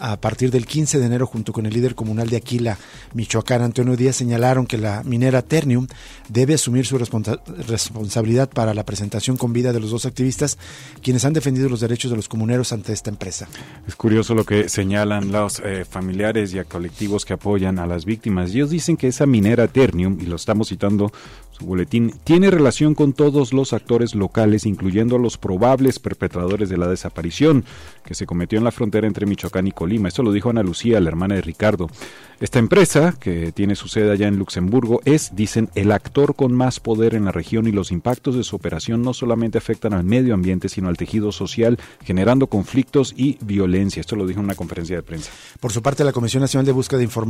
a 0.00 0.16
partir 0.20 0.50
del 0.50 0.66
15 0.66 0.98
de 0.98 1.06
enero 1.06 1.26
junto 1.26 1.52
con 1.52 1.66
el 1.66 1.74
líder 1.74 1.94
comunal 1.94 2.28
de 2.28 2.36
Aquila, 2.36 2.78
Michoacán, 3.12 3.62
Antonio 3.62 3.96
Díaz, 3.96 4.16
señalaron 4.16 4.66
que 4.66 4.78
la 4.78 5.02
minera 5.04 5.42
Ternium 5.42 5.86
debe 6.28 6.54
asumir 6.54 6.86
su 6.86 6.98
responsa 6.98 7.38
responsabilidad 7.68 8.48
para 8.48 8.74
la 8.74 8.84
presentación 8.84 9.36
con 9.36 9.52
vida 9.52 9.72
de 9.72 9.80
los 9.80 9.90
dos 9.90 10.06
activistas, 10.06 10.58
quienes 11.02 11.24
han 11.24 11.32
defendido 11.34 11.68
los 11.68 11.80
derechos 11.80 12.10
de 12.10 12.16
los 12.16 12.28
comuneros 12.28 12.72
ante 12.72 12.92
esta 12.92 13.10
empresa. 13.10 13.48
Es 13.86 13.96
curioso 13.96 14.34
lo 14.34 14.44
que 14.44 14.68
señalan 14.68 15.30
los 15.30 15.60
eh, 15.60 15.84
familiares 15.84 16.54
y 16.54 16.58
a 16.58 16.64
colectivos 16.64 17.24
que 17.24 17.34
apoyan 17.34 17.78
a 17.78 17.86
las 17.86 18.04
víctimas. 18.04 18.50
Ellos 18.50 18.70
dicen 18.70 18.96
que 18.96 19.08
esa 19.08 19.26
minera 19.26 19.68
Ternium, 19.68 20.18
y 20.20 20.26
lo 20.26 20.36
estamos 20.36 20.68
citando 20.68 21.12
su 21.50 21.66
boletín, 21.66 22.14
tiene 22.24 22.50
relación 22.50 22.94
con 22.94 23.12
todos 23.12 23.52
los 23.52 23.72
actores 23.72 24.14
locales, 24.14 24.66
incluyendo 24.66 24.93
a 25.00 25.18
los 25.18 25.38
probables 25.38 25.98
perpetradores 25.98 26.68
de 26.68 26.76
la 26.76 26.86
desaparición 26.86 27.64
que 28.04 28.14
se 28.14 28.26
cometió 28.26 28.58
en 28.58 28.64
la 28.64 28.70
frontera 28.70 29.06
entre 29.06 29.26
Michoacán 29.26 29.66
y 29.66 29.72
Colima. 29.72 30.08
Esto 30.08 30.22
lo 30.22 30.32
dijo 30.32 30.50
Ana 30.50 30.62
Lucía, 30.62 31.00
la 31.00 31.08
hermana 31.08 31.34
de 31.34 31.40
Ricardo. 31.40 31.88
Esta 32.40 32.58
empresa, 32.58 33.14
que 33.18 33.52
tiene 33.52 33.74
su 33.74 33.88
sede 33.88 34.12
allá 34.12 34.28
en 34.28 34.36
Luxemburgo, 34.36 35.00
es, 35.04 35.34
dicen, 35.34 35.70
el 35.74 35.92
actor 35.92 36.34
con 36.34 36.52
más 36.52 36.80
poder 36.80 37.14
en 37.14 37.24
la 37.24 37.32
región 37.32 37.66
y 37.66 37.72
los 37.72 37.90
impactos 37.90 38.36
de 38.36 38.44
su 38.44 38.56
operación 38.56 39.02
no 39.02 39.14
solamente 39.14 39.56
afectan 39.56 39.94
al 39.94 40.04
medio 40.04 40.34
ambiente, 40.34 40.68
sino 40.68 40.88
al 40.88 40.96
tejido 40.96 41.32
social, 41.32 41.78
generando 42.04 42.48
conflictos 42.48 43.14
y 43.16 43.38
violencia. 43.40 44.00
Esto 44.00 44.16
lo 44.16 44.26
dijo 44.26 44.40
en 44.40 44.46
una 44.46 44.54
conferencia 44.54 44.96
de 44.96 45.02
prensa. 45.02 45.30
Por 45.60 45.72
su 45.72 45.80
parte, 45.80 46.04
la 46.04 46.12
Comisión 46.12 46.42
Nacional 46.42 46.66
de 46.66 46.72
Búsqueda 46.72 47.02
informó 47.02 47.24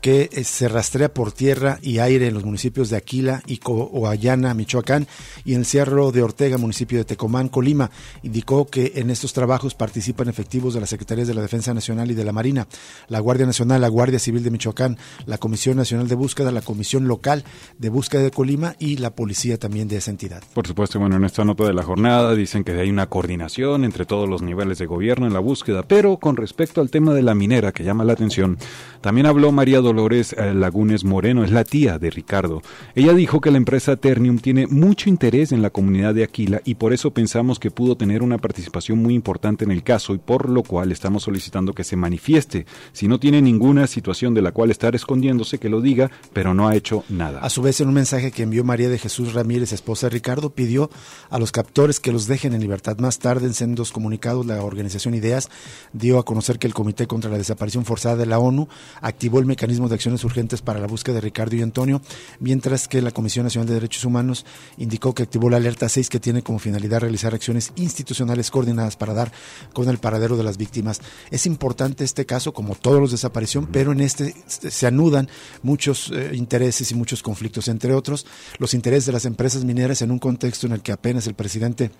que 0.00 0.30
se 0.44 0.68
rastrea 0.68 1.12
por 1.12 1.32
tierra 1.32 1.78
y 1.82 1.98
aire 1.98 2.28
en 2.28 2.34
los 2.34 2.44
municipios 2.44 2.90
de 2.90 2.96
Aquila 2.96 3.42
y 3.46 3.58
Coayana, 3.58 4.54
Michoacán, 4.54 5.08
y 5.44 5.54
en 5.54 5.60
el 5.60 5.66
Cerro 5.66 6.12
de 6.12 6.22
Ortega, 6.22 6.58
municipio 6.58 6.85
de 6.94 7.04
Tecomán, 7.04 7.48
Colima. 7.48 7.90
Indicó 8.22 8.66
que 8.66 8.92
en 8.96 9.10
estos 9.10 9.32
trabajos 9.32 9.74
participan 9.74 10.28
efectivos 10.28 10.74
de 10.74 10.80
las 10.80 10.90
Secretarías 10.90 11.28
de 11.28 11.34
la 11.34 11.42
Defensa 11.42 11.74
Nacional 11.74 12.10
y 12.10 12.14
de 12.14 12.24
la 12.24 12.32
Marina, 12.32 12.66
la 13.08 13.20
Guardia 13.20 13.46
Nacional, 13.46 13.80
la 13.80 13.88
Guardia 13.88 14.18
Civil 14.18 14.42
de 14.42 14.50
Michoacán, 14.50 14.96
la 15.26 15.38
Comisión 15.38 15.76
Nacional 15.76 16.08
de 16.08 16.14
Búsqueda, 16.14 16.52
la 16.52 16.62
Comisión 16.62 17.08
Local 17.08 17.44
de 17.78 17.88
Búsqueda 17.88 18.22
de 18.22 18.30
Colima 18.30 18.76
y 18.78 18.98
la 18.98 19.10
policía 19.10 19.58
también 19.58 19.88
de 19.88 19.96
esa 19.96 20.10
entidad. 20.10 20.42
Por 20.54 20.66
supuesto, 20.66 20.98
bueno, 20.98 21.16
en 21.16 21.24
esta 21.24 21.44
nota 21.44 21.64
de 21.64 21.74
la 21.74 21.82
jornada 21.82 22.34
dicen 22.34 22.64
que 22.64 22.72
hay 22.72 22.90
una 22.90 23.08
coordinación 23.08 23.84
entre 23.84 24.04
todos 24.04 24.28
los 24.28 24.42
niveles 24.42 24.78
de 24.78 24.86
gobierno 24.86 25.26
en 25.26 25.32
la 25.32 25.40
búsqueda, 25.40 25.82
pero 25.82 26.18
con 26.18 26.36
respecto 26.36 26.80
al 26.80 26.90
tema 26.90 27.14
de 27.14 27.22
la 27.22 27.34
minera 27.34 27.72
que 27.72 27.84
llama 27.84 28.04
la 28.04 28.12
atención, 28.12 28.58
también 29.06 29.26
habló 29.26 29.52
María 29.52 29.80
Dolores 29.80 30.32
eh, 30.32 30.52
Lagunes 30.52 31.04
Moreno, 31.04 31.44
es 31.44 31.52
la 31.52 31.62
tía 31.62 31.96
de 31.96 32.10
Ricardo. 32.10 32.60
Ella 32.96 33.14
dijo 33.14 33.40
que 33.40 33.52
la 33.52 33.56
empresa 33.56 33.94
Ternium 33.94 34.40
tiene 34.40 34.66
mucho 34.66 35.08
interés 35.08 35.52
en 35.52 35.62
la 35.62 35.70
comunidad 35.70 36.12
de 36.12 36.24
Aquila 36.24 36.60
y 36.64 36.74
por 36.74 36.92
eso 36.92 37.12
pensamos 37.12 37.60
que 37.60 37.70
pudo 37.70 37.96
tener 37.96 38.24
una 38.24 38.38
participación 38.38 38.98
muy 38.98 39.14
importante 39.14 39.62
en 39.62 39.70
el 39.70 39.84
caso 39.84 40.12
y 40.12 40.18
por 40.18 40.50
lo 40.50 40.64
cual 40.64 40.90
estamos 40.90 41.22
solicitando 41.22 41.72
que 41.72 41.84
se 41.84 41.94
manifieste. 41.94 42.66
Si 42.92 43.06
no 43.06 43.20
tiene 43.20 43.40
ninguna 43.40 43.86
situación 43.86 44.34
de 44.34 44.42
la 44.42 44.50
cual 44.50 44.72
estar 44.72 44.96
escondiéndose, 44.96 45.58
que 45.58 45.68
lo 45.68 45.80
diga, 45.80 46.10
pero 46.32 46.52
no 46.52 46.66
ha 46.66 46.74
hecho 46.74 47.04
nada. 47.08 47.38
A 47.42 47.48
su 47.48 47.62
vez, 47.62 47.80
en 47.80 47.86
un 47.86 47.94
mensaje 47.94 48.32
que 48.32 48.42
envió 48.42 48.64
María 48.64 48.88
de 48.88 48.98
Jesús 48.98 49.34
Ramírez, 49.34 49.72
esposa 49.72 50.08
de 50.08 50.14
Ricardo, 50.14 50.50
pidió 50.50 50.90
a 51.30 51.38
los 51.38 51.52
captores 51.52 52.00
que 52.00 52.10
los 52.10 52.26
dejen 52.26 52.54
en 52.54 52.60
libertad. 52.60 52.98
Más 52.98 53.20
tarde, 53.20 53.46
en 53.46 53.54
sendos 53.54 53.92
comunicados, 53.92 54.46
la 54.46 54.64
organización 54.64 55.14
Ideas 55.14 55.48
dio 55.92 56.18
a 56.18 56.24
conocer 56.24 56.58
que 56.58 56.66
el 56.66 56.74
Comité 56.74 57.06
contra 57.06 57.30
la 57.30 57.38
Desaparición 57.38 57.84
Forzada 57.84 58.16
de 58.16 58.26
la 58.26 58.40
ONU 58.40 58.66
activó 59.00 59.38
el 59.38 59.46
mecanismo 59.46 59.88
de 59.88 59.94
acciones 59.94 60.24
urgentes 60.24 60.62
para 60.62 60.80
la 60.80 60.86
búsqueda 60.86 61.16
de 61.16 61.20
Ricardo 61.22 61.56
y 61.56 61.62
Antonio, 61.62 62.00
mientras 62.40 62.88
que 62.88 63.02
la 63.02 63.10
Comisión 63.10 63.44
Nacional 63.44 63.68
de 63.68 63.74
Derechos 63.74 64.04
Humanos 64.04 64.44
indicó 64.78 65.14
que 65.14 65.22
activó 65.22 65.50
la 65.50 65.56
alerta 65.56 65.88
6 65.88 66.08
que 66.08 66.20
tiene 66.20 66.42
como 66.42 66.58
finalidad 66.58 67.00
realizar 67.00 67.34
acciones 67.34 67.72
institucionales 67.76 68.50
coordinadas 68.50 68.96
para 68.96 69.14
dar 69.14 69.32
con 69.72 69.88
el 69.88 69.98
paradero 69.98 70.36
de 70.36 70.44
las 70.44 70.56
víctimas. 70.56 71.00
Es 71.30 71.46
importante 71.46 72.04
este 72.04 72.26
caso, 72.26 72.52
como 72.52 72.74
todos 72.74 73.00
los 73.00 73.10
de 73.10 73.14
desaparición, 73.14 73.66
pero 73.66 73.92
en 73.92 74.00
este 74.00 74.34
se 74.46 74.86
anudan 74.86 75.28
muchos 75.62 76.10
eh, 76.10 76.32
intereses 76.34 76.90
y 76.90 76.94
muchos 76.94 77.22
conflictos, 77.22 77.68
entre 77.68 77.94
otros 77.94 78.26
los 78.58 78.74
intereses 78.74 79.06
de 79.06 79.12
las 79.12 79.24
empresas 79.24 79.64
mineras 79.64 80.02
en 80.02 80.10
un 80.10 80.18
contexto 80.18 80.66
en 80.66 80.72
el 80.72 80.82
que 80.82 80.92
apenas 80.92 81.26
el 81.26 81.34
presidente 81.34 81.90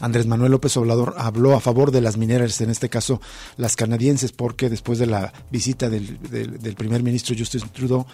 Andrés 0.00 0.26
Manuel 0.26 0.50
López 0.50 0.76
Obrador 0.76 1.14
habló 1.16 1.54
a 1.54 1.60
favor 1.60 1.92
de 1.92 2.00
las 2.00 2.16
mineras, 2.16 2.60
en 2.60 2.70
este 2.70 2.88
caso 2.88 3.20
las 3.56 3.76
canadienses, 3.76 4.32
porque 4.32 4.68
después 4.68 4.98
de 4.98 5.06
la 5.06 5.32
visita 5.50 5.88
del, 5.88 6.18
primer 6.76 7.02
ministro 7.02 7.34
Justin 7.38 7.62
Trudeau 7.72 8.04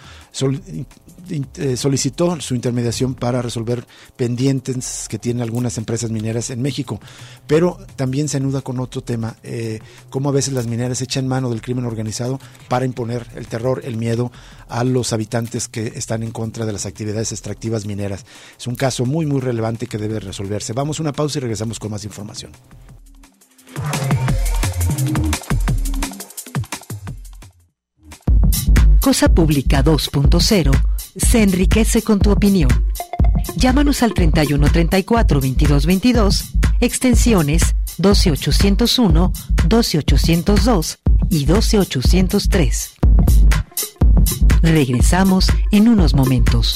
eh, 1.57 1.77
solicitó 1.77 2.39
su 2.41 2.53
intermediación 2.55 3.15
para 3.15 3.41
resolver 3.41 3.85
pendientes 4.15 5.07
que 5.09 5.17
tienen 5.17 5.41
algunas 5.41 5.77
empresas 5.77 6.11
mineras 6.11 6.49
en 6.49 6.61
México. 6.61 6.99
Pero 7.47 7.79
también 7.95 8.27
se 8.29 8.37
anuda 8.37 8.61
con 8.61 8.79
otro 8.79 9.01
tema, 9.01 9.35
eh, 9.43 9.79
cómo 10.09 10.29
a 10.29 10.33
veces 10.33 10.53
las 10.53 10.67
mineras 10.67 11.01
echan 11.01 11.27
mano 11.27 11.49
del 11.49 11.61
crimen 11.61 11.85
organizado 11.85 12.39
para 12.67 12.85
imponer 12.85 13.25
el 13.35 13.47
terror, 13.47 13.81
el 13.83 13.97
miedo 13.97 14.31
a 14.67 14.83
los 14.83 15.13
habitantes 15.13 15.67
que 15.67 15.87
están 15.87 16.21
en 16.21 16.31
contra 16.31 16.65
de 16.65 16.73
las 16.73 16.85
actividades 16.85 17.31
extractivas 17.31 17.85
mineras. 17.85 18.25
Es 18.57 18.67
un 18.67 18.75
caso 18.75 19.05
muy, 19.05 19.25
muy 19.25 19.41
relevante 19.41 19.87
que 19.87 19.97
debe 19.97 20.19
resolverse. 20.19 20.73
Vamos 20.73 20.98
Una 20.99 21.13
pausa 21.13 21.39
y 21.39 21.41
regresamos 21.41 21.79
con 21.79 21.91
más 21.91 22.03
información. 22.03 22.51
Cosa 29.01 29.29
Pública 29.29 29.83
2.0 29.83 30.71
se 31.15 31.41
enriquece 31.41 32.01
con 32.01 32.19
tu 32.19 32.31
opinión. 32.31 32.69
Llámanos 33.55 34.03
al 34.03 34.13
31 34.13 34.67
34 34.69 35.41
22 35.41 35.85
22, 35.85 36.53
extensiones 36.81 37.75
12801, 37.97 39.33
12802 39.67 40.99
y 41.29 41.45
12803. 41.45 42.93
Regresamos 44.61 45.47
en 45.71 45.87
unos 45.87 46.13
momentos. 46.13 46.75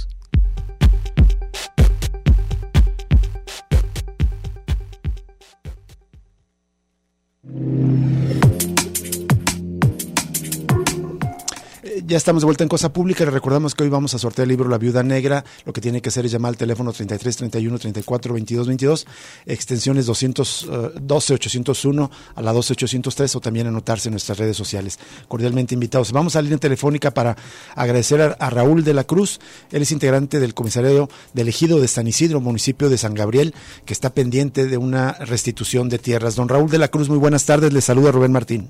Ya 12.11 12.17
estamos 12.17 12.41
de 12.41 12.45
vuelta 12.45 12.65
en 12.65 12.67
Cosa 12.67 12.91
Pública. 12.91 13.23
Le 13.23 13.31
recordamos 13.31 13.73
que 13.73 13.83
hoy 13.83 13.89
vamos 13.89 14.13
a 14.13 14.19
sortear 14.19 14.43
el 14.43 14.49
libro 14.49 14.67
La 14.67 14.77
Viuda 14.77 15.01
Negra. 15.01 15.45
Lo 15.63 15.71
que 15.71 15.79
tiene 15.79 16.01
que 16.01 16.09
hacer 16.09 16.25
es 16.25 16.33
llamar 16.33 16.49
al 16.49 16.57
teléfono 16.57 16.91
33 16.91 17.37
31 17.37 17.79
34 17.79 18.33
22 18.33 18.67
22, 18.67 19.07
extensiones 19.45 20.07
200, 20.07 20.69
12 20.99 21.33
801 21.33 22.11
a 22.35 22.41
la 22.41 22.51
12 22.51 22.73
803 22.73 23.33
o 23.37 23.39
también 23.39 23.67
anotarse 23.67 24.09
en 24.09 24.11
nuestras 24.11 24.37
redes 24.37 24.57
sociales. 24.57 24.99
Cordialmente 25.29 25.73
invitados. 25.73 26.11
Vamos 26.11 26.35
a 26.35 26.39
la 26.39 26.41
línea 26.41 26.57
telefónica 26.57 27.11
para 27.11 27.37
agradecer 27.75 28.19
a, 28.21 28.25
a 28.33 28.49
Raúl 28.49 28.83
de 28.83 28.93
la 28.93 29.05
Cruz. 29.05 29.39
Él 29.71 29.81
es 29.81 29.93
integrante 29.93 30.41
del 30.41 30.53
comisariado 30.53 31.07
del 31.33 31.47
Ejido 31.47 31.79
de 31.79 31.87
San 31.87 32.07
Isidro, 32.07 32.41
municipio 32.41 32.89
de 32.89 32.97
San 32.97 33.13
Gabriel, 33.13 33.55
que 33.85 33.93
está 33.93 34.13
pendiente 34.13 34.65
de 34.65 34.75
una 34.75 35.13
restitución 35.13 35.87
de 35.87 35.97
tierras. 35.97 36.35
Don 36.35 36.49
Raúl 36.49 36.69
de 36.69 36.77
la 36.77 36.89
Cruz, 36.89 37.07
muy 37.07 37.19
buenas 37.19 37.45
tardes. 37.45 37.71
Le 37.71 37.79
saluda 37.79 38.11
Rubén 38.11 38.33
Martín. 38.33 38.69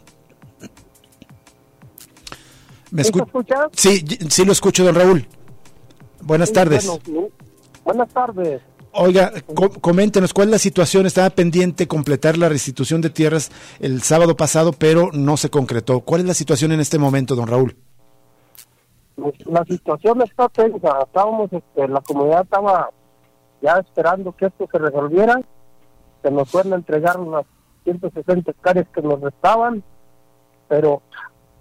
¿Me 2.92 3.02
escucha? 3.02 3.70
Sí, 3.74 4.06
sí 4.30 4.46
lo 4.46 4.52
escucho, 4.52 4.84
don 4.84 4.96
Raúl. 4.96 5.28
Buenas 6.22 6.50
sí, 6.50 6.56
tardes. 6.56 6.86
Bueno, 6.86 7.30
buenas 7.84 8.10
tardes. 8.10 8.62
Oiga, 8.94 9.32
co 9.56 9.70
coméntenos 9.70 10.34
cuál 10.34 10.50
es 10.50 10.52
la 10.52 10.58
situación. 10.60 11.06
Estaba 11.06 11.30
pendiente 11.30 11.88
completar 11.88 12.38
la 12.38 12.50
restitución 12.50 13.02
de 13.02 13.10
tierras 13.10 13.50
el 13.80 14.02
sábado 14.02 14.36
pasado, 14.36 14.74
pero 14.74 15.10
no 15.14 15.38
se 15.38 15.50
concretó. 15.50 16.02
¿Cuál 16.02 16.22
es 16.22 16.28
la 16.28 16.34
situación 16.34 16.74
en 16.74 16.82
este 16.82 17.00
momento, 17.00 17.36
don 17.36 17.48
Raúl? 17.48 17.78
La 19.46 19.64
situación 19.66 20.22
está 20.22 20.50
tensa. 20.50 21.00
Estábamos, 21.06 21.52
este, 21.54 21.88
la 21.88 22.02
comunidad 22.02 22.44
estaba 22.44 22.90
ya 23.62 23.78
esperando 23.78 24.36
que 24.36 24.48
esto 24.48 24.68
se 24.70 24.78
resolviera, 24.78 25.40
que 26.22 26.32
nos 26.32 26.50
fueran 26.50 26.74
a 26.74 26.76
entregar 26.78 27.20
las 27.20 27.46
160 27.86 28.52
hectáreas 28.52 28.88
que 28.94 29.02
nos 29.02 29.22
restaban, 29.22 29.84
pero 30.68 31.02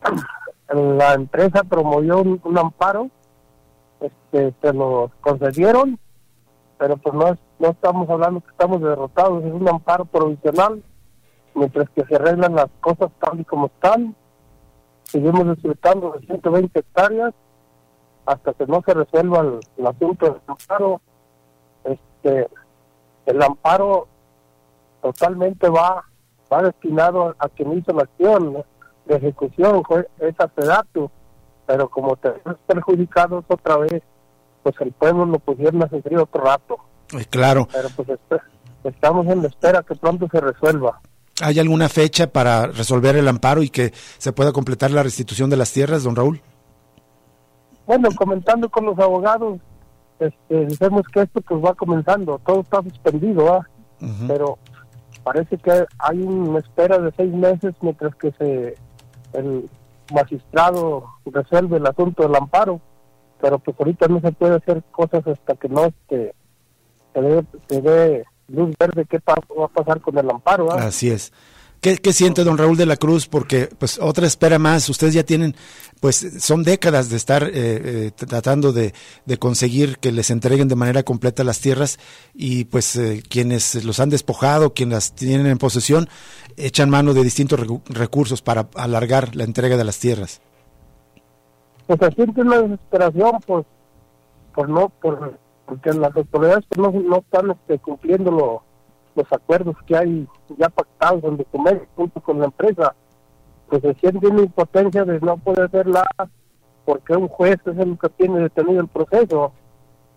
la 0.74 1.14
empresa 1.14 1.64
promovió 1.64 2.20
un, 2.20 2.58
amparo, 2.58 3.10
este, 4.00 4.54
se 4.60 4.72
lo 4.72 5.10
concedieron, 5.20 5.98
pero 6.78 6.96
pues 6.96 7.14
no, 7.14 7.28
es, 7.28 7.38
no 7.58 7.68
estamos 7.68 8.08
hablando 8.08 8.40
que 8.40 8.50
estamos 8.50 8.80
derrotados, 8.80 9.44
es 9.44 9.52
un 9.52 9.68
amparo 9.68 10.04
provisional, 10.04 10.82
mientras 11.54 11.90
que 11.90 12.04
se 12.04 12.16
arreglan 12.16 12.54
las 12.54 12.68
cosas 12.80 13.10
tal 13.20 13.40
y 13.40 13.44
como 13.44 13.66
están, 13.66 14.14
seguimos 15.04 15.46
disfrutando 15.54 16.12
de 16.12 16.26
120 16.26 16.78
hectáreas 16.78 17.34
hasta 18.26 18.52
que 18.54 18.66
no 18.66 18.82
se 18.86 18.94
resuelva 18.94 19.40
el, 19.76 19.86
asunto 19.86 20.26
del 20.26 20.40
amparo. 20.46 21.00
Este, 21.82 22.48
el 23.26 23.42
amparo 23.42 24.06
totalmente 25.02 25.68
va 25.68 26.04
va 26.52 26.62
destinado 26.62 27.34
a 27.38 27.48
quien 27.48 27.78
hizo 27.78 27.92
la 27.92 28.02
acción, 28.02 28.52
¿no? 28.52 28.64
De 29.10 29.16
ejecución 29.16 29.82
fue 29.84 30.08
esa 30.20 30.46
pedazo, 30.46 31.10
pero 31.66 31.88
como 31.88 32.16
te 32.16 32.30
ves 32.30 32.56
perjudicados 32.66 33.44
otra 33.48 33.76
vez, 33.78 34.02
pues 34.62 34.74
el 34.80 34.92
pueblo 34.92 35.26
lo 35.26 35.38
pusieron 35.38 35.82
a 35.82 35.88
sufrir 35.88 36.18
otro 36.18 36.44
rato. 36.44 36.76
Eh, 37.18 37.24
claro. 37.28 37.66
Pero 37.72 37.88
pues 37.96 38.08
estamos 38.84 39.26
en 39.26 39.42
la 39.42 39.48
espera 39.48 39.82
que 39.82 39.94
pronto 39.96 40.28
se 40.30 40.40
resuelva. 40.40 41.00
¿Hay 41.42 41.58
alguna 41.58 41.88
fecha 41.88 42.28
para 42.28 42.66
resolver 42.66 43.16
el 43.16 43.26
amparo 43.26 43.62
y 43.62 43.70
que 43.70 43.92
se 43.92 44.32
pueda 44.32 44.52
completar 44.52 44.90
la 44.90 45.02
restitución 45.02 45.50
de 45.50 45.56
las 45.56 45.72
tierras, 45.72 46.04
don 46.04 46.14
Raúl? 46.14 46.40
Bueno, 47.86 48.10
comentando 48.14 48.68
con 48.68 48.84
los 48.84 48.98
abogados, 48.98 49.58
este, 50.20 50.66
decimos 50.66 51.02
que 51.12 51.22
esto 51.22 51.40
pues 51.40 51.64
va 51.64 51.74
comenzando, 51.74 52.38
todo 52.46 52.60
está 52.60 52.82
suspendido, 52.82 53.52
¿ah? 53.54 53.66
Uh 54.00 54.06
-huh. 54.06 54.26
pero 54.28 54.58
parece 55.24 55.56
que 55.58 55.86
hay 55.98 56.18
una 56.20 56.58
espera 56.58 56.98
de 56.98 57.12
seis 57.16 57.32
meses 57.32 57.74
mientras 57.80 58.14
que 58.16 58.32
se 58.32 58.74
el 59.32 59.68
magistrado 60.12 61.06
resuelve 61.26 61.76
el 61.76 61.86
asunto 61.86 62.22
del 62.22 62.34
amparo, 62.34 62.80
pero 63.40 63.58
pues 63.58 63.76
ahorita 63.78 64.08
no 64.08 64.20
se 64.20 64.32
puede 64.32 64.56
hacer 64.56 64.82
cosas 64.90 65.26
hasta 65.26 65.54
que 65.54 65.68
no 65.68 65.84
este, 65.84 66.34
se, 67.14 67.20
dé, 67.20 67.44
se 67.68 67.82
dé 67.82 68.24
luz 68.48 68.74
verde 68.78 69.06
qué 69.08 69.18
va 69.26 69.64
a 69.64 69.68
pasar 69.68 70.00
con 70.00 70.18
el 70.18 70.30
amparo. 70.30 70.72
Así 70.72 71.10
es. 71.10 71.32
¿Qué, 71.80 71.96
¿Qué, 71.96 72.12
siente 72.12 72.44
don 72.44 72.58
Raúl 72.58 72.76
de 72.76 72.84
la 72.84 72.96
Cruz? 72.96 73.26
Porque 73.26 73.68
pues 73.78 73.98
otra 73.98 74.26
espera 74.26 74.58
más, 74.58 74.86
ustedes 74.90 75.14
ya 75.14 75.22
tienen, 75.22 75.54
pues 76.00 76.44
son 76.44 76.62
décadas 76.62 77.08
de 77.08 77.16
estar 77.16 77.44
eh, 77.44 77.50
eh, 77.54 78.10
tratando 78.14 78.72
de, 78.72 78.92
conseguir 79.38 79.96
que 79.98 80.12
les 80.12 80.30
entreguen 80.30 80.68
de 80.68 80.76
manera 80.76 81.02
completa 81.04 81.42
las 81.42 81.60
tierras 81.60 81.98
y 82.34 82.66
pues 82.66 82.96
eh, 82.96 83.22
quienes 83.26 83.82
los 83.82 83.98
han 83.98 84.10
despojado, 84.10 84.74
quienes 84.74 84.94
las 84.94 85.14
tienen 85.14 85.46
en 85.46 85.56
posesión, 85.56 86.08
echan 86.58 86.90
mano 86.90 87.14
de 87.14 87.22
distintos 87.22 87.58
recursos 87.86 88.42
para 88.42 88.68
alargar 88.74 89.34
la 89.34 89.44
entrega 89.44 89.78
de 89.78 89.84
las 89.84 89.98
tierras. 89.98 90.42
Pues 91.86 91.98
se 91.98 92.10
siente 92.12 92.42
una 92.42 92.60
desesperación 92.60 93.40
por, 93.46 93.64
por 94.54 94.68
no, 94.68 94.90
por, 95.00 95.38
porque 95.64 95.94
las 95.94 96.14
autoridades 96.14 96.64
pues, 96.68 96.78
no, 96.78 97.00
no 97.00 97.16
están 97.20 97.52
este, 97.52 97.78
cumpliendo 97.78 98.30
lo, 98.30 98.69
los 99.14 99.32
acuerdos 99.32 99.76
que 99.86 99.96
hay 99.96 100.28
ya 100.58 100.68
pactados 100.68 101.24
en 101.24 101.36
documentos 101.36 101.88
junto 101.96 102.20
con 102.20 102.38
la 102.38 102.46
empresa, 102.46 102.94
pues 103.68 103.82
se 103.82 103.94
siente 103.94 104.26
una 104.26 104.42
impotencia 104.42 105.04
de 105.04 105.20
no 105.20 105.36
poder 105.36 105.66
hacerla 105.66 106.06
porque 106.84 107.14
un 107.14 107.28
juez 107.28 107.58
es 107.66 107.78
el 107.78 107.98
que 107.98 108.08
tiene 108.10 108.40
detenido 108.40 108.80
el 108.80 108.88
proceso, 108.88 109.52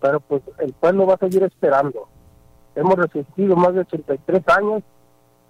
pero 0.02 0.20
pues 0.20 0.42
el 0.60 0.74
pueblo 0.74 1.06
va 1.06 1.16
a 1.16 1.18
seguir 1.18 1.44
esperando. 1.44 2.08
Hemos 2.76 2.96
resistido 2.96 3.56
más 3.56 3.74
de 3.74 3.82
83 3.82 4.42
años, 4.48 4.84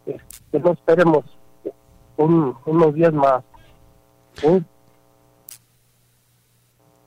que 0.06 0.60
no 0.60 0.72
esperemos 0.72 1.24
un, 2.18 2.56
unos 2.66 2.94
días 2.94 3.14
más. 3.14 3.44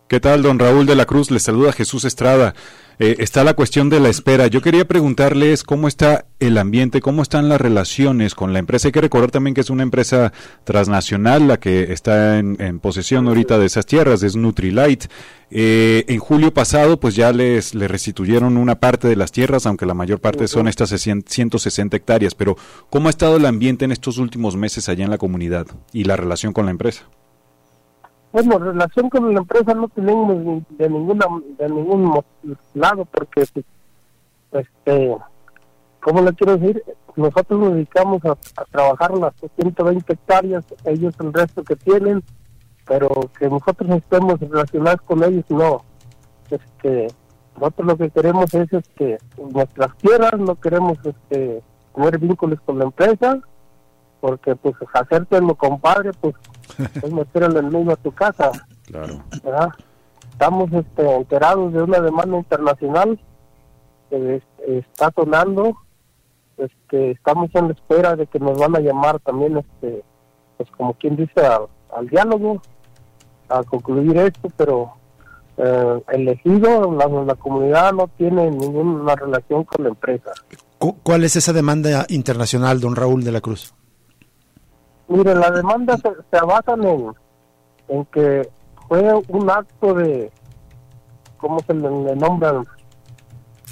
¿Qué 0.09 0.21
tal, 0.21 0.43
don 0.43 0.61
Raúl 0.61 0.87
de 0.87 0.95
la 0.95 1.05
Cruz? 1.05 1.33
Le 1.33 1.41
saluda 1.41 1.73
Jesús 1.73 2.05
Estrada. 2.05 2.55
Eh, 3.01 3.17
está 3.19 3.43
la 3.43 3.55
cuestión 3.55 3.91
de 3.91 3.99
la 3.99 4.09
espera. 4.09 4.47
Yo 4.47 4.63
quería 4.63 4.87
preguntarles 4.87 5.65
cómo 5.65 5.89
está 5.89 6.27
el 6.39 6.59
ambiente, 6.59 7.01
cómo 7.01 7.23
están 7.23 7.49
las 7.49 7.61
relaciones 7.61 8.37
con 8.37 8.53
la 8.53 8.61
empresa. 8.61 8.87
Hay 8.87 8.93
que 8.93 9.01
recordar 9.01 9.33
también 9.33 9.55
que 9.55 9.63
es 9.63 9.69
una 9.69 9.83
empresa 9.83 10.33
transnacional 10.63 11.49
la 11.49 11.59
que 11.59 11.93
está 11.93 12.39
en, 12.39 12.57
en 12.61 12.79
posesión 12.79 13.27
ahorita 13.27 13.59
de 13.59 13.67
esas 13.67 13.85
tierras, 13.85 14.23
es 14.23 14.37
Nutrilite. 14.37 15.09
Eh, 15.51 16.05
en 16.07 16.21
julio 16.21 16.55
pasado, 16.55 17.01
pues 17.01 17.17
ya 17.17 17.33
les, 17.33 17.75
les 17.75 17.91
restituyeron 17.91 18.57
una 18.59 18.79
parte 18.79 19.09
de 19.09 19.17
las 19.17 19.33
tierras, 19.33 19.67
aunque 19.67 19.87
la 19.87 19.95
mayor 19.95 20.21
parte 20.21 20.47
son 20.47 20.69
estas 20.69 20.91
160 20.91 21.97
hectáreas. 21.97 22.37
Pero, 22.37 22.57
¿cómo 22.91 23.09
ha 23.09 23.11
estado 23.11 23.39
el 23.39 23.47
ambiente 23.47 23.85
en 23.85 23.91
estos 23.91 24.19
últimos 24.19 24.55
meses 24.55 24.89
allá 24.89 25.05
en 25.05 25.11
la 25.11 25.19
comunidad 25.19 25.67
y 25.93 26.05
la 26.05 26.15
relación 26.15 26.53
con 26.53 26.67
la 26.67 26.71
empresa? 26.71 27.09
Bueno 28.33 28.59
relación 28.59 29.09
con 29.11 29.33
la 29.33 29.41
empresa 29.41 29.75
no 29.75 29.89
tenemos 29.89 30.63
de 30.71 30.91
ninguna 30.91 31.27
de 31.59 31.69
ningún 31.69 32.21
lado 32.75 33.05
porque 33.07 33.43
este 33.43 35.17
cómo 36.01 36.23
le 36.23 36.33
quiero 36.35 36.57
decir 36.57 36.83
nosotros 37.17 37.59
nos 37.59 37.75
dedicamos 37.75 38.25
a, 38.25 38.33
a, 38.33 38.65
trabajar 38.67 39.17
las 39.17 39.33
120 39.57 40.13
hectáreas 40.13 40.65
ellos 40.85 41.15
el 41.21 41.33
resto 41.33 41.63
que 41.65 41.77
tienen 41.77 42.23
pero 42.87 43.09
que 43.39 43.49
nosotros 43.49 43.91
estemos 43.91 44.41
relacionados 44.41 45.03
con 45.03 45.23
ellos 45.25 45.45
no. 45.49 45.85
Este 46.51 47.09
nosotros 47.55 47.87
lo 47.87 47.97
que 47.97 48.11
queremos 48.11 48.55
es 48.55 48.73
este 48.73 49.19
nuestras 49.53 49.97
tierras 49.99 50.39
no 50.39 50.55
queremos 50.55 50.99
este 51.05 51.63
tener 51.95 52.19
vínculos 52.19 52.61
con 52.65 52.79
la 52.79 52.85
empresa 52.85 53.41
porque 54.27 54.57
pues 54.57 54.75
hacerte 54.93 55.41
lo 55.41 55.55
compadre 55.55 56.11
pues 56.21 56.35
es 57.03 57.13
meter 57.13 57.45
el 57.45 57.57
enemigo 57.57 57.93
a 57.93 57.97
tu 57.97 58.11
casa 58.13 58.51
claro 58.87 59.23
¿verdad? 59.45 59.69
estamos 60.33 60.73
este, 60.73 61.15
enterados 61.15 61.73
de 61.73 61.83
una 61.83 62.01
demanda 62.01 62.37
internacional 62.39 63.21
que 64.11 64.43
está 64.67 65.13
sonando 65.15 65.77
este, 66.57 67.11
estamos 67.11 67.51
en 67.55 67.69
la 67.69 67.75
espera 67.75 68.17
de 68.17 68.27
que 68.27 68.39
nos 68.39 68.59
van 68.59 68.77
a 68.77 68.81
llamar 68.81 69.19
también, 69.21 69.59
este, 69.59 70.03
pues 70.57 70.71
como 70.77 70.95
quien 70.95 71.17
dice, 71.17 71.41
al, 71.45 72.09
diálogo, 72.09 72.63
a 73.49 73.63
concluir 73.63 74.17
esto, 74.17 74.51
pero 74.57 74.95
eh, 75.59 76.03
el 76.13 76.29
ejido, 76.29 76.93
la, 76.93 77.07
la 77.09 77.35
comunidad 77.35 77.93
no 77.93 78.09
tiene 78.17 78.51
ninguna 78.51 79.15
relación 79.17 79.65
con 79.65 79.85
la 79.85 79.91
empresa. 79.91 80.33
¿Cuál 81.03 81.25
es 81.25 81.37
esa 81.37 81.53
demanda 81.53 82.07
internacional, 82.09 82.81
don 82.81 82.97
Raúl 82.97 83.23
de 83.23 83.33
la 83.33 83.41
Cruz? 83.41 83.75
Mire, 85.09 85.35
la 85.35 85.51
demanda 85.51 85.97
se, 85.97 86.11
se 86.31 86.45
basan 86.45 86.85
en, 86.85 87.13
en 87.89 88.05
que 88.07 88.49
fue 88.89 89.13
un 89.29 89.51
acto 89.51 89.95
de, 89.95 90.31
¿cómo 91.39 91.61
se 91.61 91.75
le, 91.75 92.17
nombra? 92.17 92.63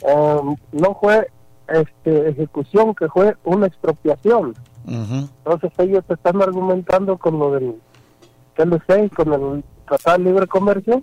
Eh, 0.06 0.40
no 0.72 0.94
fue 1.00 1.28
este, 1.68 2.28
ejecución, 2.28 2.94
que 2.94 3.08
fue 3.08 3.36
una 3.44 3.66
expropiación. 3.66 4.54
Entonces 4.86 5.72
ellos 5.78 6.04
están 6.10 6.42
argumentando 6.42 7.16
con 7.16 7.38
lo 7.38 7.52
del 7.52 7.80
TLC, 8.54 9.10
con 9.14 9.32
el 9.32 9.64
Tratado 9.86 10.18
de 10.18 10.24
Libre 10.24 10.46
Comercio, 10.46 11.02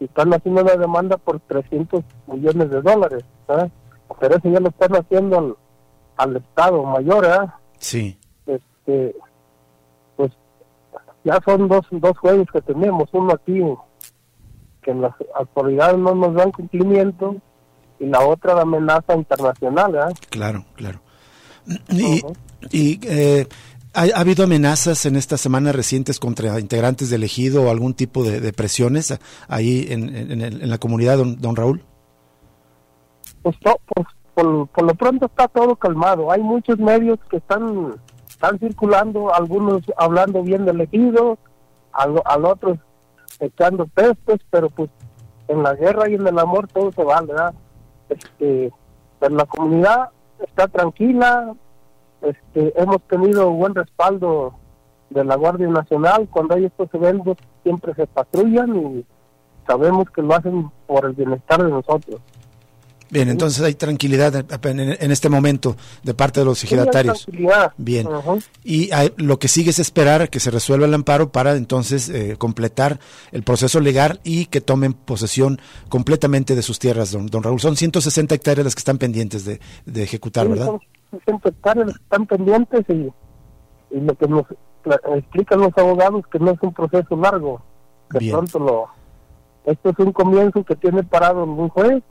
y 0.00 0.04
están 0.04 0.32
haciendo 0.32 0.62
una 0.62 0.76
demanda 0.76 1.18
por 1.18 1.40
300 1.40 2.02
millones 2.26 2.70
de 2.70 2.80
dólares. 2.80 3.24
Pero 3.46 4.36
eso 4.36 4.48
ya 4.48 4.60
lo 4.60 4.68
están 4.68 4.96
haciendo 4.96 5.58
al, 6.16 6.36
Estado 6.36 6.82
mayor. 6.84 7.26
¿eh? 7.26 7.50
Sí. 7.78 8.18
Este, 8.46 9.14
ya 11.26 11.40
son 11.44 11.66
dos, 11.66 11.84
dos 11.90 12.16
juegos 12.18 12.46
que 12.52 12.62
tenemos. 12.62 13.08
Uno 13.12 13.34
aquí, 13.34 13.60
que 14.80 14.94
las 14.94 15.12
autoridades 15.34 15.98
no 15.98 16.14
nos 16.14 16.34
dan 16.34 16.52
cumplimiento, 16.52 17.36
y 17.98 18.06
la 18.06 18.24
otra 18.24 18.54
la 18.54 18.62
amenaza 18.62 19.14
internacional. 19.14 20.14
Claro, 20.30 20.64
claro. 20.74 21.00
Y, 21.90 22.22
y 22.70 23.00
eh, 23.08 23.48
¿ha, 23.92 24.02
habido 24.14 24.44
amenazas 24.44 25.04
en 25.06 25.16
estas 25.16 25.40
semanas 25.40 25.74
recientes 25.74 26.20
contra 26.20 26.60
integrantes 26.60 27.10
del 27.10 27.24
ejido 27.24 27.64
o 27.64 27.70
algún 27.70 27.94
tipo 27.94 28.22
de, 28.22 28.52
presiones 28.52 29.18
ahí 29.48 29.86
en, 29.90 30.14
en, 30.14 30.70
la 30.70 30.78
comunidad, 30.78 31.18
don, 31.18 31.40
don 31.40 31.56
Raúl? 31.56 31.82
Pues, 33.42 33.56
pues 33.62 34.06
por, 34.34 34.68
por, 34.68 34.84
lo 34.84 34.94
pronto 34.94 35.26
está 35.26 35.48
todo 35.48 35.74
calmado. 35.74 36.30
Hay 36.30 36.42
muchos 36.42 36.78
medios 36.78 37.18
que 37.28 37.38
están, 37.38 37.96
están 38.36 38.58
circulando, 38.58 39.34
algunos 39.34 39.82
hablando 39.96 40.42
bien 40.42 40.66
del 40.66 40.82
ejido, 40.82 41.38
al, 41.92 42.20
al 42.26 42.44
otros 42.44 42.78
echando 43.40 43.86
pestes, 43.86 44.40
pero 44.50 44.68
pues 44.68 44.90
en 45.48 45.62
la 45.62 45.74
guerra 45.74 46.08
y 46.08 46.14
en 46.14 46.26
el 46.26 46.38
amor 46.38 46.68
todo 46.68 46.92
se 46.92 47.02
vale, 47.02 47.28
¿verdad? 47.28 47.54
este, 48.10 48.70
pues 49.18 49.32
la 49.32 49.46
comunidad 49.46 50.10
está 50.40 50.68
tranquila, 50.68 51.54
este, 52.20 52.80
hemos 52.80 53.00
tenido 53.02 53.50
buen 53.50 53.74
respaldo 53.74 54.54
de 55.10 55.24
la 55.24 55.36
Guardia 55.36 55.68
Nacional, 55.68 56.28
cuando 56.30 56.56
hay 56.56 56.66
estos 56.66 56.92
eventos 56.92 57.38
siempre 57.62 57.94
se 57.94 58.06
patrullan 58.06 58.76
y 58.76 59.06
sabemos 59.66 60.10
que 60.10 60.22
lo 60.22 60.34
hacen 60.34 60.70
por 60.86 61.06
el 61.06 61.12
bienestar 61.12 61.62
de 61.62 61.70
nosotros. 61.70 62.20
Bien, 63.10 63.28
entonces 63.28 63.62
hay 63.62 63.74
tranquilidad 63.74 64.44
en 64.64 65.10
este 65.10 65.28
momento 65.28 65.76
de 66.02 66.14
parte 66.14 66.40
de 66.40 66.46
los 66.46 66.62
ejidatarios. 66.64 67.26
Bien. 67.76 68.08
Y 68.64 68.90
lo 69.16 69.38
que 69.38 69.48
sigue 69.48 69.70
es 69.70 69.78
esperar 69.78 70.28
que 70.28 70.40
se 70.40 70.50
resuelva 70.50 70.86
el 70.86 70.94
amparo 70.94 71.30
para 71.30 71.56
entonces 71.56 72.08
eh, 72.08 72.36
completar 72.36 72.98
el 73.30 73.42
proceso 73.42 73.80
legal 73.80 74.20
y 74.24 74.46
que 74.46 74.60
tomen 74.60 74.92
posesión 74.92 75.60
completamente 75.88 76.54
de 76.56 76.62
sus 76.62 76.78
tierras, 76.78 77.12
don, 77.12 77.42
Raúl. 77.42 77.60
Son 77.60 77.76
160 77.76 78.34
hectáreas 78.34 78.64
las 78.64 78.74
que 78.74 78.80
están 78.80 78.98
pendientes 78.98 79.44
de, 79.44 79.60
ejecutar, 80.02 80.48
¿verdad? 80.48 80.66
Son 80.66 80.80
60 81.10 81.48
hectáreas 81.48 81.86
que 81.92 82.02
están 82.02 82.26
pendientes 82.26 82.84
y, 82.88 83.12
lo 83.90 84.14
que 84.14 84.26
nos 84.26 84.44
explican 85.16 85.60
los 85.60 85.76
abogados 85.78 86.24
que 86.30 86.38
no 86.38 86.50
es 86.50 86.58
un 86.60 86.74
proceso 86.74 87.16
largo, 87.16 87.62
que 88.10 88.30
pronto 88.30 88.58
lo... 88.58 88.86
Esto 89.64 89.90
es 89.90 89.98
un 89.98 90.12
comienzo 90.12 90.64
que 90.64 90.76
tiene 90.76 91.02
parado 91.02 91.44
un 91.44 91.68
juez 91.68 92.02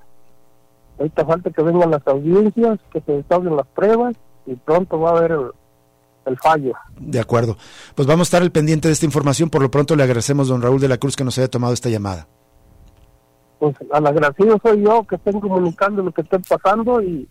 Ahorita 0.98 1.26
falta 1.26 1.50
que 1.50 1.62
vengan 1.62 1.92
las 1.92 2.08
audiencias, 2.08 2.80
que 2.92 3.02
se 3.02 3.12
desarrollen 3.12 3.58
las 3.58 3.68
pruebas 3.68 4.16
y 4.46 4.56
pronto 4.56 5.00
va 5.00 5.10
a 5.12 5.18
haber 5.18 5.32
el, 6.26 6.38
fallo. 6.38 6.74
De 7.00 7.20
acuerdo. 7.20 7.58
Pues 7.94 8.08
vamos 8.08 8.22
a 8.22 8.30
estar 8.30 8.42
al 8.42 8.52
pendiente 8.52 8.88
de 8.88 8.94
esta 8.94 9.06
información. 9.06 9.50
Por 9.50 9.62
lo 9.62 9.70
pronto 9.70 9.96
le 9.96 10.04
agradecemos, 10.04 10.48
don 10.48 10.62
Raúl 10.62 10.80
de 10.80 10.88
la 10.88 10.98
Cruz, 10.98 11.16
que 11.16 11.24
nos 11.24 11.38
haya 11.38 11.50
tomado 11.50 11.74
esta 11.74 11.90
llamada. 11.90 12.28
Pues 13.60 13.76
al 13.92 14.08
agradecido 14.08 14.58
soy 14.64 14.84
yo 14.84 15.04
que 15.04 15.16
estén 15.16 15.40
comunicando 15.40 16.02
lo 16.02 16.12
que 16.12 16.22
está 16.22 16.40
pasando 16.40 17.02
y, 17.02 17.28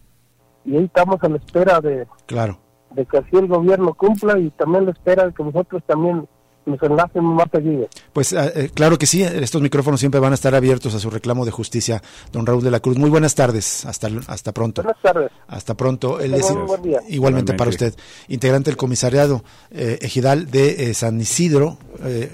y 0.64 0.76
ahí 0.76 0.84
estamos 0.84 1.22
a 1.22 1.28
la 1.28 1.36
espera 1.36 1.80
de, 1.80 2.06
claro. 2.26 2.58
de 2.92 3.04
que 3.04 3.18
así 3.18 3.36
el 3.36 3.46
gobierno 3.46 3.94
cumpla 3.94 4.38
y 4.38 4.50
también 4.50 4.86
la 4.86 4.92
espera 4.92 5.26
de 5.26 5.34
que 5.34 5.42
nosotros 5.42 5.82
también 5.86 6.26
nos 6.66 6.82
enlacen 6.82 7.24
más 7.24 7.46
seguido. 7.50 7.88
Pues 8.12 8.32
eh, 8.32 8.52
eh, 8.54 8.70
claro 8.72 8.98
que 8.98 9.06
sí, 9.06 9.22
estos 9.22 9.60
micrófonos 9.60 10.00
siempre 10.00 10.20
van 10.20 10.32
a 10.32 10.34
estar 10.34 10.54
abiertos 10.54 10.94
a 10.94 10.98
su 10.98 11.10
reclamo 11.10 11.44
de 11.44 11.50
justicia, 11.50 12.02
don 12.32 12.46
Raúl 12.46 12.62
de 12.62 12.70
la 12.70 12.80
Cruz. 12.80 12.96
Muy 12.96 13.10
buenas 13.10 13.34
tardes, 13.34 13.84
hasta, 13.84 14.08
hasta 14.26 14.52
pronto. 14.52 14.82
Buenas 14.82 15.02
tardes. 15.02 15.30
Hasta 15.48 15.74
pronto. 15.74 16.18
Igualmente 17.08 17.54
para 17.54 17.70
usted, 17.70 17.94
integrante 18.28 18.70
del 18.70 18.76
comisariado 18.76 19.44
eh, 19.70 19.98
ejidal 20.00 20.50
de 20.50 20.94
San 20.94 21.20
Isidro, 21.20 21.78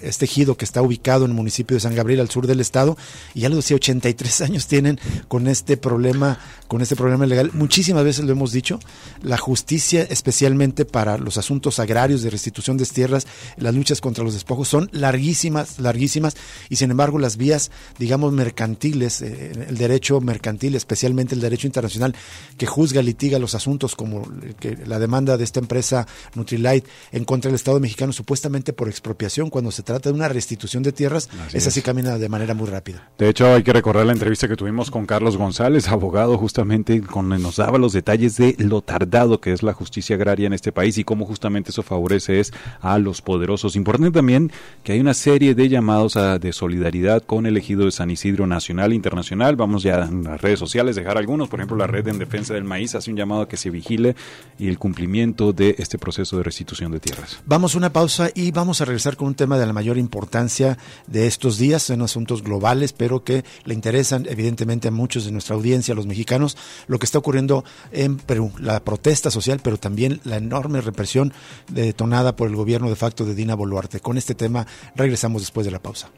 este 0.02 0.24
ejido 0.24 0.56
que 0.56 0.64
está 0.64 0.82
ubicado 0.82 1.24
en 1.24 1.32
el 1.32 1.36
municipio 1.36 1.76
de 1.76 1.80
San 1.80 1.94
Gabriel, 1.94 2.20
al 2.20 2.30
sur 2.30 2.46
del 2.46 2.60
estado, 2.60 2.96
y 3.34 3.40
ya 3.40 3.48
lo 3.48 3.56
decía, 3.56 3.76
83 3.76 4.40
años 4.42 4.66
tienen 4.66 4.98
con 5.28 5.46
este 5.48 5.76
problema, 5.76 6.38
con 6.68 6.82
este 6.82 6.96
problema 6.96 7.26
legal. 7.26 7.50
Muchísimas 7.54 8.04
veces 8.04 8.24
lo 8.24 8.32
hemos 8.32 8.52
dicho, 8.52 8.78
la 9.22 9.38
justicia, 9.38 10.02
especialmente 10.02 10.84
para 10.84 11.18
los 11.18 11.38
asuntos 11.38 11.78
agrarios 11.78 12.22
de 12.22 12.30
restitución 12.30 12.76
de 12.76 12.86
tierras, 12.90 13.26
las 13.56 13.74
luchas 13.74 14.00
contra 14.00 14.19
los 14.24 14.34
despojos 14.34 14.68
son 14.68 14.88
larguísimas, 14.92 15.78
larguísimas, 15.78 16.36
y 16.68 16.76
sin 16.76 16.90
embargo 16.90 17.18
las 17.18 17.36
vías, 17.36 17.70
digamos, 17.98 18.32
mercantiles, 18.32 19.22
eh, 19.22 19.52
el 19.68 19.78
derecho 19.78 20.20
mercantil, 20.20 20.74
especialmente 20.74 21.34
el 21.34 21.40
derecho 21.40 21.66
internacional, 21.66 22.14
que 22.56 22.66
juzga, 22.66 23.02
litiga 23.02 23.38
los 23.38 23.54
asuntos 23.54 23.96
como 23.96 24.28
que 24.58 24.76
la 24.86 24.98
demanda 24.98 25.36
de 25.36 25.44
esta 25.44 25.60
empresa 25.60 26.06
Nutrilite 26.34 26.88
en 27.12 27.24
contra 27.24 27.48
del 27.48 27.56
Estado 27.56 27.80
mexicano, 27.80 28.12
supuestamente 28.12 28.72
por 28.72 28.88
expropiación, 28.88 29.50
cuando 29.50 29.70
se 29.70 29.82
trata 29.82 30.10
de 30.10 30.14
una 30.14 30.28
restitución 30.28 30.82
de 30.82 30.92
tierras, 30.92 31.28
es 31.48 31.54
esa 31.54 31.70
sí 31.70 31.82
camina 31.82 32.18
de 32.18 32.28
manera 32.28 32.54
muy 32.54 32.68
rápida. 32.68 33.10
De 33.18 33.28
hecho, 33.28 33.54
hay 33.54 33.62
que 33.62 33.72
recordar 33.72 34.06
la 34.06 34.12
entrevista 34.12 34.48
que 34.48 34.56
tuvimos 34.56 34.90
con 34.90 35.06
Carlos 35.06 35.36
González, 35.36 35.88
abogado, 35.88 36.36
justamente, 36.38 37.00
con 37.00 37.30
nos 37.30 37.56
daba 37.56 37.78
los 37.78 37.92
detalles 37.92 38.36
de 38.36 38.56
lo 38.58 38.82
tardado 38.82 39.40
que 39.40 39.52
es 39.52 39.62
la 39.62 39.72
justicia 39.72 40.16
agraria 40.16 40.46
en 40.46 40.52
este 40.52 40.72
país 40.72 40.98
y 40.98 41.04
cómo 41.04 41.26
justamente 41.26 41.70
eso 41.70 41.82
favorece 41.82 42.40
es 42.40 42.52
a 42.80 42.98
los 42.98 43.22
poderosos. 43.22 43.76
Importante 43.76 44.09
también 44.12 44.50
que 44.82 44.92
hay 44.92 45.00
una 45.00 45.14
serie 45.14 45.54
de 45.54 45.68
llamados 45.68 46.16
a, 46.16 46.38
de 46.38 46.52
solidaridad 46.52 47.22
con 47.22 47.46
el 47.46 47.56
ejido 47.56 47.84
de 47.84 47.92
San 47.92 48.10
Isidro 48.10 48.46
nacional 48.46 48.92
e 48.92 48.94
internacional. 48.94 49.56
Vamos 49.56 49.82
ya 49.82 50.04
en 50.04 50.24
las 50.24 50.40
redes 50.40 50.58
sociales 50.58 50.96
dejar 50.96 51.18
algunos. 51.18 51.48
Por 51.48 51.60
ejemplo, 51.60 51.76
la 51.76 51.86
Red 51.86 52.08
en 52.08 52.18
Defensa 52.18 52.54
del 52.54 52.64
Maíz 52.64 52.94
hace 52.94 53.10
un 53.10 53.16
llamado 53.16 53.42
a 53.42 53.48
que 53.48 53.56
se 53.56 53.70
vigile 53.70 54.16
y 54.58 54.68
el 54.68 54.78
cumplimiento 54.78 55.52
de 55.52 55.76
este 55.78 55.98
proceso 55.98 56.36
de 56.36 56.42
restitución 56.42 56.92
de 56.92 57.00
tierras. 57.00 57.40
Vamos 57.46 57.74
a 57.74 57.78
una 57.78 57.92
pausa 57.92 58.30
y 58.34 58.50
vamos 58.50 58.80
a 58.80 58.84
regresar 58.84 59.16
con 59.16 59.28
un 59.28 59.34
tema 59.34 59.58
de 59.58 59.66
la 59.66 59.72
mayor 59.72 59.98
importancia 59.98 60.78
de 61.06 61.26
estos 61.26 61.58
días. 61.58 61.82
Son 61.82 62.02
asuntos 62.02 62.42
globales, 62.42 62.92
pero 62.92 63.24
que 63.24 63.44
le 63.64 63.74
interesan 63.74 64.26
evidentemente 64.28 64.88
a 64.88 64.90
muchos 64.90 65.24
de 65.24 65.32
nuestra 65.32 65.56
audiencia, 65.56 65.92
a 65.92 65.96
los 65.96 66.06
mexicanos, 66.06 66.56
lo 66.86 66.98
que 66.98 67.06
está 67.06 67.18
ocurriendo 67.18 67.64
en 67.92 68.16
Perú. 68.16 68.52
La 68.58 68.80
protesta 68.80 69.30
social, 69.30 69.60
pero 69.62 69.76
también 69.76 70.20
la 70.24 70.36
enorme 70.36 70.80
represión 70.80 71.32
detonada 71.68 72.36
por 72.36 72.48
el 72.48 72.56
gobierno 72.56 72.88
de 72.88 72.96
facto 72.96 73.24
de 73.24 73.34
Dina 73.34 73.54
Boluarte. 73.54 73.99
Con 74.02 74.18
este 74.18 74.34
tema 74.34 74.66
regresamos 74.94 75.42
después 75.42 75.64
de 75.64 75.72
la 75.72 75.80
pausa. 75.80 76.10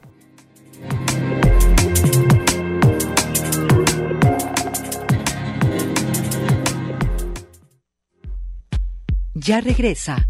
Ya 9.35 9.61
regresa 9.61 10.29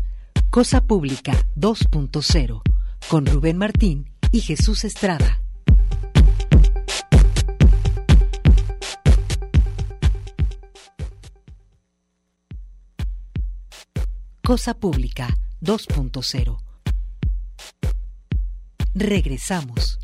Cosa 0.50 0.86
Pública 0.86 1.32
2.0 1.56 2.62
con 3.08 3.26
Rubén 3.26 3.58
Martín 3.58 4.10
y 4.30 4.40
Jesús 4.40 4.84
Estrada. 4.84 5.40
Cosa 14.42 14.74
Pública 14.74 15.36
2.0 15.60 16.71
Regresamos. 18.94 20.01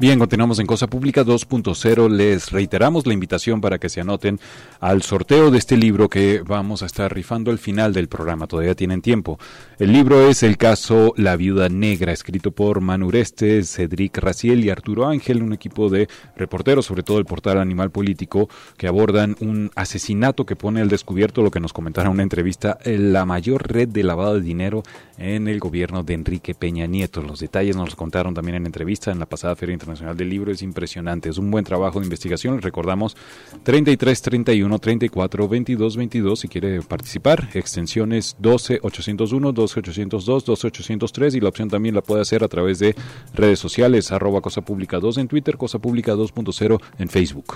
Bien, 0.00 0.20
continuamos 0.20 0.60
en 0.60 0.66
Cosa 0.66 0.86
Pública 0.86 1.24
2.0. 1.24 2.08
Les 2.08 2.52
reiteramos 2.52 3.04
la 3.04 3.14
invitación 3.14 3.60
para 3.60 3.78
que 3.78 3.88
se 3.88 4.00
anoten 4.00 4.38
al 4.78 5.02
sorteo 5.02 5.50
de 5.50 5.58
este 5.58 5.76
libro 5.76 6.08
que 6.08 6.40
vamos 6.46 6.84
a 6.84 6.86
estar 6.86 7.12
rifando 7.12 7.50
al 7.50 7.58
final 7.58 7.92
del 7.92 8.06
programa. 8.06 8.46
Todavía 8.46 8.76
tienen 8.76 9.02
tiempo. 9.02 9.40
El 9.76 9.92
libro 9.92 10.28
es 10.28 10.44
el 10.44 10.56
caso 10.56 11.14
La 11.16 11.34
Viuda 11.34 11.68
Negra, 11.68 12.12
escrito 12.12 12.52
por 12.52 12.80
Manureste, 12.80 13.64
Cedric 13.64 14.18
Raciel 14.18 14.64
y 14.64 14.70
Arturo 14.70 15.08
Ángel, 15.08 15.42
un 15.42 15.52
equipo 15.52 15.90
de 15.90 16.08
reporteros, 16.36 16.86
sobre 16.86 17.02
todo 17.02 17.18
el 17.18 17.24
portal 17.24 17.58
Animal 17.58 17.90
Político, 17.90 18.48
que 18.76 18.86
abordan 18.86 19.34
un 19.40 19.72
asesinato 19.74 20.46
que 20.46 20.54
pone 20.54 20.80
al 20.80 20.88
descubierto 20.88 21.42
lo 21.42 21.50
que 21.50 21.58
nos 21.58 21.72
comentaron 21.72 22.12
en 22.12 22.14
una 22.14 22.22
entrevista, 22.22 22.78
la 22.84 23.24
mayor 23.24 23.68
red 23.68 23.88
de 23.88 24.04
lavado 24.04 24.34
de 24.34 24.42
dinero 24.42 24.84
en 25.18 25.48
el 25.48 25.58
gobierno 25.58 26.02
de 26.02 26.14
Enrique 26.14 26.54
Peña 26.54 26.86
Nieto. 26.86 27.22
Los 27.22 27.40
detalles 27.40 27.76
nos 27.76 27.86
los 27.86 27.96
contaron 27.96 28.34
también 28.34 28.56
en 28.56 28.66
entrevista 28.66 29.10
en 29.10 29.18
la 29.18 29.26
pasada 29.26 29.56
Feria 29.56 29.72
Internacional 29.72 30.16
del 30.16 30.30
Libro. 30.30 30.52
Es 30.52 30.62
impresionante, 30.62 31.28
es 31.28 31.38
un 31.38 31.50
buen 31.50 31.64
trabajo 31.64 31.98
de 31.98 32.06
investigación. 32.06 32.62
recordamos 32.62 33.16
33 33.64 34.22
31 34.22 34.78
34 34.78 35.48
22 35.48 35.96
22 35.96 36.40
si 36.40 36.48
quiere 36.48 36.80
participar. 36.82 37.48
Extensiones 37.54 38.36
12 38.38 38.80
801, 38.82 39.52
12 39.52 39.80
802, 39.80 40.44
12 40.44 40.66
803 40.68 41.34
y 41.34 41.40
la 41.40 41.48
opción 41.48 41.68
también 41.68 41.94
la 41.94 42.02
puede 42.02 42.22
hacer 42.22 42.44
a 42.44 42.48
través 42.48 42.78
de 42.78 42.94
redes 43.34 43.58
sociales, 43.58 44.12
arroba 44.12 44.40
Cosa 44.40 44.62
Pública 44.62 45.00
2 45.00 45.18
en 45.18 45.28
Twitter, 45.28 45.56
Cosa 45.56 45.78
Pública 45.78 46.14
2.0 46.14 46.80
en 46.98 47.08
Facebook. 47.08 47.54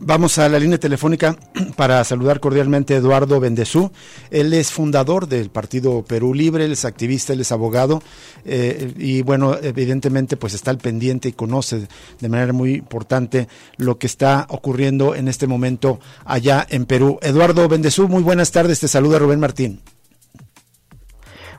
Vamos 0.00 0.38
a 0.38 0.48
la 0.48 0.58
línea 0.58 0.78
telefónica 0.78 1.36
para 1.76 2.02
saludar 2.02 2.40
cordialmente 2.40 2.94
a 2.94 2.96
Eduardo 2.96 3.38
Bendezú. 3.38 3.92
Él 4.30 4.52
es 4.52 4.72
fundador 4.72 5.28
del 5.28 5.50
Partido 5.50 6.02
Perú 6.02 6.34
Libre, 6.34 6.64
él 6.64 6.72
es 6.72 6.84
activista, 6.84 7.32
él 7.32 7.40
es 7.40 7.52
abogado 7.52 8.02
eh, 8.44 8.92
y 8.96 9.22
bueno, 9.22 9.56
evidentemente 9.62 10.36
pues 10.36 10.54
está 10.54 10.72
al 10.72 10.78
pendiente 10.78 11.28
y 11.28 11.32
conoce 11.32 11.86
de 12.20 12.28
manera 12.28 12.52
muy 12.52 12.74
importante 12.74 13.46
lo 13.76 13.96
que 13.98 14.08
está 14.08 14.46
ocurriendo 14.50 15.14
en 15.14 15.28
este 15.28 15.46
momento 15.46 16.00
allá 16.24 16.66
en 16.68 16.86
Perú. 16.86 17.20
Eduardo 17.22 17.68
Bendezú, 17.68 18.08
muy 18.08 18.24
buenas 18.24 18.50
tardes, 18.50 18.80
te 18.80 18.88
saluda 18.88 19.20
Rubén 19.20 19.38
Martín. 19.38 19.80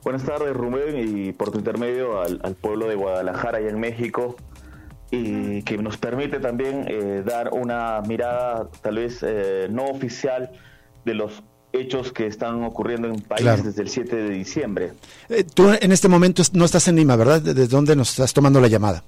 Buenas 0.04 0.24
tardes 0.24 0.54
Rubén 0.54 1.28
y 1.28 1.32
por 1.32 1.52
tu 1.52 1.60
intermedio 1.60 2.21
al, 2.21 2.41
al 2.43 2.56
pueblo 2.56 2.88
de 2.88 2.95
Guadalajara 2.95 3.62
y 3.62 3.67
en 3.67 3.80
México 3.80 4.36
y 5.15 5.63
que 5.63 5.78
nos 5.78 5.97
permite 5.97 6.39
también 6.39 6.86
eh, 6.88 7.23
dar 7.25 7.54
una 7.54 8.01
mirada 8.01 8.67
tal 8.82 8.95
vez 8.97 9.19
eh, 9.21 9.67
no 9.69 9.86
oficial 9.86 10.51
de 11.06 11.13
los 11.13 11.43
hechos 11.71 12.12
que 12.12 12.28
están 12.28 12.63
ocurriendo 12.63 13.08
en 13.08 13.15
el 13.15 13.21
país 13.21 13.63
desde 13.63 13.82
el 13.82 13.89
7 13.89 14.15
de 14.15 14.30
diciembre. 14.30 14.93
Eh, 15.30 15.43
tú 15.43 15.69
en 15.80 15.91
este 15.91 16.08
momento 16.08 16.41
no 16.54 16.65
estás 16.65 16.88
en 16.88 16.95
Lima, 16.95 17.15
¿verdad? 17.15 17.41
¿Desde 17.41 17.67
dónde 17.67 17.95
nos 17.95 18.12
estás 18.12 18.34
tomando 18.34 18.60
la 18.60 18.67
llamada? 18.67 19.04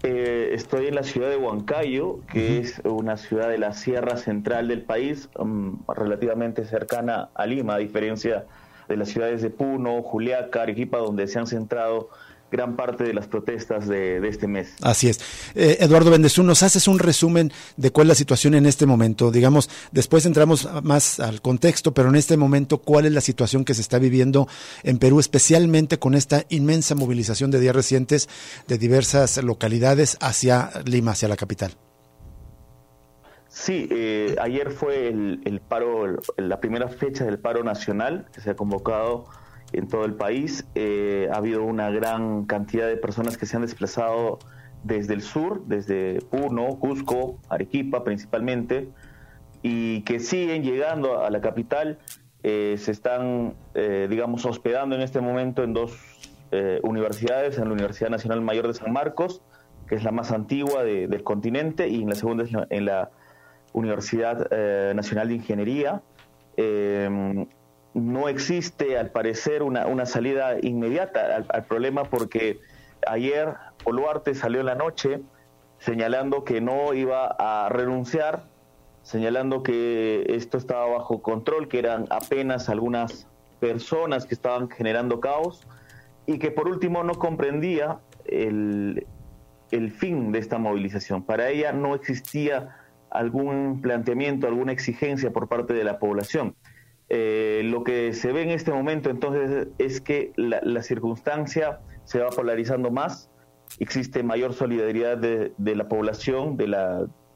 estoy 0.00 0.86
en 0.86 0.94
la 0.94 1.02
ciudad 1.02 1.28
de 1.28 1.36
Huancayo, 1.36 2.20
que 2.32 2.58
es 2.58 2.80
una 2.84 3.16
ciudad 3.16 3.48
de 3.48 3.58
la 3.58 3.74
sierra 3.74 4.16
central 4.16 4.68
del 4.68 4.82
país, 4.82 5.28
um, 5.38 5.78
relativamente 5.86 6.64
cercana 6.64 7.28
a 7.34 7.46
Lima, 7.46 7.74
a 7.74 7.78
diferencia 7.78 8.46
de 8.88 8.96
las 8.96 9.08
ciudades 9.08 9.42
de 9.42 9.50
Puno, 9.50 10.02
Juliaca, 10.02 10.62
Arequipa, 10.62 10.98
donde 10.98 11.26
se 11.26 11.38
han 11.38 11.46
centrado 11.46 12.08
gran 12.50 12.76
parte 12.76 13.04
de 13.04 13.14
las 13.14 13.26
protestas 13.26 13.86
de, 13.86 14.26
este 14.28 14.46
mes. 14.46 14.74
Así 14.82 15.08
es. 15.08 15.20
Eh, 15.54 15.78
Eduardo 15.80 16.10
Bendezú, 16.10 16.42
¿nos 16.42 16.62
haces 16.62 16.88
un 16.88 16.98
resumen 16.98 17.52
de 17.76 17.90
cuál 17.90 18.06
es 18.06 18.08
la 18.08 18.14
situación 18.14 18.54
en 18.54 18.66
este 18.66 18.86
momento? 18.86 19.30
Digamos, 19.30 19.70
después 19.92 20.26
entramos 20.26 20.68
más 20.82 21.20
al 21.20 21.40
contexto, 21.40 21.92
pero 21.92 22.08
en 22.08 22.16
este 22.16 22.36
momento, 22.36 22.78
¿cuál 22.78 23.06
es 23.06 23.12
la 23.12 23.20
situación 23.20 23.64
que 23.64 23.74
se 23.74 23.82
está 23.82 23.98
viviendo 23.98 24.48
en 24.82 24.98
Perú, 24.98 25.20
especialmente 25.20 25.98
con 25.98 26.14
esta 26.14 26.44
inmensa 26.48 26.94
movilización 26.94 27.50
de 27.50 27.60
días 27.60 27.76
recientes 27.76 28.28
de 28.66 28.78
diversas 28.78 29.42
localidades 29.42 30.16
hacia 30.20 30.70
Lima, 30.84 31.12
hacia 31.12 31.28
la 31.28 31.36
capital? 31.36 31.72
Sí, 33.48 33.88
eh, 33.90 34.36
ayer 34.40 34.70
fue 34.70 35.08
el, 35.08 35.40
el 35.44 35.60
paro, 35.60 36.18
la 36.36 36.60
primera 36.60 36.88
fecha 36.88 37.24
del 37.24 37.38
paro 37.38 37.64
nacional 37.64 38.26
que 38.32 38.40
se 38.40 38.50
ha 38.50 38.56
convocado 38.56 39.26
en 39.72 39.88
todo 39.88 40.04
el 40.04 40.14
país. 40.14 40.66
Eh, 40.74 41.28
ha 41.32 41.36
habido 41.36 41.62
una 41.62 41.90
gran 41.90 42.44
cantidad 42.44 42.86
de 42.86 42.96
personas 42.96 43.36
que 43.36 43.46
se 43.46 43.56
han 43.56 43.62
desplazado 43.62 44.38
desde 44.84 45.14
el 45.14 45.22
sur, 45.22 45.64
desde 45.66 46.20
Puno, 46.30 46.78
Cusco, 46.78 47.38
Arequipa 47.48 48.04
principalmente, 48.04 48.88
y 49.62 50.02
que 50.02 50.20
siguen 50.20 50.62
llegando 50.62 51.24
a 51.24 51.30
la 51.30 51.40
capital. 51.40 51.98
Eh, 52.42 52.76
se 52.78 52.92
están, 52.92 53.54
eh, 53.74 54.06
digamos, 54.08 54.46
hospedando 54.46 54.94
en 54.94 55.02
este 55.02 55.20
momento 55.20 55.62
en 55.62 55.72
dos 55.72 55.98
universidades, 56.82 57.58
en 57.58 57.66
la 57.66 57.72
Universidad 57.72 58.08
Nacional 58.08 58.40
Mayor 58.40 58.68
de 58.68 58.72
San 58.72 58.90
Marcos, 58.90 59.42
que 59.86 59.96
es 59.96 60.02
la 60.02 60.12
más 60.12 60.32
antigua 60.32 60.82
del 60.82 61.22
continente, 61.22 61.88
y 61.88 62.00
en 62.00 62.08
la 62.08 62.14
segunda 62.14 62.44
es 62.44 62.52
en 62.70 62.86
la 62.86 63.10
Universidad 63.74 64.48
Nacional 64.94 65.28
de 65.28 65.34
Ingeniería 65.34 66.00
no 67.94 68.28
existe, 68.28 68.98
al 68.98 69.10
parecer, 69.10 69.62
una, 69.62 70.06
salida 70.06 70.56
inmediata 70.60 71.44
al, 71.48 71.64
problema 71.64 72.04
porque 72.04 72.60
ayer 73.06 73.54
Oluarte 73.84 74.34
salió 74.34 74.60
en 74.60 74.66
la 74.66 74.74
noche 74.74 75.20
señalando 75.78 76.44
que 76.44 76.60
no 76.60 76.92
iba 76.92 77.26
a 77.38 77.68
renunciar, 77.68 78.44
señalando 79.02 79.62
que 79.62 80.24
esto 80.28 80.58
estaba 80.58 80.86
bajo 80.88 81.22
control, 81.22 81.68
que 81.68 81.78
eran 81.78 82.06
apenas 82.10 82.68
algunas 82.68 83.26
personas 83.60 84.26
que 84.26 84.34
estaban 84.34 84.68
generando 84.68 85.20
caos 85.20 85.66
y 86.26 86.38
que 86.38 86.50
por 86.50 86.68
último 86.68 87.04
no 87.04 87.14
comprendía 87.14 88.00
el, 88.26 89.06
el 89.70 89.90
fin 89.90 90.32
de 90.32 90.40
esta 90.40 90.58
movilización. 90.58 91.22
Para 91.22 91.48
ella 91.48 91.72
no 91.72 91.94
existía 91.94 92.76
algún 93.10 93.80
planteamiento, 93.80 94.46
alguna 94.46 94.72
exigencia 94.72 95.32
por 95.32 95.48
parte 95.48 95.74
de 95.74 95.84
la 95.84 95.98
población. 95.98 96.54
Eh, 97.10 97.62
lo 97.64 97.84
que 97.84 98.12
se 98.12 98.32
ve 98.32 98.42
en 98.42 98.50
este 98.50 98.70
momento 98.70 99.08
entonces 99.08 99.68
es 99.78 100.00
que 100.00 100.32
la, 100.36 100.82
circunstancia 100.82 101.80
se 102.04 102.18
va 102.18 102.28
polarizando 102.28 102.90
más, 102.90 103.30
existe 103.78 104.22
mayor 104.22 104.52
solidaridad 104.52 105.16
de, 105.16 105.52
la 105.58 105.88
población, 105.88 106.56
de, 106.56 106.66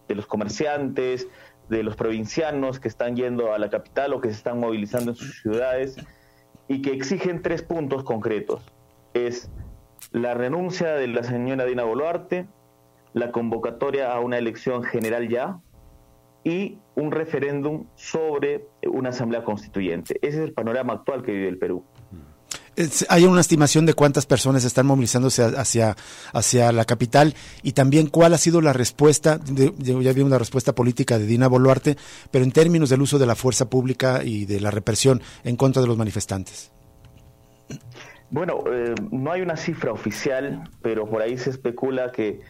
de 0.09 0.15
los 0.15 0.27
comerciantes, 0.27 1.27
de 1.69 1.83
los 1.83 1.97
provincianos 1.97 2.81
que 2.81 2.89
están 2.89 3.17
yendo 3.17 3.55
a 3.55 3.59
la 3.59 3.71
capital 3.71 4.13
o 4.13 4.21
que 4.21 4.29
se 4.29 4.37
están 4.37 4.61
movilizando 4.61 5.13
en 5.13 5.17
sus 5.17 5.41
ciudades 5.41 5.97
y 6.69 6.83
que 6.83 6.93
exigen 6.93 7.43
tres 7.43 7.63
puntos 7.63 8.05
concretos. 8.05 8.65
Es 9.15 9.51
la 10.11 10.35
renuncia 10.35 10.95
de 10.95 11.07
la 11.09 11.23
señora 11.23 11.65
Dina 11.65 11.85
Boluarte, 11.85 12.47
la 13.15 13.33
convocatoria 13.33 14.13
a 14.13 14.21
una 14.21 14.39
elección 14.39 14.83
general 14.83 15.29
ya, 15.29 15.61
y 16.45 16.79
un 16.95 17.11
referéndum 17.11 17.87
sobre 17.95 18.67
una 18.85 19.11
asamblea 19.11 19.45
constituyente. 19.45 20.19
Ese 20.23 20.39
es 20.39 20.45
el 20.45 20.53
panorama 20.53 20.95
actual 20.95 21.23
que 21.23 21.33
vive 21.33 21.49
el 21.49 21.59
Perú. 21.59 21.85
¿Hay 23.11 23.25
una 23.25 23.43
estimación 23.43 23.85
de 23.85 23.93
cuántas 23.93 24.25
personas 24.25 24.65
están 24.65 24.87
movilizándose 24.87 25.43
hacia, 25.43 25.95
hacia 26.33 26.73
la 26.73 26.87
capital? 26.87 27.35
Y 27.63 27.73
también 27.73 28.07
cuál 28.07 28.33
ha 28.33 28.39
sido 28.39 28.63
la 28.63 28.73
respuesta, 28.73 29.39
ya 29.79 30.13
vimos 30.13 30.31
la 30.31 30.39
respuesta 30.39 30.75
política 30.75 31.19
de 31.19 31.27
Dina 31.27 31.49
Boluarte, 31.49 31.97
pero 32.31 32.45
en 32.45 32.53
términos 32.53 32.89
del 32.89 33.03
uso 33.03 33.19
de 33.19 33.27
la 33.27 33.35
fuerza 33.35 33.69
pública 33.69 34.23
y 34.25 34.47
de 34.47 34.61
la 34.61 34.71
represión 34.71 35.21
en 35.45 35.57
contra 35.57 35.83
de 35.83 35.89
los 35.89 35.99
manifestantes. 35.99 36.73
Bueno, 38.31 38.65
eh, 38.73 38.95
no 39.11 39.31
hay 39.31 39.43
una 39.43 39.59
cifra 39.59 39.93
oficial, 39.93 40.71
pero 40.81 41.07
por 41.07 41.21
ahí 41.21 41.37
se 41.37 41.51
especula 41.51 42.11
que 42.11 42.41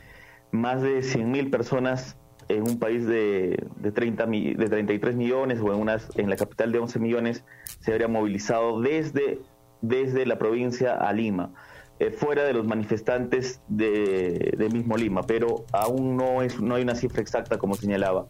más 0.53 0.83
de 0.83 1.01
100.000 1.01 1.51
personas 1.51 2.17
en 2.57 2.69
un 2.69 2.79
país 2.79 3.07
de, 3.07 3.67
de, 3.77 3.93
30, 3.93 4.27
de 4.27 4.69
33 4.69 5.17
millones 5.17 5.61
o 5.61 5.73
en, 5.73 5.81
unas, 5.81 6.09
en 6.17 6.31
la 6.31 6.37
capital 6.37 6.73
de 6.73 6.79
11 6.79 6.99
millones 6.99 7.45
se 7.81 7.93
habría 7.93 8.09
movilizado 8.09 8.81
desde, 8.81 9.38
desde 9.81 10.27
la 10.27 10.38
provincia 10.38 10.95
a 10.95 11.12
Lima, 11.12 11.53
eh, 11.99 12.11
fuera 12.11 12.45
de 12.45 12.53
los 12.53 12.67
manifestantes 12.67 13.61
de, 13.69 14.55
de, 14.57 14.69
mismo 14.69 14.97
Lima, 14.97 15.23
pero 15.23 15.65
aún 15.73 16.17
no, 16.17 16.43
es, 16.43 16.61
no 16.61 16.75
hay 16.75 16.83
una 16.83 16.95
cifra 16.95 17.23
exacta 17.23 17.59
como 17.59 17.75
señalaba. 17.75 18.27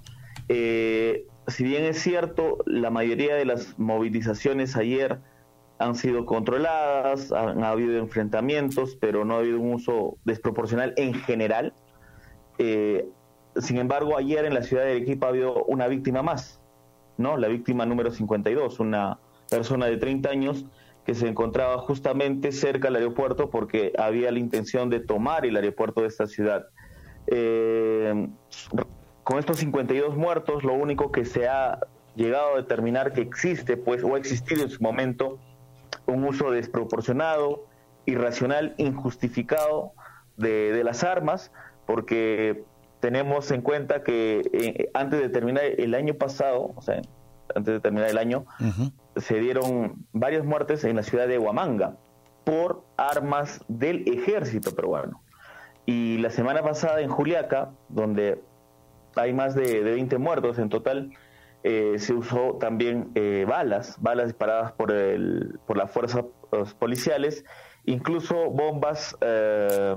Eh, 0.49 1.27
si 1.49 1.65
bien 1.65 1.85
es 1.85 1.99
cierto, 1.99 2.59
la 2.67 2.91
mayoría 2.91 3.35
de 3.35 3.45
las 3.45 3.79
movilizaciones 3.79 4.77
ayer 4.77 5.19
han 5.79 5.95
sido 5.95 6.27
controladas, 6.27 7.33
han, 7.33 7.65
ha 7.65 7.71
habido 7.71 7.99
enfrentamientos, 7.99 8.97
pero 9.01 9.25
no 9.25 9.35
ha 9.35 9.39
habido 9.39 9.61
un 9.61 9.75
uso 9.75 10.19
desproporcional 10.25 10.95
en 10.97 11.15
general. 11.15 11.75
Eh, 12.59 13.09
sin 13.57 13.79
embargo, 13.79 14.17
ayer 14.17 14.45
en 14.45 14.55
la 14.55 14.63
ciudad 14.63 14.85
de 14.85 14.93
Arequipa 14.93 15.27
ha 15.27 15.31
habido 15.31 15.65
una 15.65 15.87
víctima 15.89 16.23
más, 16.23 16.61
¿no? 17.17 17.37
La 17.37 17.49
víctima 17.49 17.87
número 17.87 18.11
52, 18.11 18.81
una 18.81 19.19
persona 19.49 19.87
de 19.87 19.97
30 19.97 20.31
años 20.31 20.67
que 21.05 21.15
se 21.15 21.29
encontraba 21.29 21.79
justamente 21.79 22.53
cerca 22.53 22.89
del 22.89 22.97
aeropuerto 22.97 23.51
porque 23.51 23.93
había 23.99 24.31
la 24.31 24.39
intención 24.39 24.89
de 24.89 25.01
tomar 25.01 25.45
el 25.45 25.57
aeropuerto 25.57 26.03
de 26.03 26.07
esta 26.09 26.27
ciudad. 26.27 26.67
Eh, 27.27 28.29
con 29.25 29.39
estos 29.39 29.59
52 29.59 30.17
muertos, 30.17 30.65
lo 30.65 30.75
único 30.75 31.13
que 31.13 31.25
se 31.25 31.49
ha 31.49 31.81
llegado 32.15 32.55
a 32.55 32.57
determinar 32.57 33.13
que 33.13 33.21
existe, 33.21 33.77
pues, 33.77 34.03
o 34.03 34.15
ha 34.15 34.19
existido 34.19 34.63
en 34.63 34.71
su 34.71 34.83
momento, 34.83 35.39
un 36.07 36.25
uso 36.25 36.51
desproporcionado, 36.51 37.67
irracional, 38.07 38.75
injustificado 38.79 39.93
de, 40.37 40.83
las 40.85 41.05
armas, 41.05 41.53
porque 41.87 42.65
tenemos 43.03 43.51
en 43.51 43.63
cuenta 43.63 44.05
que 44.05 44.43
eh, 44.53 44.89
antes 44.95 45.21
de 45.21 45.29
terminar 45.29 45.65
el 45.65 45.93
año 45.95 46.15
pasado, 46.15 46.73
o 46.77 46.83
sea, 46.83 47.03
antes 47.53 47.75
de 47.75 47.81
terminar 47.81 48.09
el 48.09 48.17
año, 48.17 48.47
se 49.17 49.41
dieron 49.41 50.07
varias 50.13 50.45
muertes 50.45 50.85
en 50.85 50.95
la 50.95 51.03
ciudad 51.03 51.27
de 51.27 51.37
Huamanga 51.37 51.97
por 52.45 52.85
armas 52.97 53.61
del 53.67 54.07
ejército 54.07 54.75
peruano. 54.77 55.21
Y 55.85 56.19
la 56.19 56.31
semana 56.31 56.63
pasada 56.63 57.01
en 57.01 57.11
Juliaca, 57.11 57.73
donde 57.89 58.41
hay 59.17 59.33
más 59.33 59.57
de, 59.57 59.83
20 59.83 60.19
muertos 60.19 60.61
en 60.61 60.69
total, 60.69 61.11
eh, 61.65 61.97
se 61.99 62.15
usó 62.15 62.55
también 62.61 63.11
eh, 63.17 63.45
balas, 63.49 64.01
balas 64.01 64.29
disparadas 64.29 64.73
por, 64.73 64.93
el, 64.93 65.59
por 65.67 65.77
las 65.77 65.91
fuerzas 65.91 66.25
policiales, 66.79 67.45
incluso 67.85 68.49
bombas, 68.51 69.17
eh, 69.21 69.97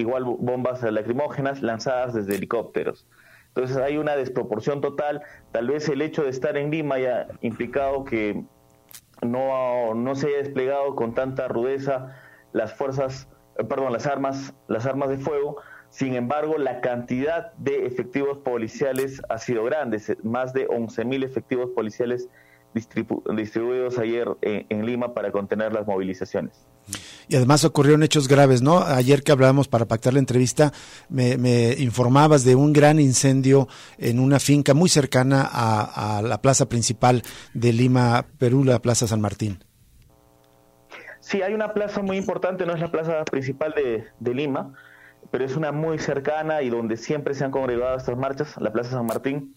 igual 0.00 0.24
bombas 0.24 0.82
lacrimógenas 0.82 1.62
lanzadas 1.62 2.14
desde 2.14 2.34
helicópteros. 2.36 3.06
Entonces 3.48 3.76
hay 3.76 3.96
una 3.98 4.16
desproporción 4.16 4.80
total. 4.80 5.22
Tal 5.52 5.68
vez 5.68 5.88
el 5.88 6.02
hecho 6.02 6.22
de 6.22 6.30
estar 6.30 6.56
en 6.56 6.70
Lima 6.70 6.96
haya 6.96 7.28
implicado 7.40 8.04
que 8.04 8.44
no, 9.22 9.94
no 9.94 10.14
se 10.14 10.28
haya 10.28 10.38
desplegado 10.38 10.94
con 10.94 11.14
tanta 11.14 11.48
rudeza 11.48 12.16
las 12.52 12.74
fuerzas, 12.74 13.28
perdón, 13.68 13.92
las 13.92 14.06
armas, 14.06 14.54
las 14.68 14.86
armas 14.86 15.08
de 15.08 15.18
fuego, 15.18 15.56
sin 15.90 16.14
embargo, 16.14 16.56
la 16.56 16.80
cantidad 16.80 17.52
de 17.54 17.84
efectivos 17.84 18.38
policiales 18.38 19.20
ha 19.28 19.38
sido 19.38 19.64
grande, 19.64 20.00
más 20.22 20.52
de 20.52 20.68
11.000 20.68 21.24
efectivos 21.24 21.70
policiales 21.70 22.28
distribuidos 22.72 23.98
ayer 23.98 24.28
en, 24.40 24.86
Lima 24.86 25.12
para 25.14 25.32
contener 25.32 25.72
las 25.72 25.88
movilizaciones. 25.88 26.64
Y 27.30 27.36
además 27.36 27.64
ocurrieron 27.64 28.02
hechos 28.02 28.26
graves, 28.26 28.60
¿no? 28.60 28.80
Ayer 28.80 29.22
que 29.22 29.30
hablábamos 29.30 29.68
para 29.68 29.86
pactar 29.86 30.14
la 30.14 30.18
entrevista, 30.18 30.72
me, 31.08 31.76
informabas 31.78 32.42
de 32.42 32.56
un 32.56 32.72
gran 32.72 32.98
incendio 32.98 33.68
en 33.98 34.18
una 34.18 34.40
finca 34.40 34.74
muy 34.74 34.88
cercana 34.88 35.48
a, 35.48 36.22
la 36.22 36.42
plaza 36.42 36.68
principal 36.68 37.22
de 37.54 37.72
Lima, 37.72 38.26
Perú, 38.36 38.64
la 38.64 38.80
Plaza 38.80 39.06
San 39.06 39.20
Martín. 39.20 39.62
Sí, 41.20 41.40
hay 41.40 41.54
una 41.54 41.72
plaza 41.72 42.02
muy 42.02 42.16
importante, 42.16 42.66
no 42.66 42.74
es 42.74 42.80
la 42.80 42.90
plaza 42.90 43.24
principal 43.24 43.76
de, 43.76 44.34
Lima, 44.34 44.74
pero 45.30 45.44
es 45.44 45.54
una 45.54 45.70
muy 45.70 46.00
cercana 46.00 46.62
y 46.62 46.68
donde 46.68 46.96
siempre 46.96 47.34
se 47.34 47.44
han 47.44 47.52
congregado 47.52 47.96
estas 47.96 48.16
marchas, 48.16 48.56
la 48.60 48.72
Plaza 48.72 48.90
San 48.90 49.06
Martín. 49.06 49.54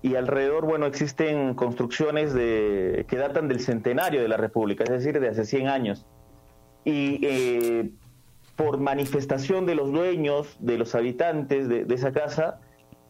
Y 0.00 0.14
alrededor, 0.14 0.64
bueno, 0.64 0.86
existen 0.86 1.52
construcciones 1.52 2.32
de, 2.32 3.04
que 3.06 3.18
datan 3.18 3.46
del 3.46 3.60
centenario 3.60 4.22
de 4.22 4.28
la 4.28 4.38
República, 4.38 4.84
es 4.84 4.90
decir, 4.90 5.20
de 5.20 5.28
hace 5.28 5.44
100 5.44 5.68
años. 5.68 6.06
Y 6.84 7.20
eh, 7.22 7.90
por 8.56 8.78
manifestación 8.78 9.66
de 9.66 9.74
los 9.74 9.92
dueños, 9.92 10.56
de 10.60 10.78
los 10.78 10.94
habitantes 10.94 11.68
de, 11.68 11.86
esa 11.94 12.12
casa, 12.12 12.60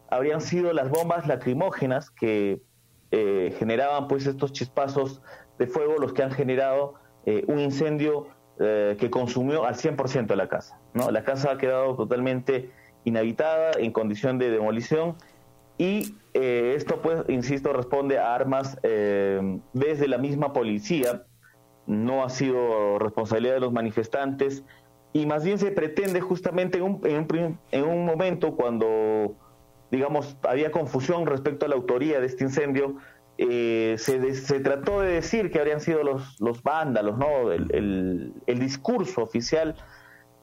habrían 0.09 0.41
sido 0.41 0.73
las 0.73 0.89
bombas 0.89 1.27
lacrimógenas 1.27 2.09
que 2.09 2.61
eh, 3.11 3.55
generaban 3.57 4.07
pues 4.07 4.25
estos 4.27 4.53
chispazos 4.53 5.21
de 5.57 5.67
fuego 5.67 5.97
los 5.99 6.13
que 6.13 6.23
han 6.23 6.31
generado 6.31 6.95
eh, 7.25 7.43
un 7.47 7.59
incendio 7.59 8.27
eh, 8.59 8.97
que 8.99 9.11
consumió 9.11 9.65
al 9.65 9.75
100% 9.75 10.35
la 10.35 10.47
casa. 10.47 10.79
¿no? 10.93 11.11
La 11.11 11.23
casa 11.23 11.51
ha 11.51 11.57
quedado 11.57 11.95
totalmente 11.95 12.71
inhabitada, 13.03 13.71
en 13.77 13.91
condición 13.91 14.37
de 14.39 14.49
demolición, 14.49 15.15
y 15.77 16.15
eh, 16.33 16.73
esto, 16.75 17.01
pues, 17.01 17.23
insisto, 17.27 17.73
responde 17.73 18.19
a 18.19 18.35
armas 18.35 18.77
desde 18.83 20.07
la 20.07 20.17
misma 20.17 20.53
policía, 20.53 21.23
no 21.87 22.23
ha 22.23 22.29
sido 22.29 22.99
responsabilidad 22.99 23.55
de 23.55 23.59
los 23.59 23.73
manifestantes, 23.73 24.63
y 25.13 25.25
más 25.25 25.43
bien 25.43 25.59
se 25.59 25.71
pretende 25.71 26.21
justamente 26.21 26.77
en 26.77 26.83
un, 26.83 27.59
en 27.71 27.83
un 27.83 28.05
momento 28.05 28.55
cuando, 28.55 29.35
digamos, 29.91 30.37
había 30.43 30.71
confusión 30.71 31.25
respecto 31.25 31.65
a 31.65 31.69
la 31.69 31.75
autoría 31.75 32.19
de 32.21 32.27
este 32.27 32.45
incendio, 32.45 32.95
eh, 33.37 33.95
se, 33.97 34.59
trató 34.59 35.01
de 35.01 35.13
decir 35.13 35.49
que 35.49 35.57
habrían 35.57 35.81
sido 35.81 36.03
los, 36.03 36.39
los 36.39 36.61
vándalos, 36.61 37.17
¿no? 37.17 37.51
El, 37.51 38.33
discurso 38.45 39.23
oficial 39.23 39.75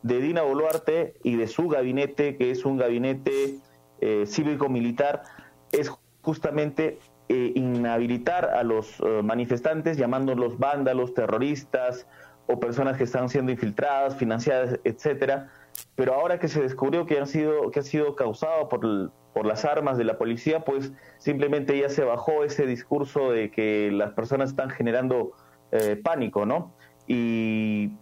de 0.03 0.21
Dina 0.21 0.43
Boluarte 0.43 1.15
y 1.23 1.37
de 1.37 1.47
su 1.47 1.69
gabinete, 1.69 2.37
que 2.37 2.51
es 2.51 2.65
un 2.65 2.77
gabinete 2.77 3.55
eh, 4.01 4.25
cívico-militar, 4.27 5.23
es 5.71 5.93
justamente 6.23 6.99
eh, 7.29 7.53
inhabilitar 7.55 8.47
a 8.47 8.63
los 8.63 9.01
manifestantes 9.23 9.97
llamándolos 9.97 10.59
vándalos, 10.59 11.15
terroristas 11.15 12.07
o 12.47 12.59
personas 12.59 12.97
que 12.97 13.05
están 13.05 13.29
siendo 13.29 13.53
infiltradas, 13.53 14.17
financiadas, 14.17 14.81
etcétera. 14.85 15.51
Pero 15.95 16.15
ahora 16.15 16.39
que 16.39 16.49
se 16.49 16.63
descubrió 16.63 17.07
que 17.07 17.19
han 17.19 17.27
sido 17.27 17.71
que 17.71 17.81
ha 17.81 17.83
sido 17.83 18.17
causado 18.17 18.69
por 18.69 19.13
por 19.39 19.47
las 19.47 19.65
armas 19.65 19.97
de 19.99 20.03
la 20.03 20.19
policía, 20.19 20.65
pues 20.65 20.93
simplemente 21.19 21.79
ya 21.79 21.89
se 21.89 22.03
bajó 22.03 22.43
ese 22.43 22.67
discurso 22.67 23.31
de 23.31 23.53
que 23.53 23.89
las 23.93 24.11
personas 24.11 24.51
están 24.51 24.69
generando 24.69 25.31
eh, 25.71 25.95
pánico, 26.03 26.45
¿no? 26.45 26.75
Y, 27.07 27.93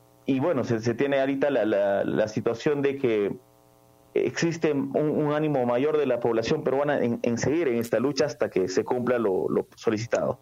bueno, 0.41 0.65
se, 0.65 0.95
tiene 0.95 1.21
ahorita 1.21 1.51
la, 1.51 2.29
situación 2.29 2.81
de 2.81 2.97
que 2.97 3.37
existe 4.25 4.73
un, 4.73 5.33
ánimo 5.33 5.67
mayor 5.67 5.99
de 5.99 6.07
la 6.07 6.21
población 6.21 6.63
peruana 6.63 6.99
en, 7.03 7.39
seguir 7.39 7.69
en 7.69 7.77
esta 7.77 7.99
lucha 7.99 8.27
hasta 8.27 8.49
que 8.51 8.69
se 8.69 8.85
cumpla 8.85 9.19
lo 9.19 9.69
solicitado. 9.77 10.41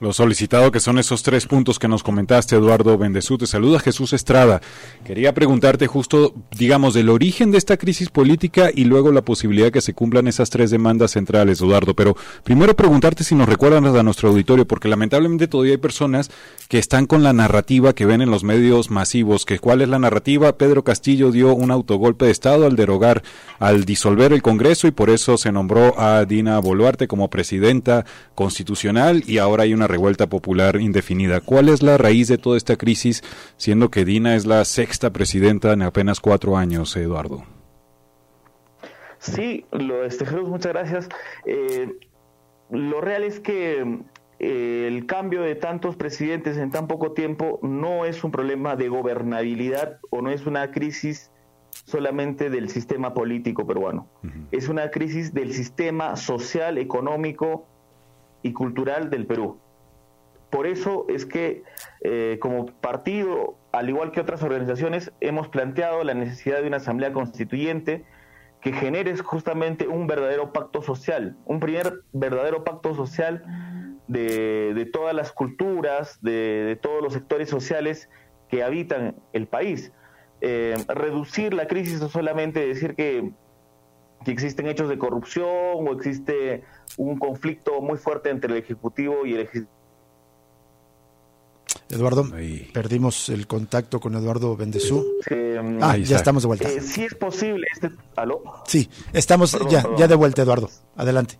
Lo 0.00 0.12
solicitado 0.12 0.72
que 0.72 0.80
son 0.80 0.98
esos 0.98 1.22
tres 1.22 1.46
puntos 1.46 1.78
que 1.78 1.86
nos 1.86 2.02
comentaste, 2.02 2.56
Eduardo 2.56 2.98
Bendezú. 2.98 3.38
Te 3.38 3.46
saluda 3.46 3.78
Jesús 3.78 4.12
Estrada. 4.12 4.60
Quería 5.04 5.32
preguntarte 5.32 5.86
justo, 5.86 6.34
digamos, 6.50 6.94
del 6.94 7.08
origen 7.10 7.52
de 7.52 7.58
esta 7.58 7.76
crisis 7.76 8.10
política 8.10 8.70
y 8.74 8.86
luego 8.86 9.12
la 9.12 9.22
posibilidad 9.22 9.70
que 9.70 9.80
se 9.80 9.94
cumplan 9.94 10.26
esas 10.26 10.50
tres 10.50 10.72
demandas 10.72 11.12
centrales, 11.12 11.60
Eduardo. 11.60 11.94
Pero 11.94 12.16
primero 12.42 12.74
preguntarte 12.74 13.22
si 13.22 13.36
nos 13.36 13.48
recuerdan 13.48 13.86
a 13.86 14.02
nuestro 14.02 14.30
auditorio, 14.30 14.66
porque 14.66 14.88
lamentablemente 14.88 15.46
todavía 15.46 15.74
hay 15.74 15.78
personas 15.78 16.28
que 16.68 16.78
están 16.78 17.06
con 17.06 17.22
la 17.22 17.32
narrativa 17.32 17.94
que 17.94 18.04
ven 18.04 18.20
en 18.20 18.32
los 18.32 18.42
medios 18.42 18.90
masivos. 18.90 19.46
Que 19.46 19.60
¿Cuál 19.60 19.80
es 19.80 19.88
la 19.88 20.00
narrativa? 20.00 20.58
Pedro 20.58 20.82
Castillo 20.82 21.30
dio 21.30 21.54
un 21.54 21.70
autogolpe 21.70 22.24
de 22.24 22.32
Estado 22.32 22.66
al 22.66 22.74
derogar, 22.74 23.22
al 23.60 23.84
disolver 23.84 24.32
el 24.32 24.42
Congreso 24.42 24.88
y 24.88 24.90
por 24.90 25.08
eso 25.08 25.38
se 25.38 25.52
nombró 25.52 26.00
a 26.00 26.24
Dina 26.24 26.58
Boluarte 26.58 27.06
como 27.06 27.30
presidenta 27.30 28.04
constitucional 28.34 29.22
y 29.26 29.38
ahora 29.38 29.62
hay 29.62 29.72
una 29.72 29.83
revuelta 29.86 30.28
popular 30.28 30.76
indefinida. 30.80 31.40
¿Cuál 31.40 31.68
es 31.68 31.82
la 31.82 31.98
raíz 31.98 32.28
de 32.28 32.38
toda 32.38 32.56
esta 32.56 32.76
crisis, 32.76 33.22
siendo 33.56 33.90
que 33.90 34.04
Dina 34.04 34.36
es 34.36 34.46
la 34.46 34.64
sexta 34.64 35.12
presidenta 35.12 35.72
en 35.72 35.82
apenas 35.82 36.20
cuatro 36.20 36.56
años, 36.56 36.96
Eduardo? 36.96 37.44
Sí, 39.18 39.64
lo, 39.72 40.04
este, 40.04 40.26
Jesús, 40.26 40.48
muchas 40.48 40.72
gracias. 40.72 41.08
Eh, 41.46 41.92
lo 42.70 43.00
real 43.00 43.24
es 43.24 43.40
que 43.40 44.02
eh, 44.38 44.86
el 44.88 45.06
cambio 45.06 45.42
de 45.42 45.54
tantos 45.54 45.96
presidentes 45.96 46.56
en 46.58 46.70
tan 46.70 46.86
poco 46.86 47.12
tiempo 47.12 47.58
no 47.62 48.04
es 48.04 48.24
un 48.24 48.30
problema 48.30 48.76
de 48.76 48.88
gobernabilidad 48.88 49.98
o 50.10 50.20
no 50.20 50.30
es 50.30 50.44
una 50.46 50.70
crisis 50.70 51.30
solamente 51.86 52.50
del 52.50 52.68
sistema 52.68 53.14
político 53.14 53.66
peruano. 53.66 54.08
Es 54.52 54.68
una 54.68 54.90
crisis 54.90 55.34
del 55.34 55.52
sistema 55.52 56.16
social, 56.16 56.78
económico 56.78 57.66
y 58.42 58.52
cultural 58.52 59.10
del 59.10 59.26
Perú. 59.26 59.58
Por 60.54 60.68
eso 60.68 61.04
es 61.08 61.26
que 61.26 61.64
eh, 62.02 62.38
como 62.40 62.66
partido, 62.66 63.58
al 63.72 63.88
igual 63.88 64.12
que 64.12 64.20
otras 64.20 64.40
organizaciones, 64.44 65.12
hemos 65.20 65.48
planteado 65.48 66.04
la 66.04 66.14
necesidad 66.14 66.60
de 66.60 66.68
una 66.68 66.76
asamblea 66.76 67.12
constituyente 67.12 68.04
que 68.60 68.72
genere 68.72 69.16
justamente 69.16 69.88
un 69.88 70.06
verdadero 70.06 70.52
pacto 70.52 70.80
social, 70.80 71.36
un 71.44 71.58
primer 71.58 72.02
verdadero 72.12 72.62
pacto 72.62 72.94
social 72.94 73.42
de, 74.06 74.88
todas 74.92 75.12
las 75.12 75.32
culturas, 75.32 76.22
de, 76.22 76.78
todos 76.80 77.02
los 77.02 77.14
sectores 77.14 77.50
sociales 77.50 78.08
que 78.48 78.62
habitan 78.62 79.16
el 79.32 79.48
país. 79.48 79.90
Eh, 80.40 80.76
reducir 80.86 81.52
la 81.52 81.66
crisis 81.66 82.00
no 82.00 82.08
solamente 82.08 82.64
decir 82.64 82.94
que, 82.94 83.32
que 84.24 84.30
existen 84.30 84.68
hechos 84.68 84.88
de 84.88 84.98
corrupción 84.98 85.48
o 85.48 85.92
existe 85.94 86.62
un 86.96 87.18
conflicto 87.18 87.80
muy 87.80 87.98
fuerte 87.98 88.30
entre 88.30 88.52
el 88.52 88.58
Ejecutivo 88.60 89.26
y 89.26 89.34
el 89.34 89.40
Ejecutivo 89.40 89.83
Eduardo, 91.90 92.26
perdimos 92.72 93.28
el 93.28 93.46
contacto 93.46 94.00
con 94.00 94.14
Eduardo 94.14 94.56
Bendezú. 94.56 95.04
ah, 95.80 95.96
ya 95.96 96.16
estamos 96.16 96.42
de 96.42 96.46
vuelta. 96.46 96.68
Eh, 96.68 96.80
sí 96.80 97.04
es 97.04 97.14
posible. 97.14 97.66
Este... 97.72 97.90
¿Aló? 98.16 98.42
Sí, 98.66 98.88
estamos 99.12 99.56
ya, 99.68 99.84
ya 99.96 100.08
de 100.08 100.14
vuelta, 100.14 100.42
Eduardo. 100.42 100.70
Adelante. 100.96 101.38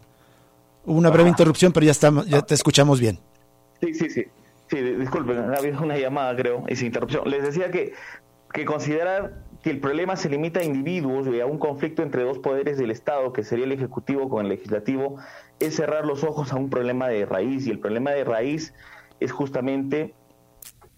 Hubo 0.86 0.98
una 0.98 1.10
breve 1.10 1.28
ah. 1.28 1.30
interrupción, 1.30 1.72
pero 1.72 1.86
ya 1.86 1.92
estamos, 1.92 2.26
ya 2.26 2.42
te 2.42 2.54
escuchamos 2.54 3.00
bien. 3.00 3.18
Sí, 3.80 3.94
sí, 3.94 4.10
sí. 4.10 4.24
Sí, 4.70 4.80
disculpen, 4.80 5.54
había 5.54 5.78
una 5.78 5.98
llamada, 5.98 6.34
creo, 6.36 6.64
y 6.68 6.76
sin 6.76 6.86
interrupción. 6.86 7.28
Les 7.28 7.42
decía 7.42 7.70
que, 7.70 7.92
que 8.52 8.64
considerar 8.64 9.44
que 9.62 9.70
el 9.70 9.78
problema 9.78 10.16
se 10.16 10.28
limita 10.28 10.60
a 10.60 10.64
individuos 10.64 11.26
y 11.26 11.40
a 11.40 11.46
un 11.46 11.58
conflicto 11.58 12.02
entre 12.02 12.22
dos 12.22 12.38
poderes 12.38 12.78
del 12.78 12.90
Estado, 12.90 13.32
que 13.32 13.44
sería 13.44 13.64
el 13.66 13.72
Ejecutivo 13.72 14.28
con 14.28 14.44
el 14.44 14.50
Legislativo, 14.50 15.16
es 15.58 15.76
cerrar 15.76 16.06
los 16.06 16.24
ojos 16.24 16.52
a 16.52 16.56
un 16.56 16.70
problema 16.70 17.08
de 17.08 17.24
raíz. 17.26 17.66
Y 17.66 17.70
el 17.70 17.78
problema 17.78 18.10
de 18.12 18.24
raíz 18.24 18.74
es 19.20 19.32
justamente 19.32 20.14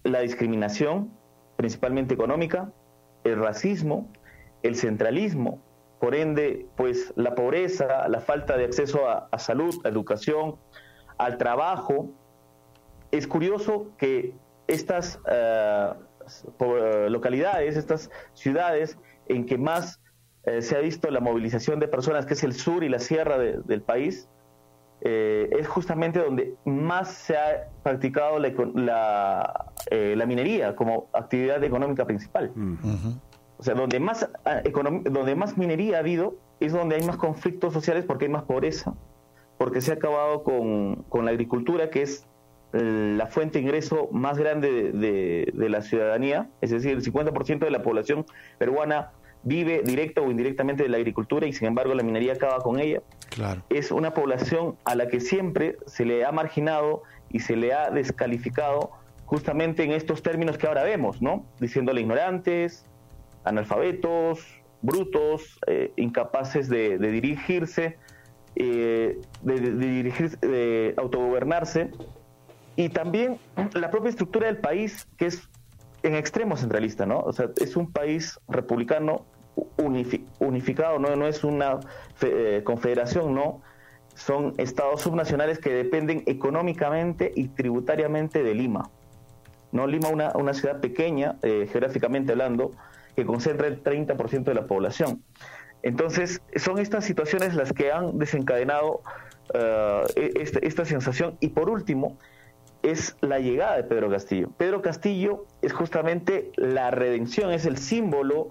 la 0.07 0.21
discriminación, 0.21 1.11
principalmente 1.55 2.13
económica, 2.13 2.71
el 3.23 3.39
racismo, 3.39 4.11
el 4.63 4.75
centralismo, 4.75 5.61
por 5.99 6.15
ende, 6.15 6.67
pues 6.75 7.13
la 7.15 7.35
pobreza, 7.35 8.07
la 8.07 8.19
falta 8.19 8.57
de 8.57 8.65
acceso 8.65 9.07
a, 9.07 9.39
salud, 9.39 9.75
a 9.83 9.89
educación, 9.89 10.57
al 11.17 11.37
trabajo. 11.37 12.09
Es 13.11 13.27
curioso 13.27 13.91
que 13.97 14.35
estas 14.67 15.19
eh, 15.29 15.93
localidades, 17.09 17.77
estas 17.77 18.11
ciudades 18.33 18.97
en 19.27 19.45
que 19.45 19.57
más 19.57 19.99
eh, 20.43 20.61
se 20.61 20.75
ha 20.75 20.79
visto 20.79 21.09
la 21.09 21.19
movilización 21.19 21.79
de 21.79 21.87
personas, 21.87 22.25
que 22.25 22.33
es 22.33 22.43
el 22.43 22.53
sur 22.53 22.83
y 22.83 22.89
la 22.89 22.99
sierra 22.99 23.37
del 23.37 23.81
país, 23.81 24.29
eh, 25.01 25.49
es 25.51 25.67
justamente 25.67 26.19
donde 26.19 26.55
más 26.65 27.09
se 27.09 27.37
ha 27.37 27.67
practicado 27.83 28.39
la, 28.39 29.71
la, 29.89 30.25
minería 30.25 30.75
como 30.75 31.07
actividad 31.13 31.63
económica 31.63 32.05
principal. 32.05 32.51
O 33.57 33.63
sea, 33.63 33.73
donde 33.73 33.99
más, 33.99 34.29
ah, 34.45 34.61
donde 35.09 35.35
más 35.35 35.57
minería 35.57 35.97
ha 35.97 35.99
habido 35.99 36.35
es 36.59 36.73
donde 36.73 36.95
hay 36.95 37.03
más 37.03 37.17
conflictos 37.17 37.73
sociales 37.73 38.05
porque 38.05 38.25
hay 38.25 38.31
más 38.31 38.43
pobreza, 38.43 38.93
porque 39.57 39.81
se 39.81 39.91
ha 39.91 39.95
acabado 39.95 40.43
con, 40.43 41.25
la 41.25 41.31
agricultura, 41.31 41.89
que 41.89 42.03
es 42.03 42.25
eh, 42.73 43.15
la 43.17 43.27
fuente 43.27 43.59
de 43.59 43.65
ingreso 43.65 44.09
más 44.11 44.37
grande 44.37 44.91
de, 44.91 45.69
la 45.69 45.81
ciudadanía, 45.81 46.49
es 46.61 46.71
decir, 46.71 46.91
el 46.91 47.03
50% 47.03 47.59
de 47.59 47.71
la 47.71 47.81
población 47.81 48.25
peruana 48.57 49.11
vive 49.43 49.81
directa 49.83 50.21
o 50.21 50.29
indirectamente 50.29 50.83
de 50.83 50.89
la 50.89 50.97
agricultura 50.97 51.47
y 51.47 51.53
sin 51.53 51.67
embargo 51.67 51.93
la 51.93 52.03
minería 52.03 52.33
acaba 52.33 52.59
con 52.59 52.79
ella. 52.79 53.01
Claro. 53.29 53.63
Es 53.69 53.91
una 53.91 54.13
población 54.13 54.75
a 54.85 54.95
la 54.95 55.07
que 55.07 55.19
siempre 55.19 55.77
se 55.85 56.05
le 56.05 56.25
ha 56.25 56.31
marginado 56.31 57.03
y 57.29 57.39
se 57.39 57.55
le 57.55 57.73
ha 57.73 57.89
descalificado 57.89 58.91
justamente 59.25 59.83
en 59.83 59.91
estos 59.91 60.23
términos 60.23 60.57
que 60.57 60.67
ahora 60.67 60.83
vemos, 60.83 61.21
¿no? 61.21 61.45
Diciéndole 61.59 62.01
ignorantes, 62.01 62.85
analfabetos, 63.43 64.45
brutos, 64.81 65.59
eh, 65.67 65.91
incapaces 65.97 66.69
de, 66.69 66.97
dirigirse, 66.97 67.97
eh, 68.55 69.19
de, 69.41 69.59
dirigirse, 69.59 70.37
de 70.37 70.93
autogobernarse, 70.97 71.91
y 72.75 72.89
también 72.89 73.39
la 73.73 73.89
propia 73.89 74.09
estructura 74.09 74.47
del 74.47 74.57
país, 74.57 75.07
que 75.17 75.25
es 75.25 75.49
en 76.07 76.15
extremo 76.15 76.57
centralista, 76.57 77.05
¿no? 77.05 77.19
O 77.19 77.33
sea, 77.33 77.49
es 77.59 77.75
un 77.75 77.91
país 77.91 78.39
republicano 78.47 79.25
unificado, 80.39 80.99
¿no? 80.99 81.15
no 81.15 81.27
es 81.27 81.43
una 81.43 81.79
eh, 82.21 82.61
confederación, 82.63 83.33
¿no? 83.33 83.61
Son 84.13 84.53
estados 84.57 85.01
subnacionales 85.01 85.59
que 85.59 85.71
dependen 85.71 86.23
económicamente 86.25 87.31
y 87.35 87.49
tributariamente 87.49 88.43
de 88.43 88.53
Lima. 88.53 88.89
¿no? 89.71 89.85
Lima, 89.87 90.09
una, 90.09 90.31
una 90.35 90.53
ciudad 90.53 90.79
pequeña, 90.79 91.37
geográficamente 91.41 92.31
hablando, 92.31 92.71
que 93.15 93.25
concentra 93.25 93.67
el 93.67 93.83
30% 93.83 94.43
de 94.43 94.53
la 94.53 94.65
población. 94.65 95.23
Entonces, 95.83 96.41
son 96.55 96.79
estas 96.79 97.05
situaciones 97.05 97.55
las 97.55 97.73
que 97.73 97.91
han 97.91 98.17
desencadenado 98.17 99.01
eh, 99.53 100.03
e-, 100.15 100.31
esta, 100.41 100.59
esta 100.59 100.85
sensación. 100.85 101.37
Y 101.39 101.49
por 101.49 101.69
último, 101.69 102.17
es 102.83 103.15
la 103.21 103.39
llegada 103.39 103.75
de 103.75 103.83
Pedro 103.83 104.09
Castillo. 104.09 104.49
Pedro 104.57 104.81
Castillo 104.81 105.45
es 105.61 105.73
justamente 105.73 106.51
la 106.55 106.91
redención, 106.91 107.51
es 107.51 107.65
el 107.65 107.77
símbolo 107.77 108.49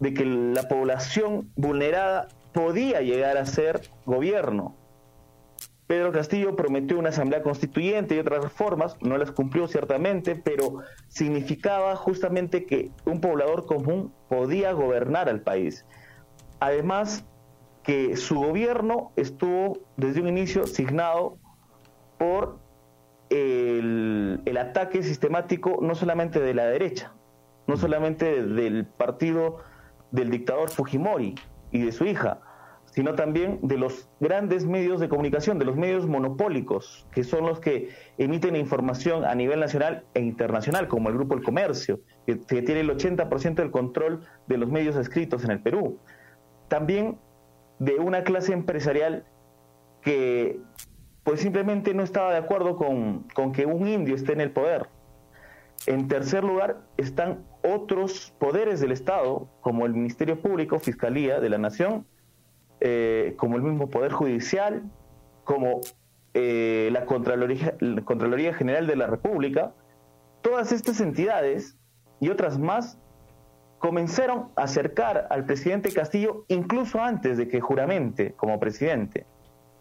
de 0.00 0.14
que 0.14 0.24
la 0.24 0.68
población 0.68 1.50
vulnerada 1.56 2.28
podía 2.52 3.00
llegar 3.00 3.36
a 3.36 3.46
ser 3.46 3.82
gobierno. 4.04 4.74
Pedro 5.86 6.12
Castillo 6.12 6.56
prometió 6.56 6.98
una 6.98 7.10
asamblea 7.10 7.42
constituyente 7.42 8.14
y 8.14 8.18
otras 8.18 8.42
reformas, 8.42 8.96
no 9.00 9.18
las 9.18 9.30
cumplió 9.30 9.68
ciertamente, 9.68 10.36
pero 10.36 10.78
significaba 11.08 11.96
justamente 11.96 12.64
que 12.64 12.90
un 13.04 13.20
poblador 13.20 13.66
común 13.66 14.12
podía 14.28 14.72
gobernar 14.72 15.28
al 15.28 15.42
país. 15.42 15.84
Además, 16.60 17.24
que 17.82 18.16
su 18.16 18.36
gobierno 18.36 19.12
estuvo 19.16 19.80
desde 19.96 20.20
un 20.20 20.28
inicio 20.28 20.66
signado 20.66 21.36
por 22.18 22.58
el, 23.32 24.56
ataque 24.58 25.02
sistemático 25.02 25.78
no 25.82 25.94
solamente 25.94 26.40
de 26.40 26.54
la 26.54 26.66
derecha, 26.66 27.12
no 27.66 27.76
solamente 27.76 28.44
del 28.44 28.86
partido 28.86 29.58
del 30.10 30.30
dictador 30.30 30.70
Fujimori 30.70 31.34
y 31.72 31.82
de 31.82 31.92
su 31.92 32.04
hija, 32.04 32.40
sino 32.86 33.14
también 33.14 33.58
de 33.62 33.78
los 33.78 34.10
grandes 34.20 34.66
medios 34.66 35.00
de 35.00 35.08
comunicación, 35.08 35.58
de 35.58 35.64
los 35.64 35.76
medios 35.76 36.06
monopólicos, 36.06 37.06
que 37.12 37.24
son 37.24 37.46
los 37.46 37.58
que 37.58 37.88
emiten 38.18 38.54
información 38.54 39.24
a 39.24 39.34
nivel 39.34 39.60
nacional 39.60 40.04
e 40.14 40.20
internacional, 40.20 40.88
como 40.88 41.08
el 41.08 41.14
Grupo 41.14 41.34
El 41.34 41.42
Comercio, 41.42 42.00
que, 42.26 42.36
tiene 42.36 42.80
el 42.80 42.90
80% 42.90 43.54
del 43.54 43.70
control 43.70 44.20
de 44.46 44.58
los 44.58 44.68
medios 44.68 44.96
escritos 44.96 45.42
en 45.44 45.52
el 45.52 45.60
Perú. 45.60 45.98
También 46.68 47.18
de 47.78 47.94
una 47.94 48.24
clase 48.24 48.52
empresarial 48.52 49.24
que 50.02 50.60
pues 51.24 51.40
simplemente 51.40 51.94
no 51.94 52.02
estaba 52.02 52.32
de 52.32 52.38
acuerdo 52.38 52.76
con, 52.76 53.28
con 53.34 53.52
que 53.52 53.66
un 53.66 53.86
indio 53.86 54.14
esté 54.14 54.32
en 54.32 54.40
el 54.40 54.50
poder. 54.50 54.88
En 55.86 56.08
tercer 56.08 56.44
lugar 56.44 56.82
están 56.96 57.44
otros 57.62 58.32
poderes 58.38 58.80
del 58.80 58.92
Estado, 58.92 59.48
como 59.60 59.86
el 59.86 59.94
Ministerio 59.94 60.40
Público, 60.40 60.78
Fiscalía 60.78 61.40
de 61.40 61.48
la 61.48 61.58
Nación, 61.58 62.06
eh, 62.80 63.34
como 63.36 63.56
el 63.56 63.62
mismo 63.62 63.88
Poder 63.90 64.12
Judicial, 64.12 64.82
como 65.44 65.80
eh, 66.34 66.88
la, 66.92 67.04
Contraloría, 67.06 68.54
General 68.54 68.86
de 68.86 68.96
la 68.96 69.06
República, 69.06 69.72
todas 70.40 70.72
estas 70.72 71.00
entidades 71.00 71.76
y 72.20 72.28
otras 72.30 72.58
más 72.58 72.98
comenzaron 73.78 74.48
a 74.56 74.62
acercar 74.62 75.26
al 75.30 75.44
presidente 75.44 75.92
Castillo 75.92 76.44
incluso 76.48 77.00
antes 77.00 77.36
de 77.36 77.48
que 77.48 77.60
juramente 77.60 78.32
como 78.32 78.58
presidente. 78.58 79.26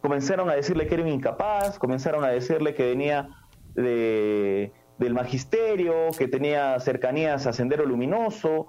Comenzaron 0.01 0.49
a 0.49 0.53
decirle 0.53 0.87
que 0.87 0.95
era 0.95 1.03
un 1.03 1.09
incapaz, 1.09 1.77
comenzaron 1.77 2.23
a 2.23 2.29
decirle 2.29 2.73
que 2.73 2.87
venía 2.87 3.29
de, 3.75 4.73
del 4.97 5.13
magisterio, 5.13 6.09
que 6.17 6.27
tenía 6.27 6.79
cercanías 6.79 7.45
a 7.47 7.53
Sendero 7.53 7.85
Luminoso, 7.85 8.67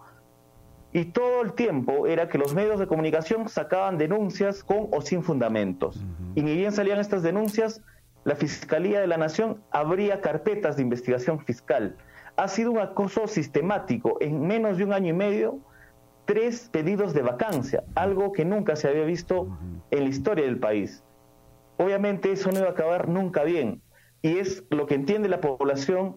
y 0.93 1.07
todo 1.07 1.41
el 1.41 1.55
tiempo 1.55 2.07
era 2.07 2.29
que 2.29 2.37
los 2.37 2.55
medios 2.55 2.79
de 2.79 2.87
comunicación 2.87 3.49
sacaban 3.49 3.97
denuncias 3.97 4.63
con 4.63 4.89
o 4.93 5.01
sin 5.01 5.23
fundamentos. 5.23 6.05
Y 6.35 6.43
ni 6.43 6.55
bien 6.55 6.73
salían 6.73 7.01
estas 7.01 7.23
denuncias, 7.23 7.81
la 8.25 8.37
Fiscalía 8.37 9.01
de 9.01 9.07
la 9.07 9.17
Nación 9.17 9.63
abría 9.71 10.21
carpetas 10.21 10.77
de 10.77 10.83
investigación 10.83 11.41
fiscal. 11.41 11.97
Ha 12.37 12.47
sido 12.47 12.71
un 12.71 12.79
acoso 12.79 13.27
sistemático. 13.27 14.19
En 14.21 14.47
menos 14.47 14.77
de 14.77 14.85
un 14.85 14.93
año 14.93 15.09
y 15.09 15.17
medio, 15.17 15.59
tres 16.27 16.69
pedidos 16.71 17.15
de 17.15 17.23
vacancia, 17.23 17.85
algo 17.95 18.33
que 18.33 18.45
nunca 18.45 18.77
se 18.77 18.89
había 18.89 19.05
visto 19.05 19.49
en 19.91 20.05
la 20.05 20.11
historia 20.11 20.45
del 20.45 20.59
país. 20.59 21.03
Obviamente 21.77 22.33
eso 22.33 22.51
no 22.53 22.59
iba 22.59 22.69
a 22.69 22.73
acabar 22.73 23.09
nunca 23.09 23.45
bien. 23.45 23.83
Y 24.23 24.39
es 24.39 24.65
lo 24.71 24.87
que 24.87 24.95
entiende 24.95 25.29
la 25.29 25.41
población 25.41 26.17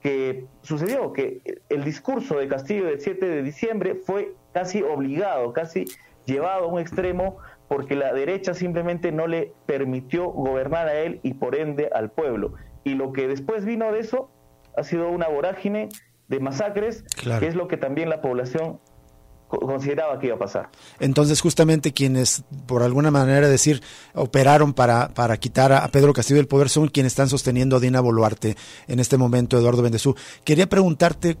que 0.00 0.46
sucedió, 0.62 1.12
que 1.12 1.40
el 1.70 1.84
discurso 1.84 2.36
de 2.38 2.48
Castillo 2.48 2.86
del 2.86 3.00
7 3.00 3.26
de 3.26 3.42
diciembre 3.42 3.94
fue 3.94 4.34
casi 4.52 4.82
obligado, 4.82 5.52
casi 5.52 5.86
llevado 6.26 6.64
a 6.64 6.66
un 6.66 6.78
extremo, 6.78 7.38
porque 7.68 7.94
la 7.96 8.12
derecha 8.12 8.54
simplemente 8.54 9.12
no 9.12 9.26
le 9.26 9.52
permitió 9.66 10.26
gobernar 10.26 10.88
a 10.88 10.94
él 10.94 11.20
y 11.22 11.34
por 11.34 11.56
ende 11.56 11.90
al 11.94 12.10
pueblo. 12.10 12.54
Y 12.84 12.94
lo 12.94 13.12
que 13.12 13.28
después 13.28 13.64
vino 13.64 13.92
de 13.92 14.00
eso 14.00 14.30
ha 14.76 14.82
sido 14.82 15.08
una 15.08 15.28
vorágine 15.28 15.88
de 16.28 16.40
masacres, 16.40 17.04
que 17.40 17.46
es 17.46 17.54
lo 17.54 17.68
que 17.68 17.76
también 17.76 18.10
la 18.10 18.20
población 18.20 18.80
consideraba 19.58 20.18
que 20.18 20.26
iba 20.26 20.36
a 20.36 20.38
pasar. 20.38 20.70
Entonces, 21.00 21.40
justamente 21.40 21.92
quienes, 21.92 22.44
por 22.66 22.82
alguna 22.82 23.10
manera 23.10 23.48
decir, 23.48 23.82
operaron 24.14 24.72
para, 24.72 25.08
para 25.14 25.36
quitar 25.36 25.72
a 25.72 25.86
Pedro 25.88 26.12
Castillo 26.12 26.38
del 26.38 26.48
poder 26.48 26.68
son 26.68 26.88
quienes 26.88 27.12
están 27.12 27.28
sosteniendo 27.28 27.76
a 27.76 27.80
Dina 27.80 28.00
Boluarte 28.00 28.56
en 28.88 29.00
este 29.00 29.16
momento, 29.16 29.58
Eduardo 29.58 29.82
Bendezú. 29.82 30.14
Quería 30.44 30.68
preguntarte 30.68 31.36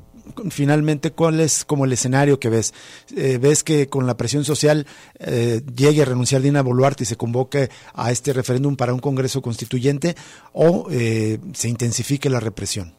finalmente 0.50 1.12
cuál 1.12 1.40
es 1.40 1.64
como 1.64 1.84
el 1.84 1.92
escenario 1.92 2.38
que 2.40 2.48
ves. 2.48 2.72
Eh, 3.16 3.38
¿Ves 3.38 3.62
que 3.62 3.88
con 3.88 4.06
la 4.06 4.16
presión 4.16 4.44
social 4.44 4.86
eh, 5.18 5.62
llegue 5.74 6.02
a 6.02 6.06
renunciar 6.06 6.42
Dina 6.42 6.62
Boluarte 6.62 7.04
y 7.04 7.06
se 7.06 7.16
convoque 7.16 7.68
a 7.94 8.10
este 8.10 8.32
referéndum 8.32 8.76
para 8.76 8.94
un 8.94 9.00
Congreso 9.00 9.42
Constituyente 9.42 10.14
o 10.52 10.86
eh, 10.90 11.38
se 11.52 11.68
intensifique 11.68 12.30
la 12.30 12.40
represión? 12.40 12.94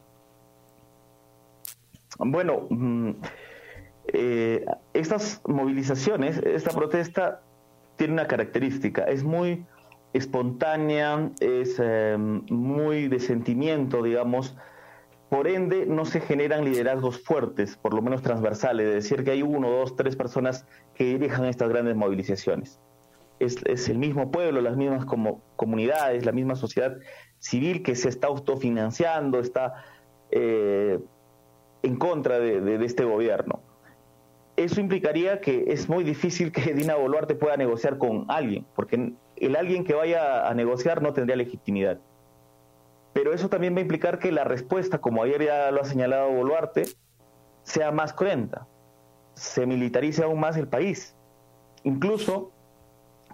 Bueno, 2.18 2.68
mm, 2.70 3.12
eh, 4.18 4.66
estas 4.94 5.42
movilizaciones, 5.46 6.38
esta 6.38 6.72
protesta 6.72 7.42
tiene 7.98 8.14
una 8.14 8.28
característica, 8.28 9.04
es 9.04 9.26
muy 9.26 9.66
espontánea, 10.14 11.32
es 11.42 11.78
em, 11.80 12.42
muy 12.50 13.10
de 13.10 13.20
sentimiento, 13.20 14.02
digamos, 14.02 14.56
por 15.28 15.50
ende 15.50 15.86
no 15.86 16.06
se 16.06 16.22
generan 16.22 16.64
liderazgos 16.64 17.22
fuertes, 17.22 17.76
por 17.76 17.94
lo 17.94 18.02
menos 18.02 18.22
transversales, 18.22 18.88
de 18.88 18.94
decir 18.94 19.26
que 19.26 19.32
hay 19.32 19.42
uno, 19.42 19.70
dos, 19.70 19.98
tres 19.98 20.16
personas 20.16 20.66
que 20.94 21.04
dirijan 21.04 21.44
estas 21.46 21.68
grandes 21.68 21.98
movilizaciones. 21.98 22.80
Es, 23.40 23.90
el 23.90 23.98
mismo 23.98 24.32
pueblo, 24.32 24.62
las 24.62 24.78
mismas 24.78 25.06
comunidades, 25.58 26.26
la 26.26 26.32
misma 26.32 26.56
sociedad 26.56 26.96
civil 27.40 27.84
que 27.84 27.96
se 27.96 28.08
está 28.08 28.28
autofinanciando, 28.28 29.42
está 29.42 29.84
eh, 30.32 31.00
en 31.84 31.98
contra 31.98 32.40
de 32.40 32.86
este 32.86 33.04
gobierno. 33.04 33.65
Eso 34.58 34.80
implicaría 34.80 35.42
que 35.42 35.66
es 35.68 35.90
muy 35.90 36.04
difícil 36.04 36.52
que 36.52 36.74
Dina 36.74 36.96
Boluarte 36.96 37.36
pueda 37.36 37.58
negociar 37.58 37.98
con 37.98 38.26
alguien, 38.30 38.66
porque 38.76 39.14
el 39.38 39.56
alguien 39.56 39.84
que 39.84 39.94
vaya 39.94 40.48
a 40.48 40.54
negociar 40.54 41.02
no 41.02 41.14
tendría 41.14 41.36
legitimidad. 41.36 42.00
Pero 43.14 43.34
eso 43.34 43.50
también 43.50 43.76
va 43.76 43.80
a 43.80 43.82
implicar 43.82 44.20
que 44.20 44.32
la 44.32 44.44
respuesta, 44.44 45.00
como 45.00 45.24
ayer 45.24 45.44
ya 45.46 45.72
lo 45.72 45.82
ha 45.82 45.86
señalado 45.86 46.32
Boluarte, 46.32 46.84
sea 47.64 47.92
más 47.92 48.14
cruenta, 48.14 48.68
se 49.34 49.66
militarice 49.66 50.24
aún 50.24 50.40
más 50.40 50.58
el 50.58 50.68
país. 50.68 51.16
Incluso 51.84 52.52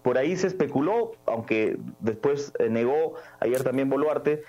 por 0.03 0.17
ahí 0.17 0.36
se 0.36 0.47
especuló, 0.47 1.11
aunque 1.26 1.78
después 1.99 2.53
eh, 2.59 2.69
negó 2.69 3.15
ayer 3.39 3.63
también 3.63 3.89
Boluarte, 3.89 4.43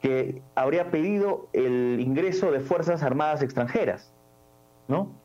que 0.00 0.42
habría 0.54 0.90
pedido 0.90 1.48
el 1.52 1.98
ingreso 2.00 2.50
de 2.50 2.60
Fuerzas 2.60 3.02
Armadas 3.02 3.42
extranjeras, 3.42 4.12
¿no? 4.88 5.23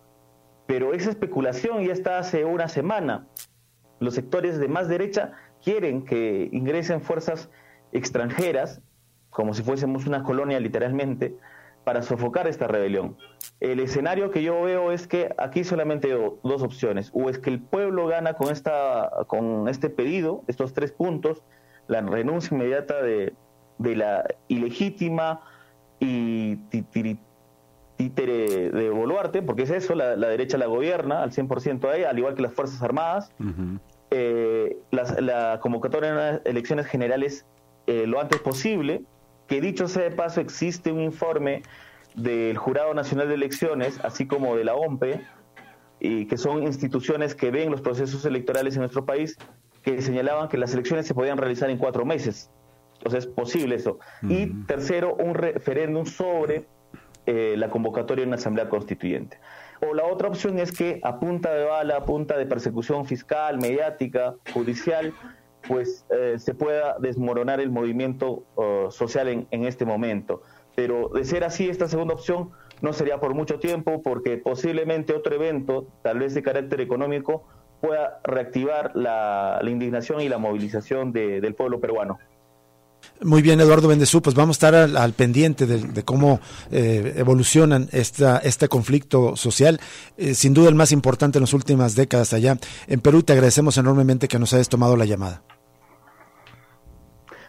Pero 0.70 0.94
esa 0.94 1.10
especulación 1.10 1.84
ya 1.84 1.92
está 1.92 2.20
hace 2.20 2.46
una 2.46 2.68
semana. 2.68 3.26
Los 4.00 4.14
sectores 4.14 4.60
de 4.60 4.68
más 4.68 4.88
derecha 4.88 5.32
quieren 5.64 6.06
que 6.06 6.48
ingresen 6.52 7.02
fuerzas 7.02 7.50
extranjeras, 7.92 8.80
como 9.32 9.56
si 9.56 9.64
fuésemos 9.64 10.06
una 10.06 10.22
colonia 10.22 10.60
literalmente, 10.60 11.36
para 11.86 12.04
sofocar 12.04 12.48
esta 12.48 12.68
rebelión. 12.68 13.18
El 13.60 13.80
escenario 13.80 14.30
que 14.30 14.44
yo 14.44 14.62
veo 14.62 14.92
es 14.92 15.08
que 15.08 15.34
aquí 15.40 15.64
solamente 15.64 16.10
dos 16.44 16.62
opciones. 16.62 17.10
O 17.16 17.32
es 17.32 17.40
que 17.40 17.50
el 17.50 17.60
pueblo 17.60 18.06
gana 18.06 18.36
con, 18.36 18.52
esta, 18.52 19.10
con 19.26 19.68
este 19.70 19.90
pedido, 19.90 20.44
estos 20.46 20.76
tres 20.76 20.92
puntos, 20.92 21.42
la 21.88 22.02
renuncia 22.02 22.54
inmediata 22.54 23.02
de, 23.02 23.34
de 23.80 23.96
la 23.96 24.24
ilegítima 24.48 25.42
y 26.00 26.58
títere 28.00 28.72
de 28.72 28.90
Boluarte, 28.92 29.42
porque 29.42 29.64
es 29.64 29.72
eso, 29.72 29.94
la, 29.94 30.16
derecha 30.16 30.58
la 30.58 30.68
gobierna 30.68 31.22
al 31.22 31.32
100% 31.32 31.92
ahí, 31.92 32.06
al 32.06 32.18
igual 32.18 32.34
que 32.34 32.42
las 32.42 32.54
Fuerzas 32.54 32.82
Armadas. 32.82 33.30
Eh, 34.12 34.78
la, 34.92 35.60
convocatoria 35.62 36.14
de 36.14 36.42
elecciones 36.50 36.86
generales 36.86 37.46
eh, 37.88 38.08
lo 38.08 38.22
antes 38.22 38.40
posible, 38.40 39.02
que 39.48 39.60
dicho 39.60 39.90
sea 39.90 40.04
de 40.04 40.12
paso, 40.12 40.40
existe 40.40 40.94
un 40.94 41.02
informe 41.02 41.62
del 42.16 42.58
Jurado 42.58 42.94
Nacional 42.94 43.28
de 43.28 43.34
Elecciones, 43.34 44.00
así 44.02 44.26
como 44.26 44.56
de 44.56 44.64
la 44.64 44.76
OMPE, 44.76 45.22
y 46.00 46.26
que 46.26 46.38
son 46.38 46.64
instituciones 46.64 47.36
que 47.36 47.52
ven 47.52 47.70
los 47.70 47.82
procesos 47.82 48.24
electorales 48.24 48.76
en 48.76 48.80
nuestro 48.80 49.06
país, 49.06 49.38
que 49.84 50.02
señalaban 50.02 50.48
que 50.48 50.58
las 50.58 50.74
elecciones 50.74 51.06
se 51.06 51.14
podían 51.14 51.38
realizar 51.38 51.70
en 51.70 51.78
cuatro 51.78 52.06
meses. 52.06 52.50
Entonces, 52.94 53.26
es 53.26 53.28
posible 53.30 53.76
eso. 53.76 54.00
Y 54.24 54.48
tercero, 54.68 55.16
un 55.16 55.34
referéndum 55.34 56.06
sobre 56.06 56.66
eh, 57.32 57.56
la 57.58 57.70
convocatoria 57.70 58.24
de 58.24 58.28
una 58.28 58.38
asamblea 58.38 58.70
constituyente. 58.70 59.38
O 59.88 59.94
la 59.94 60.04
otra 60.04 60.30
opción 60.30 60.58
es 60.58 60.72
que 60.72 61.00
a 61.04 61.20
punta 61.20 61.54
de 61.54 61.64
bala, 61.64 61.98
a 61.98 62.02
punta 62.02 62.36
de 62.36 62.48
persecución 62.48 63.06
fiscal, 63.06 63.60
mediática, 63.60 64.34
judicial, 64.52 65.14
pues 65.68 66.08
eh, 66.10 66.40
se 66.40 66.56
pueda 66.56 66.98
desmoronar 66.98 67.60
el 67.60 67.70
movimiento 67.70 68.46
uh, 68.56 68.90
social 68.90 69.28
en, 69.28 69.48
en, 69.52 69.66
este 69.66 69.86
momento. 69.86 70.42
Pero 70.74 71.10
de 71.10 71.24
ser 71.24 71.44
así, 71.44 71.70
esta 71.70 71.88
segunda 71.88 72.16
opción 72.16 72.50
no 72.82 72.94
sería 72.94 73.20
por 73.20 73.36
mucho 73.36 73.60
tiempo 73.60 74.02
porque 74.02 74.38
posiblemente 74.38 75.14
otro 75.14 75.36
evento, 75.36 75.86
tal 76.02 76.18
vez 76.18 76.34
de 76.34 76.42
carácter 76.42 76.82
económico, 76.82 77.44
pueda 77.80 78.22
reactivar 78.24 78.96
la, 78.96 79.60
la 79.62 79.70
indignación 79.70 80.22
y 80.22 80.30
la 80.30 80.40
movilización 80.40 81.12
de, 81.12 81.42
del 81.42 81.54
pueblo 81.54 81.80
peruano. 81.80 82.18
Muy 83.22 83.42
bien, 83.42 83.60
Eduardo 83.60 83.90
Bendezú, 83.90 84.22
pues 84.22 84.34
vamos 84.34 84.56
a 84.56 84.58
estar 84.58 84.76
al, 84.76 85.14
pendiente 85.14 85.66
de, 85.66 86.04
cómo 86.04 86.40
eh, 86.72 87.16
evolucionan 87.18 87.90
esta, 87.92 88.38
este 88.38 88.70
conflicto 88.70 89.36
social, 89.36 89.82
eh, 90.18 90.34
sin 90.34 90.54
duda 90.54 90.70
el 90.70 90.76
más 90.76 90.94
importante 90.94 91.38
en 91.38 91.42
las 91.42 91.54
últimas 91.54 91.96
décadas 91.96 92.32
allá 92.32 92.58
en 92.88 93.02
Perú. 93.02 93.24
Te 93.24 93.34
agradecemos 93.34 93.78
enormemente 93.78 94.30
que 94.30 94.40
nos 94.40 94.54
hayas 94.54 94.70
tomado 94.70 94.96
la 94.96 95.04
llamada. 95.04 95.44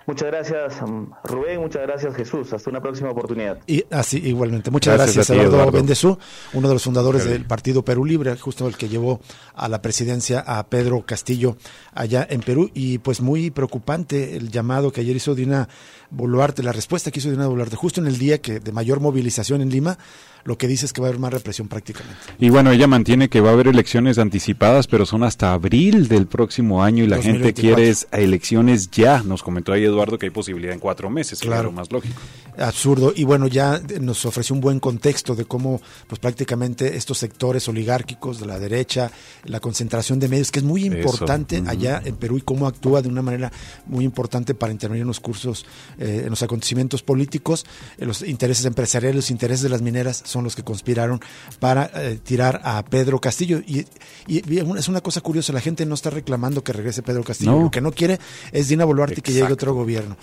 Muchas 0.07 0.29
gracias, 0.29 0.83
um, 0.83 1.11
Rubén. 1.25 1.61
Muchas 1.61 1.83
gracias, 1.83 2.15
Jesús. 2.15 2.53
Hasta 2.53 2.71
una 2.71 2.81
próxima 2.81 3.11
oportunidad. 3.11 3.59
Y 3.67 3.85
así, 3.91 4.19
igualmente. 4.19 4.71
Muchas 4.71 4.95
gracias, 4.95 5.31
Eduardo, 5.31 5.71
Bendezú, 5.71 6.19
uno 6.53 6.69
de 6.69 6.75
los 6.75 6.83
fundadores 6.83 7.25
del 7.25 7.45
Partido 7.45 7.85
Perú 7.85 8.05
Libre, 8.05 8.37
justo 8.37 8.67
el 8.67 8.77
que 8.77 8.89
llevó 8.89 9.21
a 9.55 9.69
la 9.69 9.83
presidencia 9.83 10.41
a 10.41 10.67
Pedro 10.67 11.05
Castillo 11.07 11.57
allá 11.93 12.27
en 12.29 12.41
Perú. 12.41 12.71
Y 12.75 12.99
pues 12.99 13.21
muy 13.21 13.51
preocupante 13.51 14.37
el 14.37 14.51
llamado 14.51 14.93
que 14.93 15.03
ayer 15.03 15.17
hizo 15.17 15.35
Dina 15.35 15.69
Boluarte, 16.11 16.63
la 16.63 16.73
respuesta 16.73 17.11
que 17.11 17.21
hizo 17.21 17.31
Dina 17.31 17.47
Boluarte, 17.47 17.77
justo 17.77 18.01
en 18.01 18.07
el 18.07 18.19
día 18.19 18.39
que 18.39 18.61
de 18.61 18.73
mayor 18.73 19.01
movilización 19.01 19.61
en 19.61 19.71
Lima 19.71 19.99
lo 20.45 20.57
que 20.57 20.67
dice 20.67 20.87
es 20.87 20.93
que 20.93 21.01
va 21.01 21.09
a 21.09 21.11
haber 21.11 21.21
más 21.21 21.33
represión 21.33 21.69
prácticamente. 21.69 22.21
Y 22.39 22.49
bueno, 22.49 22.71
ella 22.71 22.87
mantiene 22.87 23.29
que 23.29 23.41
va 23.41 23.51
a 23.51 23.53
haber 23.53 23.69
elecciones 23.69 24.19
anticipadas, 24.19 24.87
pero 24.87 25.05
son 25.05 25.23
hasta 25.23 25.53
abril 25.53 26.09
del 26.09 26.27
próximo 26.27 26.83
año 26.83 27.05
y 27.05 27.07
la 27.07 27.21
gente 27.21 27.53
quiere 27.53 27.93
elecciones 28.13 28.91
ya. 28.91 29.23
Nos 29.23 29.43
comentó 29.43 29.73
ahí 29.73 29.85
Eduardo 29.91 30.19
que 30.19 30.27
hay 30.27 30.31
posibilidad 30.31 30.73
en 30.73 30.81
cuatro 30.81 31.11
meses, 31.11 31.41
claro, 31.41 31.71
más 31.73 31.93
lógico. 31.93 32.21
Absurdo. 32.61 33.13
Y 33.15 33.25
bueno, 33.25 33.47
ya 33.47 33.81
nos 34.01 34.25
ofreció 34.27 34.55
un 34.55 34.61
buen 34.61 34.81
contexto 34.81 35.35
de 35.35 35.47
cómo, 35.47 35.81
pues 36.07 36.19
prácticamente 36.19 36.97
estos 36.97 37.19
sectores 37.19 37.67
oligárquicos 37.69 38.39
de 38.39 38.47
la 38.47 38.59
derecha, 38.59 39.11
la 39.45 39.61
concentración 39.61 40.19
de 40.19 40.29
medios, 40.29 40.51
que 40.51 40.59
es 40.59 40.65
muy 40.65 40.85
importante 40.85 41.63
allá 41.67 42.03
en 42.05 42.17
Perú 42.17 42.39
y 42.39 42.43
cómo 42.43 42.67
actúa 42.67 43.01
de 43.03 43.09
una 43.09 43.23
manera 43.23 43.51
muy 43.87 44.05
importante 44.05 44.55
para 44.55 44.73
intervenir 44.73 45.03
en 45.03 45.09
los 45.09 45.21
cursos, 45.21 45.65
eh, 45.99 46.23
en 46.25 46.31
los 46.31 46.43
acontecimientos 46.43 47.03
políticos, 47.03 47.65
en 47.99 48.09
los 48.09 48.23
intereses 48.23 48.65
empresariales, 48.67 49.17
los 49.17 49.31
intereses 49.31 49.63
de 49.63 49.71
las 49.71 49.83
mineras 49.83 50.23
son 50.25 50.45
los 50.45 50.55
que 50.55 50.63
conspiraron 50.63 51.21
para 51.59 51.91
eh, 51.95 52.21
tirar 52.23 52.61
a 52.65 52.85
Pedro 52.85 53.21
Castillo. 53.21 53.61
Y, 53.67 53.87
es 54.29 54.89
una 54.89 55.01
cosa 55.01 55.21
curiosa, 55.21 55.53
la 55.53 55.61
gente 55.61 55.87
no 55.87 55.95
está 55.95 56.11
reclamando 56.11 56.63
que 56.63 56.73
regrese 56.73 57.03
Pedro 57.03 57.25
Castillo, 57.25 57.61
lo 57.61 57.71
que 57.71 57.81
no 57.81 57.93
quiere 57.93 58.19
es 58.53 58.69
Dina 58.69 58.85
Boluarte 58.85 59.17
y 59.19 59.23
que 59.23 59.33
llegue 59.33 59.53
otro 59.53 59.75
gobierno. 59.75 60.17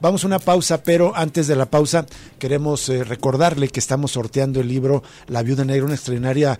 Vamos 0.00 0.24
a 0.24 0.26
una 0.26 0.38
pausa, 0.38 0.82
pero 0.82 1.16
antes 1.16 1.46
de 1.46 1.56
la 1.56 1.66
pausa 1.66 1.83
queremos 2.38 2.88
eh, 2.88 3.04
recordarle 3.04 3.68
que 3.68 3.80
estamos 3.80 4.12
sorteando 4.12 4.60
el 4.60 4.68
libro 4.68 5.02
La 5.28 5.42
Viuda 5.42 5.64
Negra, 5.64 5.84
una 5.84 5.94
extraordinaria 5.94 6.58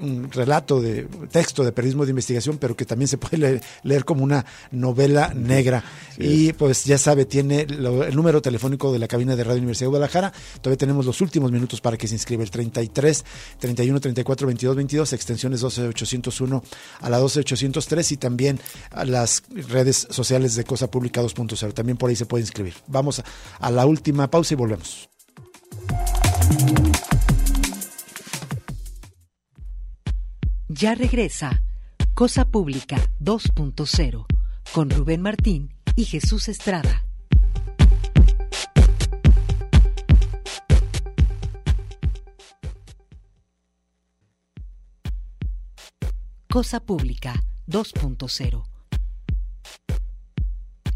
un 0.00 0.30
relato 0.30 0.80
de 0.80 1.04
texto 1.30 1.64
de 1.64 1.72
periodismo 1.72 2.04
de 2.04 2.10
investigación, 2.10 2.58
pero 2.58 2.76
que 2.76 2.84
también 2.84 3.08
se 3.08 3.18
puede 3.18 3.60
leer, 3.82 4.04
como 4.04 4.24
una 4.24 4.44
novela 4.70 5.32
negra. 5.34 5.82
y 6.18 6.52
pues 6.52 6.84
ya 6.84 6.98
sabe, 6.98 7.24
tiene 7.24 7.62
el 7.62 8.14
número 8.14 8.42
telefónico 8.42 8.92
de 8.92 8.98
la 8.98 9.08
cabina 9.08 9.36
de 9.36 9.44
Radio 9.44 9.58
Universidad 9.58 9.86
de 9.86 9.90
Guadalajara. 9.90 10.32
Todavía 10.60 10.78
tenemos 10.78 11.06
los 11.06 11.20
últimos 11.20 11.50
minutos 11.50 11.80
para 11.80 11.96
que 11.96 12.06
se 12.06 12.14
inscriba 12.14 12.42
el 12.42 12.50
33 12.50 13.24
31 13.58 14.00
34 14.00 14.46
22 14.46 14.76
22, 14.76 15.12
extensiones 15.12 15.60
12 15.60 15.88
801 15.88 16.62
a 17.00 17.10
la 17.10 17.18
12 17.18 17.40
803 17.40 18.12
y 18.12 18.16
también 18.16 18.60
a 18.90 19.04
las 19.04 19.42
redes 19.50 20.06
sociales 20.10 20.54
de 20.54 20.64
Cosa 20.64 20.90
Pública 20.90 21.22
2.0. 21.22 21.72
También 21.72 21.96
por 21.96 22.10
ahí 22.10 22.16
se 22.16 22.26
puede 22.26 22.42
inscribir. 22.42 22.74
Vamos 22.86 23.22
a 23.58 23.70
la 23.70 23.86
última 23.86 24.30
pausa 24.34 24.54
y 24.54 24.56
volvemos. 24.56 25.08
Ya 30.66 30.96
regresa 30.96 31.62
Cosa 32.14 32.44
Pública 32.44 32.96
2.0 33.20 34.26
con 34.72 34.90
Rubén 34.90 35.22
Martín 35.22 35.72
y 35.94 36.04
Jesús 36.06 36.48
Estrada. 36.48 37.04
Cosa 46.50 46.80
Pública 46.80 47.44
2.0. 47.68 48.64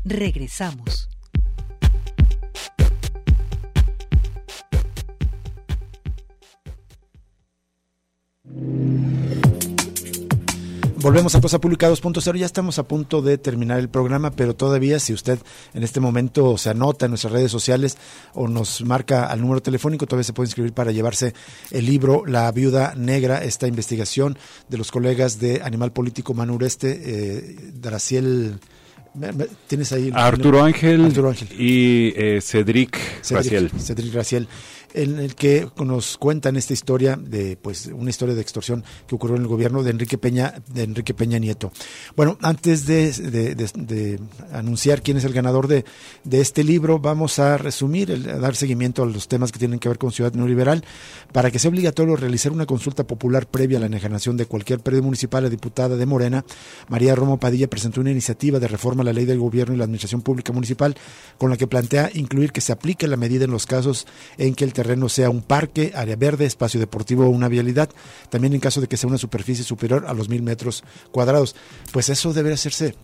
Regresamos. 0.04 1.07
Volvemos 11.08 11.34
a 11.34 11.40
Cosa 11.40 11.58
Pública 11.58 11.88
2.0. 11.88 12.36
Ya 12.36 12.44
estamos 12.44 12.78
a 12.78 12.82
punto 12.82 13.22
de 13.22 13.38
terminar 13.38 13.78
el 13.78 13.88
programa, 13.88 14.30
pero 14.30 14.54
todavía 14.54 15.00
si 15.00 15.14
usted 15.14 15.38
en 15.72 15.82
este 15.82 16.00
momento 16.00 16.58
se 16.58 16.68
anota 16.68 17.06
en 17.06 17.12
nuestras 17.12 17.32
redes 17.32 17.50
sociales 17.50 17.96
o 18.34 18.46
nos 18.46 18.84
marca 18.84 19.24
al 19.24 19.40
número 19.40 19.62
telefónico, 19.62 20.04
todavía 20.04 20.24
se 20.24 20.34
puede 20.34 20.48
inscribir 20.48 20.74
para 20.74 20.92
llevarse 20.92 21.32
el 21.70 21.86
libro 21.86 22.24
La 22.26 22.52
Viuda 22.52 22.92
Negra, 22.94 23.42
esta 23.42 23.66
investigación 23.66 24.36
de 24.68 24.76
los 24.76 24.90
colegas 24.90 25.40
de 25.40 25.62
Animal 25.64 25.92
Político 25.92 26.34
Manureste, 26.34 27.00
eh, 27.02 27.56
Graciel. 27.80 28.60
Tienes 29.66 29.90
ahí 29.92 30.10
Arturo 30.12 30.62
Ángel, 30.62 31.10
y 31.58 32.12
eh, 32.16 32.40
Cedric, 32.42 32.98
Cedric 33.22 33.44
Raciel. 33.44 33.70
Cedric 33.80 34.14
Raciel 34.14 34.48
en 34.94 35.18
el 35.18 35.34
que 35.34 35.68
nos 35.84 36.16
cuentan 36.18 36.56
esta 36.56 36.72
historia 36.72 37.16
de, 37.16 37.56
pues, 37.56 37.86
una 37.86 38.10
historia 38.10 38.34
de 38.34 38.40
extorsión 38.40 38.84
que 39.06 39.14
ocurrió 39.14 39.36
en 39.36 39.42
el 39.42 39.48
gobierno 39.48 39.82
de 39.82 39.90
Enrique 39.90 40.18
Peña, 40.18 40.54
de 40.72 40.84
Enrique 40.84 41.14
Peña 41.14 41.38
Nieto. 41.38 41.72
Bueno, 42.16 42.38
antes 42.42 42.86
de, 42.86 44.20
anunciar 44.52 45.02
quién 45.02 45.16
es 45.16 45.24
el 45.24 45.32
ganador 45.32 45.68
de, 45.68 45.84
este 46.30 46.64
libro, 46.64 46.98
vamos 46.98 47.38
a 47.38 47.58
resumir, 47.58 48.10
el, 48.10 48.28
a 48.28 48.38
dar 48.38 48.56
seguimiento 48.56 49.02
a 49.02 49.06
los 49.06 49.28
temas 49.28 49.52
que 49.52 49.58
tienen 49.58 49.78
que 49.78 49.88
ver 49.88 49.98
con 49.98 50.12
Ciudad 50.12 50.32
Neoliberal, 50.32 50.84
para 51.32 51.50
que 51.50 51.58
sea 51.58 51.70
obligatorio 51.70 52.16
realizar 52.16 52.52
una 52.52 52.66
consulta 52.66 53.06
popular 53.06 53.46
previa 53.46 53.78
a 53.78 53.80
la 53.80 53.86
enajenación 53.86 54.36
de 54.36 54.46
cualquier 54.46 54.80
predio 54.80 55.02
municipal. 55.02 55.44
La 55.44 55.50
diputada 55.50 55.96
de 55.96 56.06
Morena, 56.06 56.44
María 56.88 57.14
Romo 57.14 57.38
Padilla, 57.38 57.68
presentó 57.68 58.00
una 58.00 58.10
iniciativa 58.10 58.58
de 58.58 58.68
reforma 58.68 59.02
a 59.02 59.04
la 59.04 59.12
ley 59.12 59.24
del 59.24 59.38
gobierno 59.38 59.74
y 59.74 59.78
la 59.78 59.84
administración 59.84 60.22
pública 60.22 60.52
municipal, 60.52 60.96
con 61.36 61.50
la 61.50 61.56
que 61.56 61.66
plantea 61.66 62.10
incluir 62.14 62.52
que 62.52 62.60
se 62.60 62.72
aplique 62.72 63.06
la 63.06 63.16
medida 63.16 63.44
en 63.44 63.50
los 63.50 63.66
casos 63.66 64.06
en 64.36 64.54
que 64.54 64.64
el 64.64 64.72
terreno 64.78 65.08
sea 65.08 65.28
un 65.28 65.42
parque, 65.42 65.90
área 65.92 66.14
verde, 66.14 66.46
espacio 66.46 66.78
deportivo 66.78 67.26
o 67.26 67.30
una 67.30 67.48
vialidad, 67.48 67.90
también 68.30 68.52
en 68.52 68.60
caso 68.60 68.80
de 68.80 68.86
que 68.86 68.96
sea 68.96 69.08
una 69.08 69.18
superficie 69.18 69.64
superior 69.64 70.04
a 70.06 70.14
los 70.14 70.28
mil 70.28 70.40
metros 70.40 70.84
cuadrados. 71.10 71.56
Pues 71.92 72.10
eso 72.10 72.32
debe 72.32 72.52
hacerse 72.52 72.94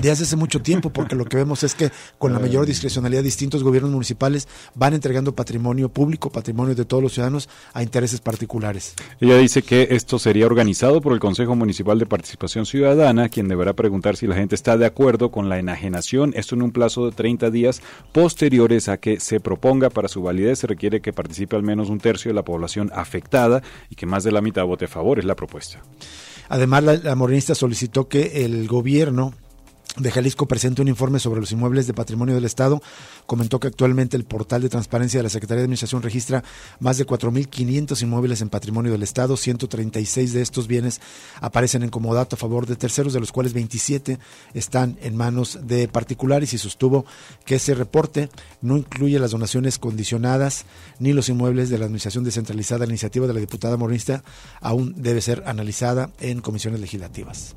de 0.00 0.10
hace 0.12 0.36
mucho 0.36 0.62
tiempo, 0.62 0.90
porque 0.90 1.16
lo 1.16 1.24
que 1.24 1.36
vemos 1.36 1.64
es 1.64 1.74
que 1.74 1.90
con 2.18 2.32
la 2.32 2.38
mayor 2.38 2.66
discrecionalidad 2.66 3.24
distintos 3.24 3.64
gobiernos 3.64 3.90
municipales 3.90 4.46
van 4.76 4.94
entregando 4.94 5.34
patrimonio 5.34 5.88
público, 5.88 6.30
patrimonio 6.30 6.76
de 6.76 6.84
todos 6.84 7.02
los 7.02 7.14
ciudadanos 7.14 7.48
a 7.72 7.82
intereses 7.82 8.20
particulares. 8.20 8.94
Ella 9.20 9.38
dice 9.38 9.62
que 9.62 9.88
esto 9.90 10.20
sería 10.20 10.46
organizado 10.46 11.00
por 11.00 11.14
el 11.14 11.18
Consejo 11.18 11.56
Municipal 11.56 11.98
de 11.98 12.06
Participación 12.06 12.64
Ciudadana, 12.64 13.28
quien 13.28 13.48
deberá 13.48 13.72
preguntar 13.72 14.16
si 14.16 14.28
la 14.28 14.36
gente 14.36 14.54
está 14.54 14.76
de 14.76 14.86
acuerdo 14.86 15.32
con 15.32 15.48
la 15.48 15.58
enajenación, 15.58 16.32
esto 16.36 16.54
en 16.54 16.62
un 16.62 16.70
plazo 16.70 17.06
de 17.06 17.10
30 17.10 17.50
días 17.50 17.82
posteriores 18.12 18.88
a 18.88 18.98
que 18.98 19.18
se 19.18 19.40
proponga 19.40 19.90
para 19.90 20.06
su 20.06 20.22
validez 20.22 20.60
se 20.60 20.68
requiere 20.68 21.00
que 21.00 21.07
participe 21.12 21.56
al 21.56 21.62
menos 21.62 21.90
un 21.90 21.98
tercio 21.98 22.30
de 22.30 22.34
la 22.34 22.44
población 22.44 22.90
afectada 22.94 23.62
y 23.90 23.96
que 23.96 24.06
más 24.06 24.24
de 24.24 24.32
la 24.32 24.40
mitad 24.40 24.64
vote 24.64 24.86
a 24.86 24.88
favor, 24.88 25.18
es 25.18 25.24
la 25.24 25.36
propuesta. 25.36 25.82
Además, 26.48 26.84
la, 26.84 26.94
la 26.94 27.14
morenista 27.14 27.54
solicitó 27.54 28.08
que 28.08 28.44
el 28.44 28.66
gobierno 28.66 29.34
de 29.96 30.10
Jalisco 30.12 30.46
presenta 30.46 30.82
un 30.82 30.88
informe 30.88 31.18
sobre 31.18 31.40
los 31.40 31.50
inmuebles 31.50 31.86
de 31.86 31.94
patrimonio 31.94 32.34
del 32.34 32.44
Estado. 32.44 32.80
Comentó 33.26 33.58
que 33.58 33.68
actualmente 33.68 34.16
el 34.16 34.24
portal 34.24 34.62
de 34.62 34.68
transparencia 34.68 35.18
de 35.18 35.24
la 35.24 35.28
Secretaría 35.28 35.60
de 35.60 35.64
Administración 35.64 36.02
registra 36.02 36.44
más 36.78 36.98
de 36.98 37.06
4.500 37.06 38.02
inmuebles 38.02 38.40
en 38.40 38.48
patrimonio 38.48 38.92
del 38.92 39.02
Estado. 39.02 39.36
136 39.36 40.32
de 40.32 40.42
estos 40.42 40.68
bienes 40.68 41.00
aparecen 41.40 41.82
en 41.82 41.90
comodato 41.90 42.36
a 42.36 42.38
favor 42.38 42.66
de 42.66 42.76
terceros, 42.76 43.12
de 43.12 43.20
los 43.20 43.32
cuales 43.32 43.54
27 43.54 44.18
están 44.54 44.98
en 45.02 45.16
manos 45.16 45.58
de 45.62 45.88
particulares 45.88 46.52
y 46.52 46.58
sostuvo 46.58 47.04
que 47.44 47.56
ese 47.56 47.74
reporte 47.74 48.28
no 48.60 48.76
incluye 48.76 49.18
las 49.18 49.32
donaciones 49.32 49.78
condicionadas 49.78 50.64
ni 51.00 51.12
los 51.12 51.28
inmuebles 51.28 51.70
de 51.70 51.78
la 51.78 51.86
Administración 51.86 52.24
descentralizada. 52.24 52.86
La 52.86 52.92
iniciativa 52.92 53.26
de 53.26 53.34
la 53.34 53.40
diputada 53.40 53.76
morinista 53.76 54.22
aún 54.60 54.94
debe 54.96 55.20
ser 55.20 55.42
analizada 55.46 56.10
en 56.20 56.40
comisiones 56.40 56.80
legislativas. 56.80 57.56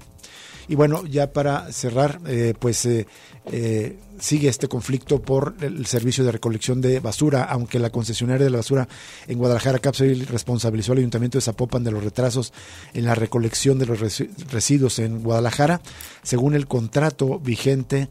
Y 0.72 0.76
bueno, 0.76 1.06
ya 1.06 1.34
para 1.34 1.70
cerrar, 1.74 2.22
eh, 2.26 2.54
pues 2.58 2.86
eh, 2.86 3.06
eh, 3.52 3.98
sigue 4.22 4.48
este 4.48 4.70
conflicto 4.70 5.22
por 5.22 5.54
el 5.60 5.86
servicio 5.86 6.24
de 6.24 6.32
recolección 6.32 6.80
de 6.80 7.02
basura, 7.02 7.44
aunque 7.44 7.78
la 7.78 7.90
concesionaria 7.90 8.46
de 8.46 8.52
la 8.52 8.60
basura 8.60 8.88
en 9.28 9.38
Guadalajara, 9.38 9.80
Capsule, 9.80 10.24
responsabilizó 10.24 10.94
al 10.94 11.00
Ayuntamiento 11.00 11.38
de 11.38 11.42
Zapopan 11.42 11.84
de 11.84 11.92
los 11.92 12.02
retrasos 12.02 12.54
en 12.94 13.04
la 13.04 13.16
recolección 13.16 13.80
de 13.80 13.86
los 13.86 14.00
residuos 14.00 15.00
en 15.00 15.22
Guadalajara. 15.22 15.82
Según 16.24 16.56
el 16.56 16.68
contrato 16.68 17.38
vigente, 17.38 18.08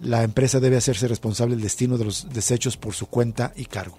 la 0.00 0.22
empresa 0.22 0.60
debe 0.60 0.78
hacerse 0.78 1.08
responsable 1.08 1.56
del 1.56 1.64
destino 1.64 1.98
de 1.98 2.06
los 2.06 2.26
desechos 2.32 2.78
por 2.78 2.94
su 2.94 3.04
cuenta 3.08 3.52
y 3.54 3.66
cargo. 3.66 3.98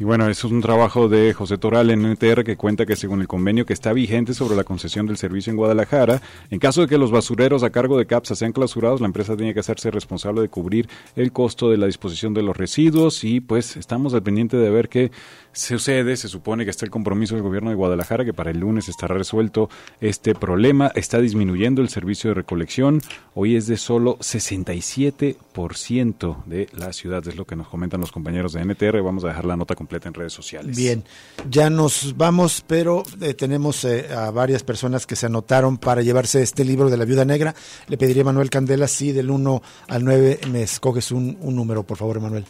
Y 0.00 0.04
bueno, 0.04 0.28
eso 0.28 0.46
es 0.46 0.52
un 0.52 0.60
trabajo 0.60 1.08
de 1.08 1.34
José 1.34 1.58
Toral 1.58 1.90
en 1.90 2.12
NTR 2.12 2.44
que 2.44 2.56
cuenta 2.56 2.86
que 2.86 2.94
según 2.94 3.20
el 3.20 3.26
convenio 3.26 3.66
que 3.66 3.72
está 3.72 3.92
vigente 3.92 4.32
sobre 4.32 4.54
la 4.54 4.62
concesión 4.62 5.06
del 5.06 5.16
servicio 5.16 5.50
en 5.50 5.56
Guadalajara, 5.56 6.22
en 6.50 6.60
caso 6.60 6.82
de 6.82 6.86
que 6.86 6.98
los 6.98 7.10
basureros 7.10 7.64
a 7.64 7.70
cargo 7.70 7.98
de 7.98 8.06
CAPSA 8.06 8.36
sean 8.36 8.52
clausurados, 8.52 9.00
la 9.00 9.08
empresa 9.08 9.36
tiene 9.36 9.54
que 9.54 9.60
hacerse 9.60 9.90
responsable 9.90 10.40
de 10.40 10.48
cubrir 10.48 10.88
el 11.16 11.32
costo 11.32 11.68
de 11.68 11.78
la 11.78 11.86
disposición 11.86 12.32
de 12.32 12.42
los 12.42 12.56
residuos 12.56 13.24
y 13.24 13.40
pues 13.40 13.76
estamos 13.76 14.14
al 14.14 14.22
pendiente 14.22 14.56
de 14.56 14.70
ver 14.70 14.88
qué 14.88 15.10
sucede. 15.52 16.16
Se 16.16 16.28
supone 16.28 16.64
que 16.64 16.70
está 16.70 16.84
el 16.84 16.92
compromiso 16.92 17.34
del 17.34 17.42
gobierno 17.42 17.70
de 17.70 17.76
Guadalajara 17.76 18.24
que 18.24 18.32
para 18.32 18.52
el 18.52 18.60
lunes 18.60 18.88
estará 18.88 19.16
resuelto 19.16 19.68
este 20.00 20.36
problema. 20.36 20.92
Está 20.94 21.20
disminuyendo 21.20 21.82
el 21.82 21.88
servicio 21.88 22.30
de 22.30 22.34
recolección. 22.34 23.00
Hoy 23.34 23.56
es 23.56 23.66
de 23.66 23.76
solo 23.76 24.16
67% 24.18 26.44
de 26.44 26.68
la 26.72 26.92
ciudad, 26.92 27.26
es 27.26 27.34
lo 27.36 27.46
que 27.46 27.56
nos 27.56 27.66
comentan 27.68 28.00
los 28.00 28.12
compañeros 28.12 28.52
de 28.52 28.64
NTR. 28.64 29.02
Vamos 29.02 29.24
a 29.24 29.28
dejar 29.28 29.44
la 29.44 29.56
nota 29.56 29.74
en 29.90 30.14
redes 30.14 30.32
sociales. 30.32 30.76
Bien, 30.76 31.04
ya 31.50 31.70
nos 31.70 32.16
vamos, 32.16 32.62
pero 32.66 33.02
eh, 33.20 33.34
tenemos 33.34 33.84
eh, 33.84 34.08
a 34.12 34.30
varias 34.30 34.62
personas 34.62 35.06
que 35.06 35.16
se 35.16 35.26
anotaron 35.26 35.78
para 35.78 36.02
llevarse 36.02 36.42
este 36.42 36.64
libro 36.64 36.90
de 36.90 36.96
la 36.96 37.04
Viuda 37.04 37.24
Negra. 37.24 37.54
Le 37.88 37.96
pediría 37.96 38.22
a 38.22 38.26
Manuel 38.26 38.50
Candela 38.50 38.86
si 38.86 39.12
del 39.12 39.30
1 39.30 39.62
al 39.88 40.04
9 40.04 40.40
me 40.50 40.62
escoges 40.62 41.10
un, 41.10 41.38
un 41.40 41.56
número, 41.56 41.84
por 41.84 41.96
favor, 41.96 42.20
Manuel. 42.20 42.44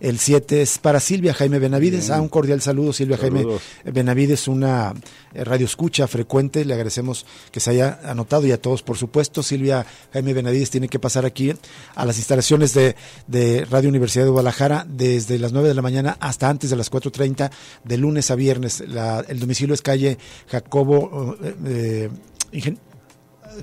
El 0.00 0.18
7 0.18 0.62
es 0.62 0.78
para 0.78 0.98
Silvia 0.98 1.34
Jaime 1.34 1.58
Benavides. 1.58 2.08
Ah, 2.10 2.20
un 2.22 2.28
cordial 2.28 2.62
saludo, 2.62 2.92
Silvia 2.92 3.18
Jaime 3.18 3.44
Benavides, 3.84 4.48
una 4.48 4.94
eh, 5.34 5.44
radio 5.44 5.66
escucha 5.66 6.08
frecuente. 6.08 6.64
Le 6.64 6.72
agradecemos 6.72 7.26
que 7.52 7.60
se 7.60 7.70
haya 7.70 8.00
anotado 8.04 8.46
y 8.46 8.52
a 8.52 8.60
todos, 8.60 8.82
por 8.82 8.96
supuesto. 8.96 9.42
Silvia 9.42 9.84
Jaime 10.12 10.32
Benavides 10.32 10.70
tiene 10.70 10.88
que 10.88 10.98
pasar 10.98 11.26
aquí 11.26 11.52
a 11.94 12.06
las 12.06 12.16
instalaciones 12.16 12.72
de, 12.72 12.96
Radio 13.70 13.90
Universidad 13.90 14.24
de 14.24 14.30
Guadalajara 14.30 14.86
desde 14.88 15.38
las 15.38 15.52
9 15.52 15.68
de 15.68 15.74
la 15.74 15.82
mañana 15.82 16.16
hasta 16.18 16.48
antes 16.48 16.70
de 16.70 16.76
las 16.76 16.90
4.30, 16.90 17.50
de 17.84 17.96
lunes 17.98 18.30
a 18.30 18.36
viernes. 18.36 18.80
el 18.80 19.38
domicilio 19.38 19.74
es 19.74 19.82
calle 19.82 20.16
Jacobo. 20.48 21.36
Eh, 21.66 22.08
eh, 22.52 22.76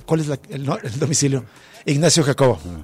¿Cuál 0.06 0.20
es 0.20 0.28
el, 0.50 0.70
el 0.84 1.00
domicilio? 1.00 1.46
Ignacio 1.86 2.24
Jacobo. 2.24 2.60
Ah. 2.64 2.84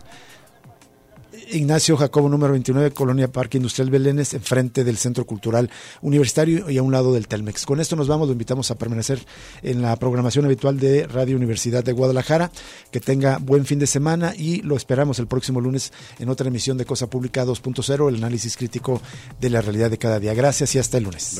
Ignacio 1.52 1.98
Jacobo, 1.98 2.30
número 2.30 2.54
29, 2.54 2.92
Colonia 2.92 3.32
Parque 3.32 3.58
Industrial 3.58 3.90
Belénes, 3.90 4.34
enfrente 4.34 4.84
del 4.84 4.98
Centro 4.98 5.26
Cultural 5.26 5.70
Universitario 6.02 6.70
y 6.70 6.78
a 6.78 6.84
un 6.84 6.92
lado 6.92 7.14
del 7.14 7.28
Telmex. 7.28 7.66
Con 7.66 7.80
esto 7.80 7.96
nos 7.96 8.08
vamos, 8.08 8.28
lo 8.28 8.34
invitamos 8.34 8.72
a 8.72 8.76
permanecer 8.76 9.26
en 9.62 9.82
la 9.82 9.96
programación 9.96 10.46
habitual 10.46 10.80
de 10.80 11.08
Radio 11.08 11.38
Universidad 11.38 11.84
de 11.84 11.92
Guadalajara. 11.92 12.52
Que 12.92 13.00
tenga 13.00 13.38
buen 13.38 13.66
fin 13.66 13.80
de 13.80 13.88
semana 13.88 14.34
y 14.36 14.62
lo 14.62 14.76
esperamos 14.76 15.20
el 15.20 15.28
próximo 15.28 15.62
lunes 15.62 15.94
en 16.20 16.30
otra 16.30 16.48
emisión 16.48 16.78
de 16.78 16.86
Cosa 16.86 17.08
Pública 17.08 17.46
2.0, 17.46 18.10
el 18.10 18.16
análisis 18.16 18.58
crítico 18.58 19.02
de 19.40 19.50
la 19.50 19.62
realidad 19.62 19.90
de 19.90 19.98
cada 19.98 20.20
día. 20.20 20.34
Gracias 20.34 20.76
y 20.76 20.80
hasta 20.80 20.98
el 20.98 21.06
lunes. 21.06 21.40